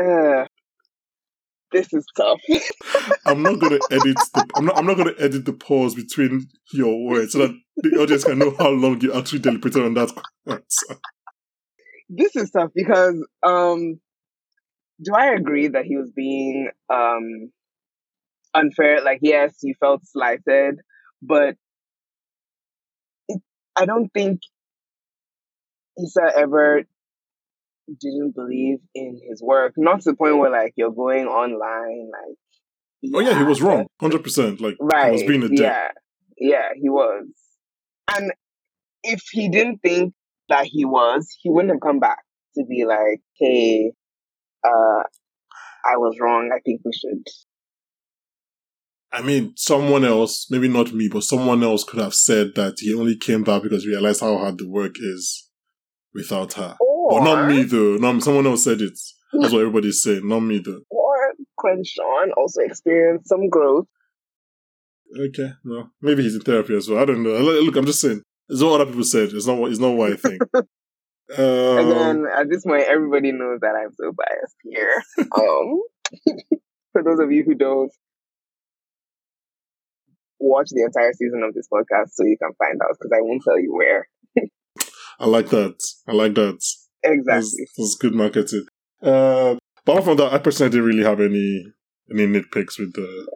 uh, 0.00 0.46
this 1.72 1.92
is 1.92 2.04
tough. 2.16 2.40
I'm 3.26 3.42
not 3.42 3.58
gonna 3.58 3.80
edit 3.90 4.18
the 4.32 4.48
I'm 4.56 4.64
not 4.64 4.78
I'm 4.78 4.86
not 4.86 4.96
gonna 4.96 5.14
edit 5.18 5.44
the 5.44 5.52
pause 5.52 5.94
between 5.94 6.48
your 6.72 7.04
words 7.04 7.32
so 7.32 7.38
that 7.38 7.56
the 7.76 8.00
audience 8.00 8.24
can 8.24 8.38
know 8.38 8.54
how 8.58 8.70
long 8.70 9.00
you 9.00 9.12
actually 9.12 9.40
deliberated 9.40 9.82
on 9.82 9.94
that 9.94 10.12
answer. 10.46 11.00
this 12.08 12.36
is 12.36 12.50
tough 12.50 12.70
because 12.74 13.16
um, 13.42 14.00
do 15.02 15.14
I 15.14 15.34
agree 15.34 15.68
that 15.68 15.84
he 15.84 15.96
was 15.96 16.10
being 16.14 16.70
um 16.92 17.50
unfair? 18.54 19.02
Like, 19.02 19.18
yes, 19.22 19.58
you 19.62 19.74
felt 19.80 20.06
slighted, 20.06 20.76
but 21.22 21.56
it, 23.28 23.40
I 23.76 23.84
don't 23.84 24.10
think 24.14 24.40
Issa 26.02 26.32
ever 26.36 26.82
didn't 28.00 28.34
believe 28.34 28.78
in 28.94 29.20
his 29.28 29.42
work. 29.42 29.74
Not 29.76 30.00
to 30.02 30.10
the 30.10 30.16
point 30.16 30.38
where 30.38 30.50
like 30.50 30.72
you're 30.76 30.92
going 30.92 31.26
online, 31.26 32.10
like. 32.10 32.36
Oh 33.14 33.20
yeah, 33.20 33.36
he 33.36 33.44
was 33.44 33.60
wrong, 33.60 33.86
hundred 34.00 34.24
percent. 34.24 34.60
Like 34.60 34.76
Right. 34.80 35.06
he 35.06 35.12
was 35.12 35.22
being 35.22 35.42
a 35.42 35.48
dick. 35.48 35.58
Yeah. 35.60 35.88
Yeah, 36.38 36.68
he 36.80 36.88
was. 36.88 37.26
And 38.14 38.32
if 39.02 39.20
he 39.30 39.48
didn't 39.48 39.78
think 39.82 40.14
that 40.48 40.66
he 40.66 40.84
was, 40.84 41.28
he 41.42 41.50
wouldn't 41.50 41.72
have 41.72 41.80
come 41.80 42.00
back 42.00 42.22
to 42.56 42.64
be 42.64 42.84
like, 42.86 43.20
hey, 43.38 43.92
uh, 44.66 45.02
I 45.84 45.96
was 45.96 46.18
wrong. 46.20 46.50
I 46.54 46.60
think 46.64 46.80
we 46.84 46.92
should. 46.92 47.22
I 49.12 49.22
mean, 49.22 49.52
someone 49.56 50.04
else, 50.04 50.46
maybe 50.50 50.66
not 50.66 50.92
me, 50.92 51.08
but 51.08 51.22
someone 51.22 51.62
else 51.62 51.84
could 51.84 52.00
have 52.00 52.14
said 52.14 52.54
that 52.56 52.74
he 52.78 52.92
only 52.94 53.16
came 53.16 53.44
back 53.44 53.62
because 53.62 53.84
he 53.84 53.90
realized 53.90 54.20
how 54.20 54.36
hard 54.38 54.58
the 54.58 54.68
work 54.68 54.96
is 54.98 55.48
without 56.14 56.52
her. 56.54 56.76
Or, 56.80 57.20
But 57.20 57.24
not 57.24 57.48
me 57.48 57.62
though. 57.64 57.96
No, 57.96 58.18
someone 58.20 58.46
else 58.46 58.64
said 58.64 58.80
it. 58.80 58.98
That's 59.32 59.52
what 59.52 59.60
everybody's 59.60 60.02
saying. 60.02 60.26
Not 60.28 60.40
me 60.40 60.58
though. 60.58 60.80
Or 60.90 61.16
Crenshaw 61.58 62.26
also 62.36 62.62
experienced 62.62 63.28
some 63.28 63.48
growth. 63.48 63.86
Okay, 65.18 65.52
well, 65.64 65.90
maybe 66.00 66.22
he's 66.22 66.34
in 66.34 66.40
therapy 66.40 66.76
as 66.76 66.88
well. 66.88 67.00
I 67.00 67.04
don't 67.04 67.22
know. 67.22 67.30
Look, 67.30 67.76
I'm 67.76 67.86
just 67.86 68.00
saying. 68.00 68.22
It's 68.48 68.60
not 68.60 68.70
what 68.72 68.80
other 68.82 68.90
people 68.90 69.04
said. 69.04 69.30
It's 69.32 69.46
not 69.46 69.58
what. 69.58 69.70
It's 69.70 69.80
not 69.80 69.96
what 69.96 70.12
I 70.12 70.16
think. 70.16 70.42
um, 70.54 71.78
Again, 71.78 72.26
at 72.36 72.48
this 72.50 72.64
point, 72.64 72.84
everybody 72.88 73.32
knows 73.32 73.60
that 73.60 73.74
I'm 73.74 73.92
so 73.94 74.12
biased 74.12 74.56
here. 74.62 75.02
um, 75.38 75.80
for 76.92 77.02
those 77.02 77.20
of 77.20 77.32
you 77.32 77.42
who 77.44 77.54
don't 77.54 77.90
watch 80.38 80.68
the 80.70 80.84
entire 80.84 81.12
season 81.12 81.42
of 81.42 81.54
this 81.54 81.68
podcast, 81.72 82.10
so 82.12 82.24
you 82.24 82.36
can 82.36 82.52
find 82.58 82.80
out 82.82 82.96
because 82.98 83.12
I 83.14 83.22
won't 83.22 83.42
tell 83.42 83.58
you 83.58 83.72
where 83.74 84.06
I 85.20 85.26
like 85.26 85.48
that. 85.50 85.76
I 86.08 86.12
like 86.12 86.34
that. 86.34 86.60
Exactly. 87.02 87.66
that's 87.76 87.94
good 87.96 88.14
marketing. 88.14 88.66
Uh, 89.02 89.56
but 89.84 89.92
apart 89.92 90.04
from 90.04 90.16
that, 90.16 90.32
I 90.32 90.38
personally 90.38 90.70
didn't 90.70 90.86
really 90.86 91.04
have 91.04 91.20
any 91.20 91.66
any 92.10 92.26
nitpicks 92.26 92.78
with 92.78 92.94
the 92.94 93.26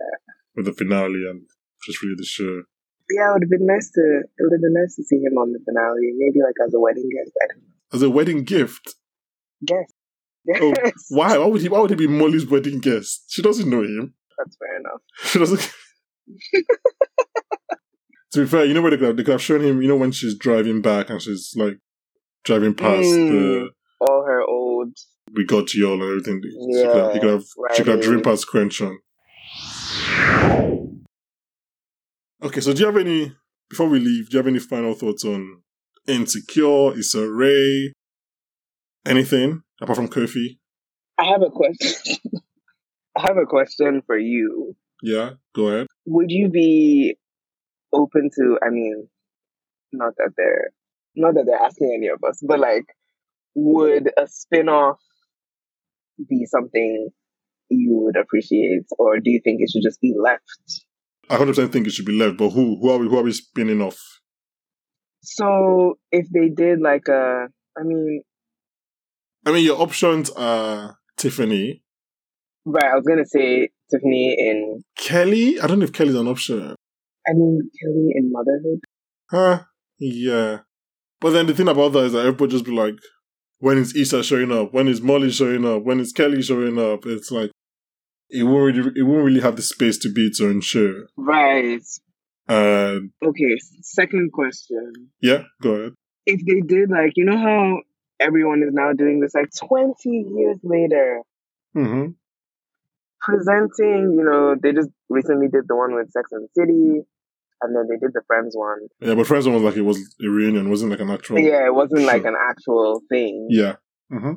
with 0.57 0.67
the 0.67 0.73
finale 0.73 1.25
and 1.31 1.43
just 1.87 2.03
really 2.03 2.15
the 2.17 2.25
show. 2.25 2.63
Yeah, 3.11 3.31
it 3.31 3.33
would 3.35 3.43
have 3.45 3.51
been 3.51 3.67
nice 3.67 3.91
to. 3.91 4.01
It 4.01 4.43
would 4.43 4.53
have 4.53 4.61
been 4.63 4.75
nice 4.75 4.97
to 4.97 5.03
see 5.05 5.17
him 5.17 5.37
on 5.39 5.53
the 5.53 5.61
finale, 5.65 6.13
maybe 6.17 6.41
like 6.45 6.55
as 6.67 6.75
a 6.75 6.81
wedding 6.81 7.09
guest. 7.15 7.33
I 7.43 7.47
don't 7.53 7.63
know. 7.63 7.69
As 7.93 8.03
a 8.03 8.11
wedding 8.11 8.45
gift. 8.45 8.95
Guest. 9.65 9.95
Oh, 10.61 10.73
Yes. 10.83 10.93
why? 11.11 11.37
Why 11.39 11.47
would 11.47 11.61
he? 11.61 11.69
Why 11.69 11.81
would 11.81 11.91
he 11.91 11.97
be 11.97 12.07
Molly's 12.07 12.47
wedding 12.47 12.81
guest? 12.81 13.25
She 13.29 13.43
doesn't 13.43 13.69
know 13.69 13.83
him. 13.83 14.15
That's 14.39 14.57
fair 14.57 14.77
enough. 14.79 15.01
She 15.25 15.39
doesn't. 15.39 15.73
to 18.33 18.41
be 18.41 18.47
fair, 18.47 18.65
you 18.65 18.75
know 18.75 18.83
where 18.83 18.91
they 18.91 18.97
could, 18.99 19.07
have, 19.09 19.17
they 19.17 19.23
could 19.25 19.33
have 19.33 19.43
shown 19.43 19.63
him. 19.63 19.81
You 19.83 19.89
know 19.89 19.97
when 19.97 20.13
she's 20.13 20.37
driving 20.37 20.81
back 20.83 21.11
and 21.11 21.21
she's 21.21 21.53
like 21.57 21.79
driving 22.45 22.75
past 22.75 23.07
Mm. 23.07 23.31
the 23.31 23.69
All 24.01 24.25
her 24.27 24.43
old. 24.43 24.97
"We 25.35 25.45
got 25.45 25.75
you 25.75 25.87
all" 25.89 25.95
and 25.95 26.03
everything. 26.03 26.41
she 26.43 26.83
could 26.85 26.97
have, 26.97 27.13
he 27.15 27.21
could 27.21 27.31
have, 27.31 27.45
she 27.75 27.83
could 27.83 27.93
have 27.95 28.01
driven 28.03 28.23
past 28.23 28.47
Crenshaw. 28.47 28.93
Okay, 32.43 32.61
so 32.61 32.73
do 32.73 32.81
you 32.81 32.87
have 32.87 32.97
any 32.97 33.33
before 33.69 33.89
we 33.89 33.99
leave? 33.99 34.31
Do 34.31 34.35
you 34.37 34.39
have 34.39 34.47
any 34.47 34.61
final 34.61 34.95
thoughts 34.95 35.25
on 35.25 35.63
Insecure, 36.07 36.97
Issa 36.97 37.29
Rae, 37.29 37.93
anything 39.05 39.63
apart 39.81 39.97
from 39.97 40.09
Kofi? 40.09 40.59
I 41.19 41.25
have 41.27 41.43
a 41.43 41.51
question. 41.51 42.17
I 43.17 43.23
have 43.23 43.37
a 43.37 43.47
question 43.47 44.03
for 44.07 44.17
you. 44.17 44.77
Yeah, 45.03 45.31
go 45.55 45.67
ahead. 45.69 45.87
Would 46.07 46.31
you 46.31 46.49
be 46.49 47.17
open 47.93 48.31
to? 48.37 48.59
I 48.65 48.71
mean, 48.71 49.09
not 49.93 50.15
that 50.19 50.33
they're 50.37 50.71
not 51.17 51.35
that 51.35 51.45
they're 51.47 51.63
asking 51.63 51.93
any 51.97 52.09
of 52.09 52.23
us, 52.29 52.41
but 52.47 52.61
like, 52.61 52.87
would 53.55 54.11
a 54.17 54.27
spin-off 54.27 55.01
be 56.29 56.47
something 56.47 57.09
you 57.71 58.01
would 58.03 58.17
appreciate, 58.17 58.85
or 58.99 59.19
do 59.19 59.31
you 59.31 59.41
think 59.43 59.61
it 59.61 59.71
should 59.71 59.83
just 59.83 60.01
be 60.01 60.15
left? 60.21 60.43
I 61.31 61.37
hundred 61.37 61.53
percent 61.53 61.73
think 61.73 61.87
it 61.87 61.93
should 61.93 62.07
be 62.07 62.19
left, 62.19 62.39
but 62.39 62.51
who 62.51 62.79
who 62.81 62.91
are 62.91 62.99
we 62.99 63.09
who 63.09 63.19
are 63.19 63.23
we 63.23 63.33
spinning 63.33 63.83
off? 63.83 63.99
So 65.23 65.99
if 66.11 66.27
they 66.31 66.49
did 66.49 66.81
like 66.81 67.09
a, 67.09 67.49
I 67.79 67.83
mean, 67.83 68.23
I 69.45 69.53
mean, 69.53 69.65
your 69.65 69.81
options 69.81 70.31
are 70.31 70.97
Tiffany, 71.17 71.83
right? 72.65 72.91
I 72.93 72.95
was 72.95 73.05
gonna 73.07 73.27
say 73.27 73.69
Tiffany 73.91 74.37
in, 74.39 74.83
Kelli. 74.99 75.63
I 75.63 75.67
don't 75.67 75.81
know 75.81 75.85
if 75.85 75.93
Kelli's 75.93 76.15
an 76.15 76.29
option. 76.29 76.75
I 77.29 77.33
mean 77.35 77.71
Kelli 77.77 78.09
in 78.15 78.33
Motherhood. 78.33 78.81
Huh? 79.31 79.65
Yeah. 79.99 80.61
But 81.21 81.31
then 81.31 81.47
the 81.47 81.55
thing 81.55 81.69
about 81.69 81.93
that 81.93 82.05
is 82.05 82.13
that 82.13 82.21
everybody 82.21 82.53
just 82.53 82.65
be 82.65 82.71
like, 82.71 82.95
when 83.59 83.77
is 83.79 83.95
Issa 83.97 84.23
showing 84.23 84.53
up? 84.53 84.73
When 84.73 84.87
is 84.89 85.01
Molly 85.03 85.31
showing 85.31 85.67
up? 85.67 85.83
When 85.83 85.99
is 86.01 86.13
Kelli 86.13 86.43
showing 86.45 86.79
up? 86.79 87.05
It's 87.07 87.31
like 87.31 87.51
it 88.31 88.45
won't 88.45 88.77
really, 88.77 88.93
it 88.97 89.03
won't 89.03 89.25
really 89.25 89.41
have 89.41 89.57
the 89.57 89.63
space 89.63 89.99
to 89.99 90.13
be 90.13 90.27
its 90.27 90.41
own 90.41 90.61
show. 90.61 90.95
Right. 91.17 91.83
And 92.49 93.11
Okay. 93.23 93.57
Second 93.83 94.33
question. 94.33 94.93
yeah, 95.21 95.43
go 95.61 95.71
ahead. 95.73 95.93
if 96.27 96.41
they 96.47 96.61
did 96.61 96.89
like 96.91 97.13
you 97.17 97.25
know 97.25 97.37
how 97.39 97.81
everyone 98.21 98.63
is 98.63 98.73
now 98.73 98.93
doing 98.93 99.21
this 99.21 99.35
like 99.35 99.51
20 99.59 99.95
years 100.37 100.59
later 100.63 101.21
Mm-hmm. 101.77 102.13
presenting 103.21 104.15
you 104.19 104.25
know 104.25 104.55
they 104.61 104.73
just 104.73 104.89
recently 105.09 105.49
did 105.49 105.65
the 105.69 105.77
one 105.77 105.95
with 105.95 106.11
sex 106.11 106.31
and 106.33 106.45
the 106.49 106.49
city 106.61 107.01
and 107.63 107.75
then 107.75 107.87
they 107.89 107.97
did 107.97 108.13
the 108.15 108.23
friends 108.27 108.55
one 108.57 108.79
Yeah, 109.01 109.15
but 109.15 109.27
Friends 109.27 109.47
one 109.47 109.55
was 109.55 109.63
like 109.65 109.77
it 109.77 109.83
was 109.83 109.99
a 110.25 110.29
reunion, 110.29 110.67
it 110.67 110.71
wasn't 110.71 110.91
like 110.91 111.01
an 111.01 111.11
actual. 111.11 111.39
yeah 111.39 111.67
it 111.67 111.75
wasn't 111.75 112.03
like 112.03 112.25
an 112.25 112.37
actual 112.51 113.01
thing 113.09 113.49
Yeah. 113.51 113.77
Mm-hmm. 114.13 114.35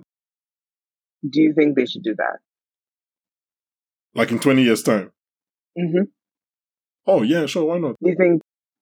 do 1.30 1.42
you 1.42 1.54
think 1.54 1.76
they 1.76 1.86
should 1.86 2.04
do 2.04 2.16
that 2.18 2.38
Like 4.16 4.32
in 4.32 4.40
twenty 4.40 4.64
years' 4.64 4.84
time. 4.84 5.12
mm-hmm. 5.78 6.04
Oh 7.08 7.22
yeah, 7.24 7.46
sure, 7.46 7.66
why 7.66 7.78
not? 7.80 7.96
do 8.04 8.10
you 8.10 8.16
think 8.18 8.42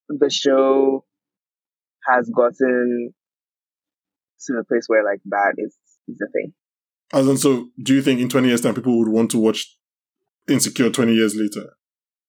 the 0.09 0.29
show 0.29 1.03
has 2.07 2.29
gotten 2.35 3.13
to 4.47 4.53
a 4.57 4.63
place 4.63 4.85
where 4.87 5.03
like 5.03 5.19
that 5.25 5.53
is 5.57 5.75
is 6.07 6.19
a 6.27 6.31
thing 6.31 6.53
As 7.13 7.27
in, 7.27 7.37
so 7.37 7.67
do 7.83 7.93
you 7.93 8.01
think 8.01 8.19
in 8.19 8.29
twenty 8.29 8.47
years' 8.47 8.61
time 8.61 8.73
people 8.75 8.97
would 8.99 9.09
want 9.09 9.31
to 9.31 9.37
watch 9.39 9.75
Insecure 10.47 10.89
twenty 10.89 11.13
years 11.13 11.35
later? 11.35 11.73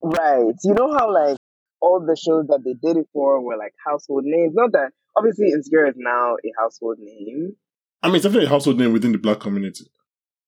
Right. 0.03 0.53
You 0.63 0.73
know 0.75 0.91
how 0.93 1.11
like 1.11 1.37
all 1.81 1.99
the 1.99 2.15
shows 2.15 2.47
that 2.47 2.63
they 2.63 2.73
did 2.73 2.97
it 2.97 3.07
for 3.13 3.41
were 3.41 3.57
like 3.57 3.73
household 3.85 4.23
names. 4.25 4.53
Not 4.55 4.71
that 4.73 4.91
obviously 5.17 5.47
Insecure 5.51 5.87
is 5.87 5.95
now 5.97 6.35
a 6.35 6.51
household 6.59 6.97
name. 6.99 7.55
I 8.03 8.07
mean, 8.07 8.15
it's 8.15 8.23
definitely 8.23 8.47
a 8.47 8.49
household 8.49 8.79
name 8.79 8.93
within 8.93 9.11
the 9.11 9.17
black 9.17 9.39
community. 9.39 9.85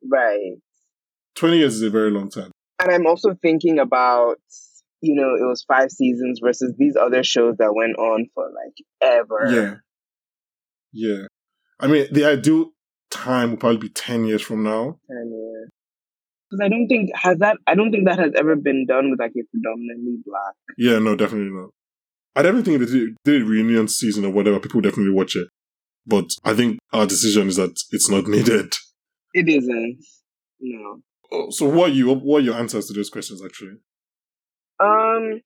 Right. 0.09 0.57
Twenty 1.35 1.57
years 1.57 1.75
is 1.75 1.81
a 1.81 1.89
very 1.89 2.11
long 2.11 2.29
time. 2.29 2.51
And 2.79 2.91
I'm 2.91 3.07
also 3.07 3.35
thinking 3.41 3.79
about, 3.79 4.37
you 5.01 5.15
know, 5.15 5.35
it 5.35 5.47
was 5.47 5.63
five 5.63 5.91
seasons 5.91 6.39
versus 6.43 6.73
these 6.77 6.95
other 6.95 7.23
shows 7.23 7.55
that 7.57 7.73
went 7.73 7.97
on 7.97 8.27
for 8.33 8.45
like 8.45 8.75
ever. 9.01 9.49
Yeah. 9.49 9.75
Yeah. 10.91 11.27
I 11.79 11.87
mean, 11.87 12.07
the 12.11 12.25
ideal 12.25 12.71
time 13.09 13.51
will 13.51 13.57
probably 13.57 13.77
be 13.77 13.89
10 13.89 14.25
years 14.25 14.41
from 14.41 14.63
now. 14.63 14.99
And 15.09 15.31
because 16.53 16.65
I 16.65 16.69
don't 16.69 16.87
think 16.87 17.09
has 17.15 17.37
that 17.39 17.57
I 17.67 17.75
don't 17.75 17.91
think 17.91 18.05
that 18.07 18.19
has 18.19 18.31
ever 18.37 18.55
been 18.55 18.85
done 18.85 19.09
with 19.09 19.19
like 19.19 19.31
a 19.31 19.43
predominantly 19.51 20.17
black. 20.25 20.53
Yeah, 20.77 20.99
no, 20.99 21.15
definitely 21.15 21.51
not. 21.51 21.69
I 22.35 22.41
definitely 22.41 22.77
think 22.77 22.83
if 22.83 22.91
they 22.91 23.31
did, 23.31 23.47
reunion 23.47 23.87
season 23.87 24.25
or 24.25 24.31
whatever, 24.31 24.59
people 24.59 24.81
definitely 24.81 25.13
watch 25.13 25.35
it. 25.35 25.47
But 26.05 26.25
I 26.43 26.53
think 26.53 26.79
our 26.91 27.05
decision 27.05 27.47
is 27.47 27.55
that 27.57 27.75
it's 27.91 28.09
not 28.09 28.27
needed. 28.27 28.73
It 29.33 29.47
isn't. 29.49 29.97
No. 30.59 31.01
Oh, 31.31 31.49
So 31.49 31.67
what 31.67 31.89
are 31.89 31.93
you, 31.93 32.13
what 32.13 32.37
are 32.39 32.45
your 32.45 32.55
answers 32.55 32.87
to 32.87 32.93
those 32.93 33.09
questions 33.09 33.41
actually? 33.43 33.77
Um, 34.79 35.41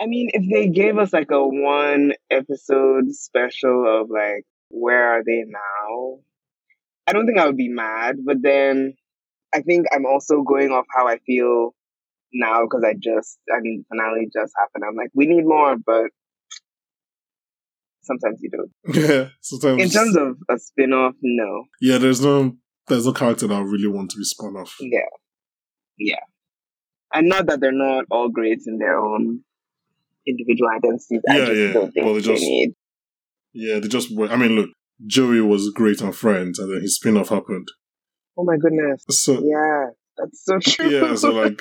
I 0.00 0.06
mean, 0.06 0.30
if 0.32 0.44
they 0.50 0.68
gave 0.68 0.98
us 0.98 1.12
like 1.12 1.30
a 1.30 1.46
one 1.46 2.12
episode 2.30 3.10
special 3.12 4.00
of 4.00 4.10
like 4.10 4.44
where 4.68 5.18
are 5.18 5.22
they 5.24 5.44
now, 5.46 6.18
I 7.06 7.12
don't 7.12 7.26
think 7.26 7.38
I 7.38 7.46
would 7.46 7.56
be 7.56 7.68
mad. 7.68 8.16
But 8.24 8.42
then 8.42 8.94
I 9.54 9.60
think 9.60 9.86
I'm 9.92 10.06
also 10.06 10.42
going 10.42 10.70
off 10.70 10.86
how 10.96 11.06
I 11.08 11.18
feel 11.26 11.74
now 12.32 12.62
because 12.62 12.82
I 12.84 12.94
just, 12.94 13.38
I 13.54 13.60
mean, 13.60 13.84
finale 13.90 14.28
just 14.32 14.52
happened. 14.58 14.84
I'm 14.88 14.96
like, 14.96 15.10
we 15.14 15.26
need 15.26 15.44
more, 15.44 15.76
but 15.84 16.06
sometimes 18.02 18.40
you 18.42 18.50
don't. 18.50 18.72
Yeah, 18.96 19.28
sometimes. 19.40 19.82
In 19.82 19.90
terms 19.90 20.16
of 20.16 20.36
a 20.48 20.58
spin 20.58 20.92
off, 20.92 21.14
no. 21.22 21.64
yeah, 21.80 21.98
there's 21.98 22.20
no, 22.22 22.56
there's 22.88 23.06
no 23.06 23.12
character 23.12 23.46
that 23.46 23.54
I 23.54 23.60
really 23.60 23.88
want 23.88 24.10
to 24.12 24.18
be 24.18 24.24
spun 24.24 24.56
off. 24.56 24.74
Yeah. 24.80 25.00
Yeah. 25.98 26.20
And 27.12 27.28
not 27.28 27.46
that 27.46 27.60
they're 27.60 27.72
not 27.72 28.06
all 28.10 28.30
great 28.30 28.60
in 28.66 28.78
their 28.78 28.98
own 28.98 29.40
individual 30.26 30.70
identities. 30.74 31.20
I 31.28 31.38
Yeah, 31.38 31.44
just 31.46 31.58
yeah. 31.58 31.72
don't 31.72 31.92
think 31.92 32.04
Well, 32.06 32.14
they 32.14 32.20
they 32.20 32.26
just- 32.26 32.42
need. 32.42 32.74
Yeah, 33.54 33.80
they 33.80 33.88
just, 33.88 34.08
I 34.18 34.36
mean, 34.36 34.52
look, 34.52 34.70
Joey 35.06 35.42
was 35.42 35.70
great 35.74 36.00
on 36.00 36.12
Friends 36.12 36.58
and 36.58 36.72
then 36.72 36.80
his 36.80 36.94
spin 36.96 37.18
off 37.18 37.28
happened. 37.28 37.68
Oh 38.36 38.44
my 38.44 38.56
goodness. 38.56 39.04
So, 39.10 39.42
Yeah, 39.44 39.86
that's 40.16 40.44
so 40.44 40.58
true. 40.60 40.88
yeah, 40.90 41.14
so 41.14 41.30
like, 41.30 41.58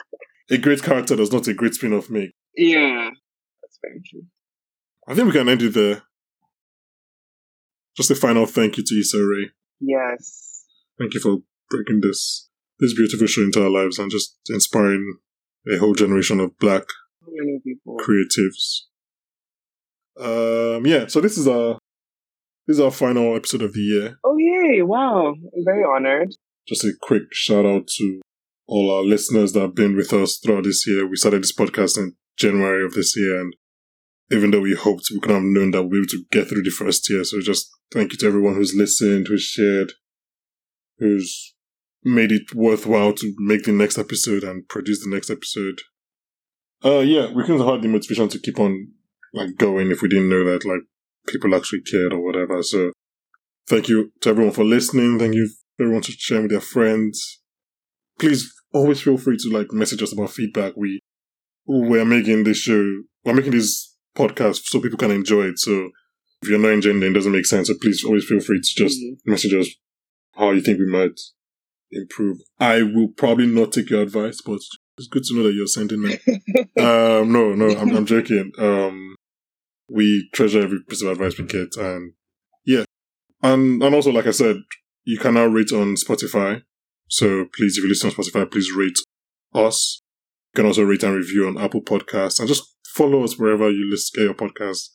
a 0.50 0.58
great 0.58 0.82
character 0.82 1.16
does 1.16 1.32
not 1.32 1.48
a 1.48 1.54
great 1.54 1.74
spin 1.74 1.92
off 1.92 2.10
make. 2.10 2.30
yeah, 2.56 3.10
that's 3.62 3.78
very 3.82 4.00
true. 4.08 4.22
I 5.08 5.14
think 5.14 5.26
we 5.26 5.32
can 5.32 5.48
end 5.48 5.62
it 5.62 5.74
there. 5.74 6.02
Just 7.96 8.10
a 8.10 8.14
final 8.14 8.46
thank 8.46 8.76
you 8.76 8.84
to 8.86 8.94
Issa 9.00 9.18
Rae. 9.18 9.50
Yes. 9.80 10.64
Thank 10.98 11.14
you 11.14 11.20
for 11.20 11.38
bringing 11.68 12.00
this 12.00 12.48
this 12.78 12.94
beautiful 12.94 13.26
show 13.26 13.42
into 13.42 13.62
our 13.62 13.70
lives 13.70 13.98
and 13.98 14.10
just 14.10 14.38
inspiring 14.48 15.18
a 15.72 15.76
whole 15.78 15.94
generation 15.94 16.40
of 16.40 16.56
black 16.58 16.84
many 17.26 17.60
people. 17.64 17.96
creatives. 17.98 18.82
Um, 20.18 20.84
yeah, 20.86 21.06
so 21.06 21.20
this 21.20 21.36
is 21.38 21.46
our 21.48 21.78
this 22.66 22.76
is 22.76 22.80
our 22.80 22.90
final 22.90 23.34
episode 23.36 23.62
of 23.62 23.72
the 23.74 23.80
year. 23.80 24.18
Oh 24.24 24.36
yay! 24.38 24.82
Wow, 24.82 25.34
I'm 25.34 25.64
very 25.64 25.84
honored. 25.84 26.34
Just 26.68 26.84
a 26.84 26.92
quick 27.00 27.24
shout 27.32 27.66
out 27.66 27.88
to 27.98 28.20
all 28.68 28.90
our 28.90 29.02
listeners 29.02 29.52
that 29.52 29.60
have 29.60 29.74
been 29.74 29.96
with 29.96 30.12
us 30.12 30.38
throughout 30.38 30.64
this 30.64 30.86
year. 30.86 31.06
We 31.06 31.16
started 31.16 31.42
this 31.42 31.54
podcast 31.54 31.98
in 31.98 32.14
January 32.38 32.84
of 32.84 32.94
this 32.94 33.16
year, 33.16 33.40
and 33.40 33.54
even 34.30 34.50
though 34.50 34.60
we 34.60 34.74
hoped 34.74 35.08
we 35.10 35.20
could 35.20 35.32
have 35.32 35.42
known 35.42 35.72
that 35.72 35.82
we'll 35.82 35.90
be 35.90 35.98
able 35.98 36.06
to 36.08 36.24
get 36.30 36.48
through 36.48 36.62
the 36.62 36.70
first 36.70 37.08
year, 37.10 37.24
so 37.24 37.40
just 37.40 37.70
thank 37.92 38.12
you 38.12 38.18
to 38.18 38.26
everyone 38.26 38.54
who's 38.54 38.74
listened, 38.74 39.26
who's 39.28 39.42
shared, 39.42 39.92
who's 40.98 41.54
made 42.04 42.32
it 42.32 42.54
worthwhile 42.54 43.12
to 43.12 43.32
make 43.38 43.64
the 43.64 43.72
next 43.72 43.98
episode 43.98 44.42
and 44.42 44.68
produce 44.68 45.02
the 45.02 45.10
next 45.10 45.30
episode. 45.30 45.80
Uh, 46.84 47.00
yeah, 47.00 47.30
we 47.32 47.42
couldn't 47.42 47.60
have 47.60 47.68
had 47.68 47.82
the 47.82 47.88
motivation 47.88 48.28
to 48.28 48.38
keep 48.38 48.58
on 48.58 48.88
like 49.34 49.56
going 49.56 49.90
if 49.90 50.02
we 50.02 50.08
didn't 50.08 50.28
know 50.28 50.44
that 50.44 50.64
like 50.64 50.82
people 51.26 51.54
actually 51.54 51.82
cared 51.82 52.12
or 52.12 52.20
whatever. 52.24 52.62
So 52.62 52.92
thank 53.68 53.88
you 53.88 54.12
to 54.20 54.30
everyone 54.30 54.52
for 54.52 54.64
listening. 54.64 55.18
Thank 55.18 55.34
you 55.34 55.48
everyone 55.80 56.02
to 56.02 56.12
share 56.12 56.42
with 56.42 56.50
their 56.50 56.60
friends. 56.60 57.40
Please 58.18 58.52
always 58.72 59.00
feel 59.00 59.18
free 59.18 59.36
to 59.38 59.50
like 59.50 59.72
message 59.72 60.02
us 60.02 60.12
about 60.12 60.30
feedback. 60.30 60.74
We 60.76 61.00
we're 61.66 62.04
making 62.04 62.44
this 62.44 62.58
show, 62.58 62.84
we're 63.24 63.34
making 63.34 63.52
this 63.52 63.96
podcast 64.16 64.62
so 64.64 64.80
people 64.80 64.98
can 64.98 65.10
enjoy 65.10 65.44
it. 65.44 65.58
So 65.58 65.90
if 66.42 66.48
you're 66.48 66.58
not 66.58 66.72
enjoying 66.72 67.02
it, 67.02 67.06
it 67.06 67.12
doesn't 67.12 67.32
make 67.32 67.46
sense. 67.46 67.68
So 67.68 67.74
please 67.80 68.04
always 68.04 68.24
feel 68.24 68.40
free 68.40 68.60
to 68.60 68.74
just 68.76 68.98
Mhm. 69.00 69.16
message 69.26 69.54
us 69.54 69.68
how 70.34 70.50
you 70.50 70.60
think 70.60 70.78
we 70.78 70.86
might 70.86 71.18
improve. 71.90 72.38
I 72.58 72.82
will 72.82 73.08
probably 73.08 73.46
not 73.46 73.72
take 73.72 73.90
your 73.90 74.02
advice, 74.02 74.40
but 74.44 74.58
it's 74.98 75.08
good 75.08 75.22
to 75.24 75.36
know 75.36 75.44
that 75.44 75.54
you're 75.54 75.66
sending 75.66 76.02
them. 76.02 76.18
um, 76.78 77.32
no, 77.32 77.54
no, 77.54 77.68
I'm, 77.76 77.94
I'm 77.94 78.06
joking. 78.06 78.52
Um, 78.58 79.14
we 79.92 80.28
treasure 80.32 80.62
every 80.62 80.78
piece 80.88 81.02
of 81.02 81.08
advice 81.08 81.38
we 81.38 81.44
get, 81.44 81.76
and 81.76 82.14
yeah, 82.64 82.84
and 83.42 83.82
and 83.82 83.94
also, 83.94 84.10
like 84.10 84.26
I 84.26 84.32
said, 84.32 84.56
you 85.04 85.18
can 85.18 85.34
now 85.34 85.46
rate 85.46 85.72
on 85.72 85.96
Spotify. 85.96 86.62
So 87.08 87.46
please, 87.54 87.76
if 87.76 87.84
you 87.84 87.88
listen 87.88 88.10
on 88.10 88.16
Spotify, 88.16 88.50
please 88.50 88.72
rate 88.72 88.98
us. 89.54 90.00
You 90.54 90.62
can 90.62 90.66
also 90.66 90.82
rate 90.82 91.02
and 91.02 91.14
review 91.14 91.46
on 91.46 91.58
Apple 91.58 91.82
Podcasts, 91.82 92.38
and 92.38 92.48
just 92.48 92.64
follow 92.94 93.22
us 93.24 93.38
wherever 93.38 93.70
you 93.70 93.88
listen 93.90 94.12
get 94.14 94.24
your 94.24 94.34
podcasts. 94.34 94.88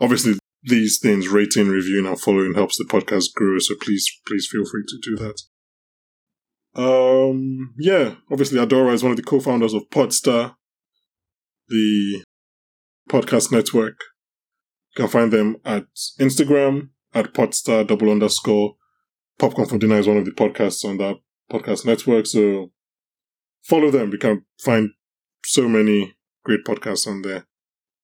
Obviously, 0.00 0.34
these 0.62 0.98
things, 1.00 1.28
rating, 1.28 1.68
reviewing, 1.68 2.06
and 2.06 2.20
following 2.20 2.54
helps 2.54 2.78
the 2.78 2.84
podcast 2.84 3.34
grow. 3.34 3.58
So 3.58 3.74
please, 3.80 4.06
please 4.26 4.48
feel 4.50 4.64
free 4.64 4.84
to 4.88 4.98
do 5.02 5.16
that. 5.16 5.40
Um, 6.76 7.74
yeah, 7.78 8.16
obviously 8.30 8.58
Adora 8.58 8.92
is 8.92 9.02
one 9.02 9.12
of 9.12 9.16
the 9.16 9.22
co-founders 9.22 9.74
of 9.74 9.88
Podstar, 9.90 10.56
the 11.68 12.24
podcast 13.08 13.52
network. 13.52 13.96
You 14.96 15.02
can 15.02 15.08
find 15.08 15.32
them 15.32 15.56
at 15.64 15.86
Instagram 16.20 16.90
at 17.14 17.32
Podstar 17.34 17.86
double 17.86 18.10
underscore. 18.10 18.76
Popcorn 19.38 19.66
for 19.68 19.78
Dinner 19.78 19.98
is 19.98 20.06
one 20.06 20.18
of 20.18 20.24
the 20.24 20.30
podcasts 20.30 20.84
on 20.84 20.98
that 20.98 21.16
podcast 21.50 21.84
network. 21.84 22.26
So 22.26 22.70
follow 23.62 23.90
them. 23.90 24.12
You 24.12 24.18
can 24.18 24.44
find 24.60 24.90
so 25.44 25.68
many 25.68 26.14
great 26.44 26.64
podcasts 26.64 27.08
on 27.08 27.22
there. 27.22 27.46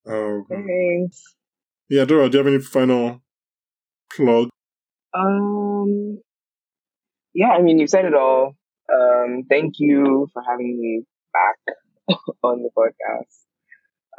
Um, 0.07 0.45
Thanks. 0.49 1.23
yeah, 1.89 2.05
Dora, 2.05 2.29
do 2.29 2.39
you 2.39 2.45
have 2.45 2.53
any 2.53 2.63
final 2.63 3.23
plug? 4.15 4.49
Um, 5.15 6.21
yeah, 7.35 7.51
I 7.51 7.63
mean, 7.63 7.79
you've 7.79 7.91
said 7.91 8.05
it 8.07 8.15
all. 8.15 8.57
Um, 8.93 9.45
thank 9.49 9.75
you 9.79 10.29
for 10.33 10.43
having 10.49 10.81
me 10.81 11.05
back 11.33 12.19
on 12.43 12.63
the 12.63 12.71
podcast. 12.77 13.45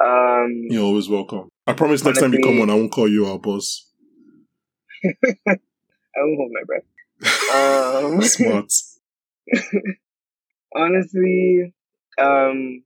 Um, 0.04 0.62
You're 0.68 0.84
always 0.84 1.08
welcome. 1.08 1.48
I 1.66 1.74
promise 1.74 2.04
next 2.04 2.20
time 2.20 2.32
you 2.32 2.40
come 2.42 2.60
on, 2.60 2.70
I 2.70 2.74
won't 2.74 2.90
call 2.92 3.08
you 3.08 3.26
our 3.26 3.38
boss. 3.38 3.88
I 5.04 5.10
won't 6.16 6.36
hold 6.38 6.52
my 6.52 6.64
breath. 6.66 8.04
Um, 8.14 8.22
Smart. 8.22 8.72
honestly, 10.74 11.72
um, 12.20 12.82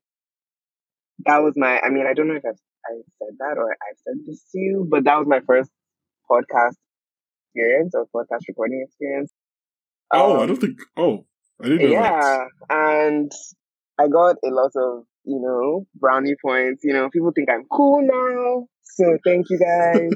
that 1.25 1.43
was 1.43 1.55
my. 1.57 1.81
I 1.81 1.89
mean, 1.91 2.07
I 2.07 2.15
don't 2.15 2.29
know 2.29 2.35
if 2.37 2.45
I've 2.45 2.61
I 2.87 2.95
said 3.19 3.37
that 3.39 3.57
or 3.59 3.71
I've 3.73 3.99
said 4.05 4.15
this 4.27 4.43
to 4.53 4.59
you, 4.59 4.87
but 4.89 5.05
that 5.05 5.19
was 5.19 5.27
my 5.27 5.41
first 5.47 5.71
podcast 6.31 6.75
experience 7.55 7.95
or 7.95 8.07
podcast 8.15 8.47
recording 8.49 8.85
experience. 8.87 9.33
oh, 10.13 10.37
I 10.39 10.43
Um, 10.43 10.49
don't 10.49 10.61
think. 10.61 10.79
Oh, 10.97 11.25
I 11.63 11.69
didn't 11.69 11.83
know 11.91 11.93
yeah, 11.93 12.45
that. 12.45 12.49
and 12.71 13.33
I 13.99 14.09
got 14.09 14.37
a 14.45 14.49
lot 14.51 14.73
of 14.77 15.05
you 15.27 15.41
know 15.41 15.87
brownie 15.95 16.37
points. 16.45 16.83
You 16.85 16.95
know, 16.95 17.11
people 17.11 17.33
think 17.35 17.49
I'm 17.51 17.65
cool 17.71 18.01
now, 18.03 18.67
so 18.83 19.19
thank 19.25 19.47
you 19.51 19.59
guys. 19.59 20.11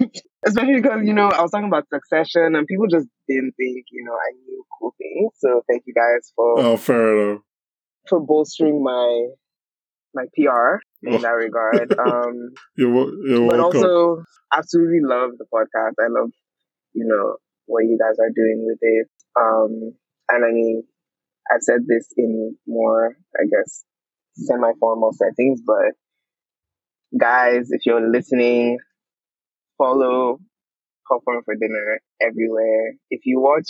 Especially 0.46 0.80
because 0.80 1.00
you 1.04 1.12
know 1.14 1.28
I 1.28 1.42
was 1.42 1.50
talking 1.50 1.68
about 1.68 1.86
Succession, 1.92 2.54
and 2.56 2.66
people 2.66 2.86
just 2.90 3.08
didn't 3.28 3.52
think 3.56 3.84
you 3.90 4.04
know 4.04 4.14
I 4.14 4.30
knew 4.44 4.64
cool 4.78 4.94
things. 4.98 5.32
So 5.38 5.62
thank 5.68 5.82
you 5.86 5.94
guys 5.94 6.32
for 6.34 6.58
Oh, 6.58 6.76
fair 6.76 7.30
enough. 7.30 7.42
for 8.08 8.20
bolstering 8.20 8.82
my 8.82 9.28
my 10.14 10.24
PR 10.36 10.80
in 11.02 11.14
Oh. 11.14 11.18
that 11.18 11.30
regard. 11.30 11.94
Um, 11.98 12.50
You're, 12.76 12.92
you're 13.26 13.48
but 13.48 13.58
welcome. 13.58 13.82
also 13.84 14.24
absolutely 14.52 15.00
love 15.02 15.30
the 15.38 15.46
podcast. 15.52 15.94
I 15.98 16.08
love, 16.10 16.30
you 16.92 17.06
know, 17.06 17.36
what 17.66 17.84
you 17.84 17.98
guys 17.98 18.18
are 18.20 18.30
doing 18.34 18.64
with 18.66 18.78
it. 18.82 19.08
Um, 19.40 19.94
and 20.30 20.44
I 20.44 20.50
mean, 20.52 20.82
I've 21.52 21.62
said 21.62 21.80
this 21.88 22.08
in 22.16 22.56
more, 22.66 23.16
I 23.38 23.44
guess, 23.44 23.84
semi-formal 24.34 25.12
settings, 25.12 25.60
but 25.66 25.92
guys, 27.18 27.68
if 27.70 27.84
you're 27.86 28.10
listening, 28.10 28.78
follow 29.78 30.38
Popcorn 31.08 31.42
for 31.44 31.54
Dinner 31.54 32.00
everywhere. 32.20 32.94
If 33.10 33.22
you 33.24 33.40
watch, 33.40 33.68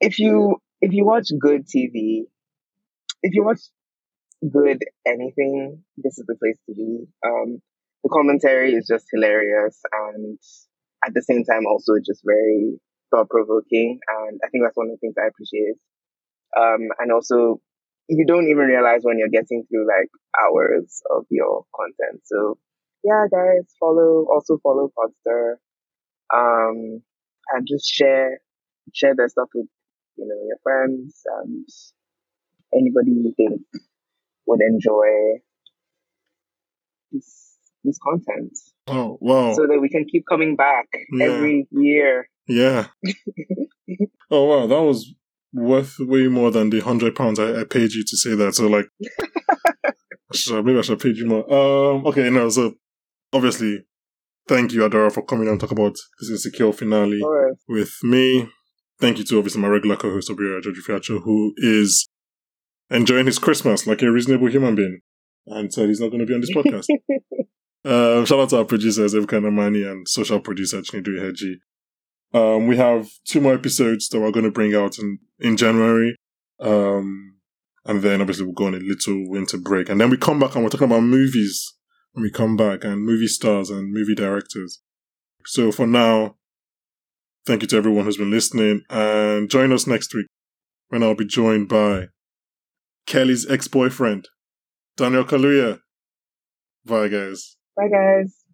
if 0.00 0.18
you, 0.18 0.56
if 0.80 0.92
you 0.92 1.04
watch 1.04 1.28
good 1.38 1.66
TV, 1.66 2.22
if 3.22 3.34
you 3.34 3.44
watch 3.44 3.60
good 4.50 4.78
anything, 5.06 5.82
this 5.96 6.18
is 6.18 6.24
the 6.26 6.36
place 6.36 6.58
to 6.68 6.74
be. 6.74 7.04
Um, 7.26 7.60
the 8.04 8.10
commentary 8.10 8.72
is 8.72 8.86
just 8.86 9.06
hilarious 9.12 9.80
and 9.92 10.38
at 11.04 11.14
the 11.14 11.22
same 11.22 11.44
time 11.44 11.66
also 11.66 11.94
just 12.04 12.22
very 12.24 12.78
thought 13.10 13.28
provoking. 13.28 13.98
And 14.08 14.40
I 14.44 14.48
think 14.48 14.64
that's 14.64 14.76
one 14.76 14.86
of 14.86 14.92
the 14.92 14.98
things 14.98 15.14
I 15.18 15.26
appreciate. 15.26 15.76
Um, 16.56 16.88
and 16.98 17.12
also 17.12 17.60
you 18.08 18.24
don't 18.26 18.48
even 18.48 18.64
realize 18.66 19.00
when 19.02 19.18
you're 19.18 19.28
getting 19.28 19.64
through 19.68 19.86
like 19.86 20.08
hours 20.40 21.02
of 21.14 21.26
your 21.30 21.64
content. 21.74 22.22
So 22.24 22.58
yeah, 23.04 23.26
guys, 23.30 23.66
follow, 23.78 24.26
also 24.32 24.58
follow 24.62 24.90
Podstar. 24.96 25.54
Um, 26.34 27.02
and 27.50 27.66
just 27.66 27.86
share, 27.86 28.40
share 28.94 29.14
their 29.16 29.28
stuff 29.28 29.48
with, 29.54 29.66
you 30.16 30.26
know, 30.26 30.46
your 30.46 30.58
friends 30.62 31.22
and 31.42 31.66
anybody 32.74 33.12
you 33.12 33.32
think 33.36 33.62
would 34.46 34.60
enjoy 34.60 35.38
this 37.12 37.56
this 37.84 37.98
content 38.02 38.52
Oh, 38.86 39.18
wow. 39.20 39.54
so 39.54 39.66
that 39.66 39.78
we 39.80 39.88
can 39.88 40.04
keep 40.10 40.24
coming 40.28 40.56
back 40.56 40.86
Yeah. 41.12 41.26
every 41.26 41.66
year. 41.70 42.28
yeah. 42.46 42.86
oh, 44.30 44.44
wow. 44.44 44.66
That 44.66 44.82
was 44.82 45.14
worth 45.52 45.96
way 46.00 46.26
more 46.28 46.50
than 46.50 46.70
the 46.70 46.80
hundred 46.80 47.14
pounds 47.16 47.38
I, 47.38 47.60
I 47.60 47.64
paid 47.64 47.92
you 47.92 48.04
to 48.04 48.16
say 48.16 48.34
that. 48.34 48.54
So, 48.54 48.66
like, 48.68 48.86
should- 50.34 50.64
maybe 50.64 50.78
I 50.78 50.82
should 50.82 50.92
have 50.92 51.02
paid 51.02 51.16
you 51.16 51.26
more. 51.26 51.44
Um, 51.52 52.06
okay, 52.06 52.30
no, 52.30 52.48
so 52.48 52.74
obviously, 53.32 53.84
thank 54.46 54.72
you, 54.72 54.80
Adora, 54.80 55.12
for 55.12 55.24
coming 55.24 55.48
and 55.48 55.58
talk 55.60 55.70
about 55.70 55.94
this 56.20 56.30
insecure 56.30 56.72
finale. 56.72 57.20
Or 57.22 57.54
with 57.68 57.92
me. 58.02 58.48
Thank 59.00 59.18
you 59.18 59.24
to 59.26 59.38
obviously 59.38 59.62
my 59.62 59.68
regular 59.68 59.94
co-host 59.94 60.28
Obira 60.28 60.60
George 60.60 60.78
Fiacho, 60.84 61.22
who 61.22 61.54
is 61.58 62.08
enjoying 62.90 63.26
his 63.26 63.38
Christmas 63.38 63.86
like 63.86 64.02
a 64.02 64.10
reasonable 64.10 64.48
human 64.48 64.74
being, 64.74 64.98
and 65.46 65.72
said 65.72 65.88
he's 65.88 66.00
not 66.00 66.08
going 66.08 66.18
to 66.18 66.26
be 66.26 66.34
on 66.34 66.40
this 66.40 66.50
podcast. 66.52 66.86
um, 67.84 68.24
shout 68.26 68.40
out 68.40 68.48
to 68.50 68.58
our 68.58 68.64
producers 68.64 69.14
Evka 69.14 69.40
Namani 69.40 69.88
and 69.88 70.08
social 70.08 70.40
producer 70.40 70.78
Chinedu 70.82 71.20
Heji. 71.20 71.54
Um, 72.34 72.66
we 72.66 72.76
have 72.76 73.08
two 73.24 73.40
more 73.40 73.54
episodes 73.54 74.08
that 74.08 74.20
we're 74.20 74.30
going 74.30 74.44
to 74.44 74.50
bring 74.50 74.74
out 74.74 74.98
in 74.98 75.18
in 75.38 75.56
January, 75.56 76.16
um, 76.60 77.36
and 77.84 78.02
then 78.02 78.20
obviously 78.20 78.44
we'll 78.44 78.54
go 78.54 78.66
on 78.66 78.74
a 78.74 78.78
little 78.78 79.28
winter 79.30 79.58
break, 79.58 79.88
and 79.88 80.00
then 80.00 80.10
we 80.10 80.16
come 80.16 80.38
back 80.38 80.54
and 80.54 80.64
we're 80.64 80.70
talking 80.70 80.86
about 80.86 81.02
movies 81.02 81.74
when 82.12 82.22
we 82.22 82.30
come 82.30 82.56
back 82.56 82.84
and 82.84 83.04
movie 83.04 83.28
stars 83.28 83.70
and 83.70 83.92
movie 83.92 84.14
directors. 84.14 84.80
So 85.46 85.72
for 85.72 85.86
now, 85.86 86.36
Thank 87.48 87.62
you 87.62 87.68
to 87.68 87.78
everyone 87.78 88.04
who's 88.04 88.18
been 88.18 88.30
listening 88.30 88.82
and 88.90 89.48
join 89.48 89.72
us 89.72 89.86
next 89.86 90.14
week 90.14 90.26
when 90.90 91.02
I'll 91.02 91.14
be 91.14 91.24
joined 91.24 91.70
by 91.70 92.08
Kelli's 93.06 93.50
ex 93.50 93.68
boyfriend, 93.68 94.28
Daniel 94.98 95.24
Kaluuya. 95.24 95.80
Bye, 96.84 97.08
guys. 97.08 97.56
bye 97.74 97.88
guys. 97.88 98.47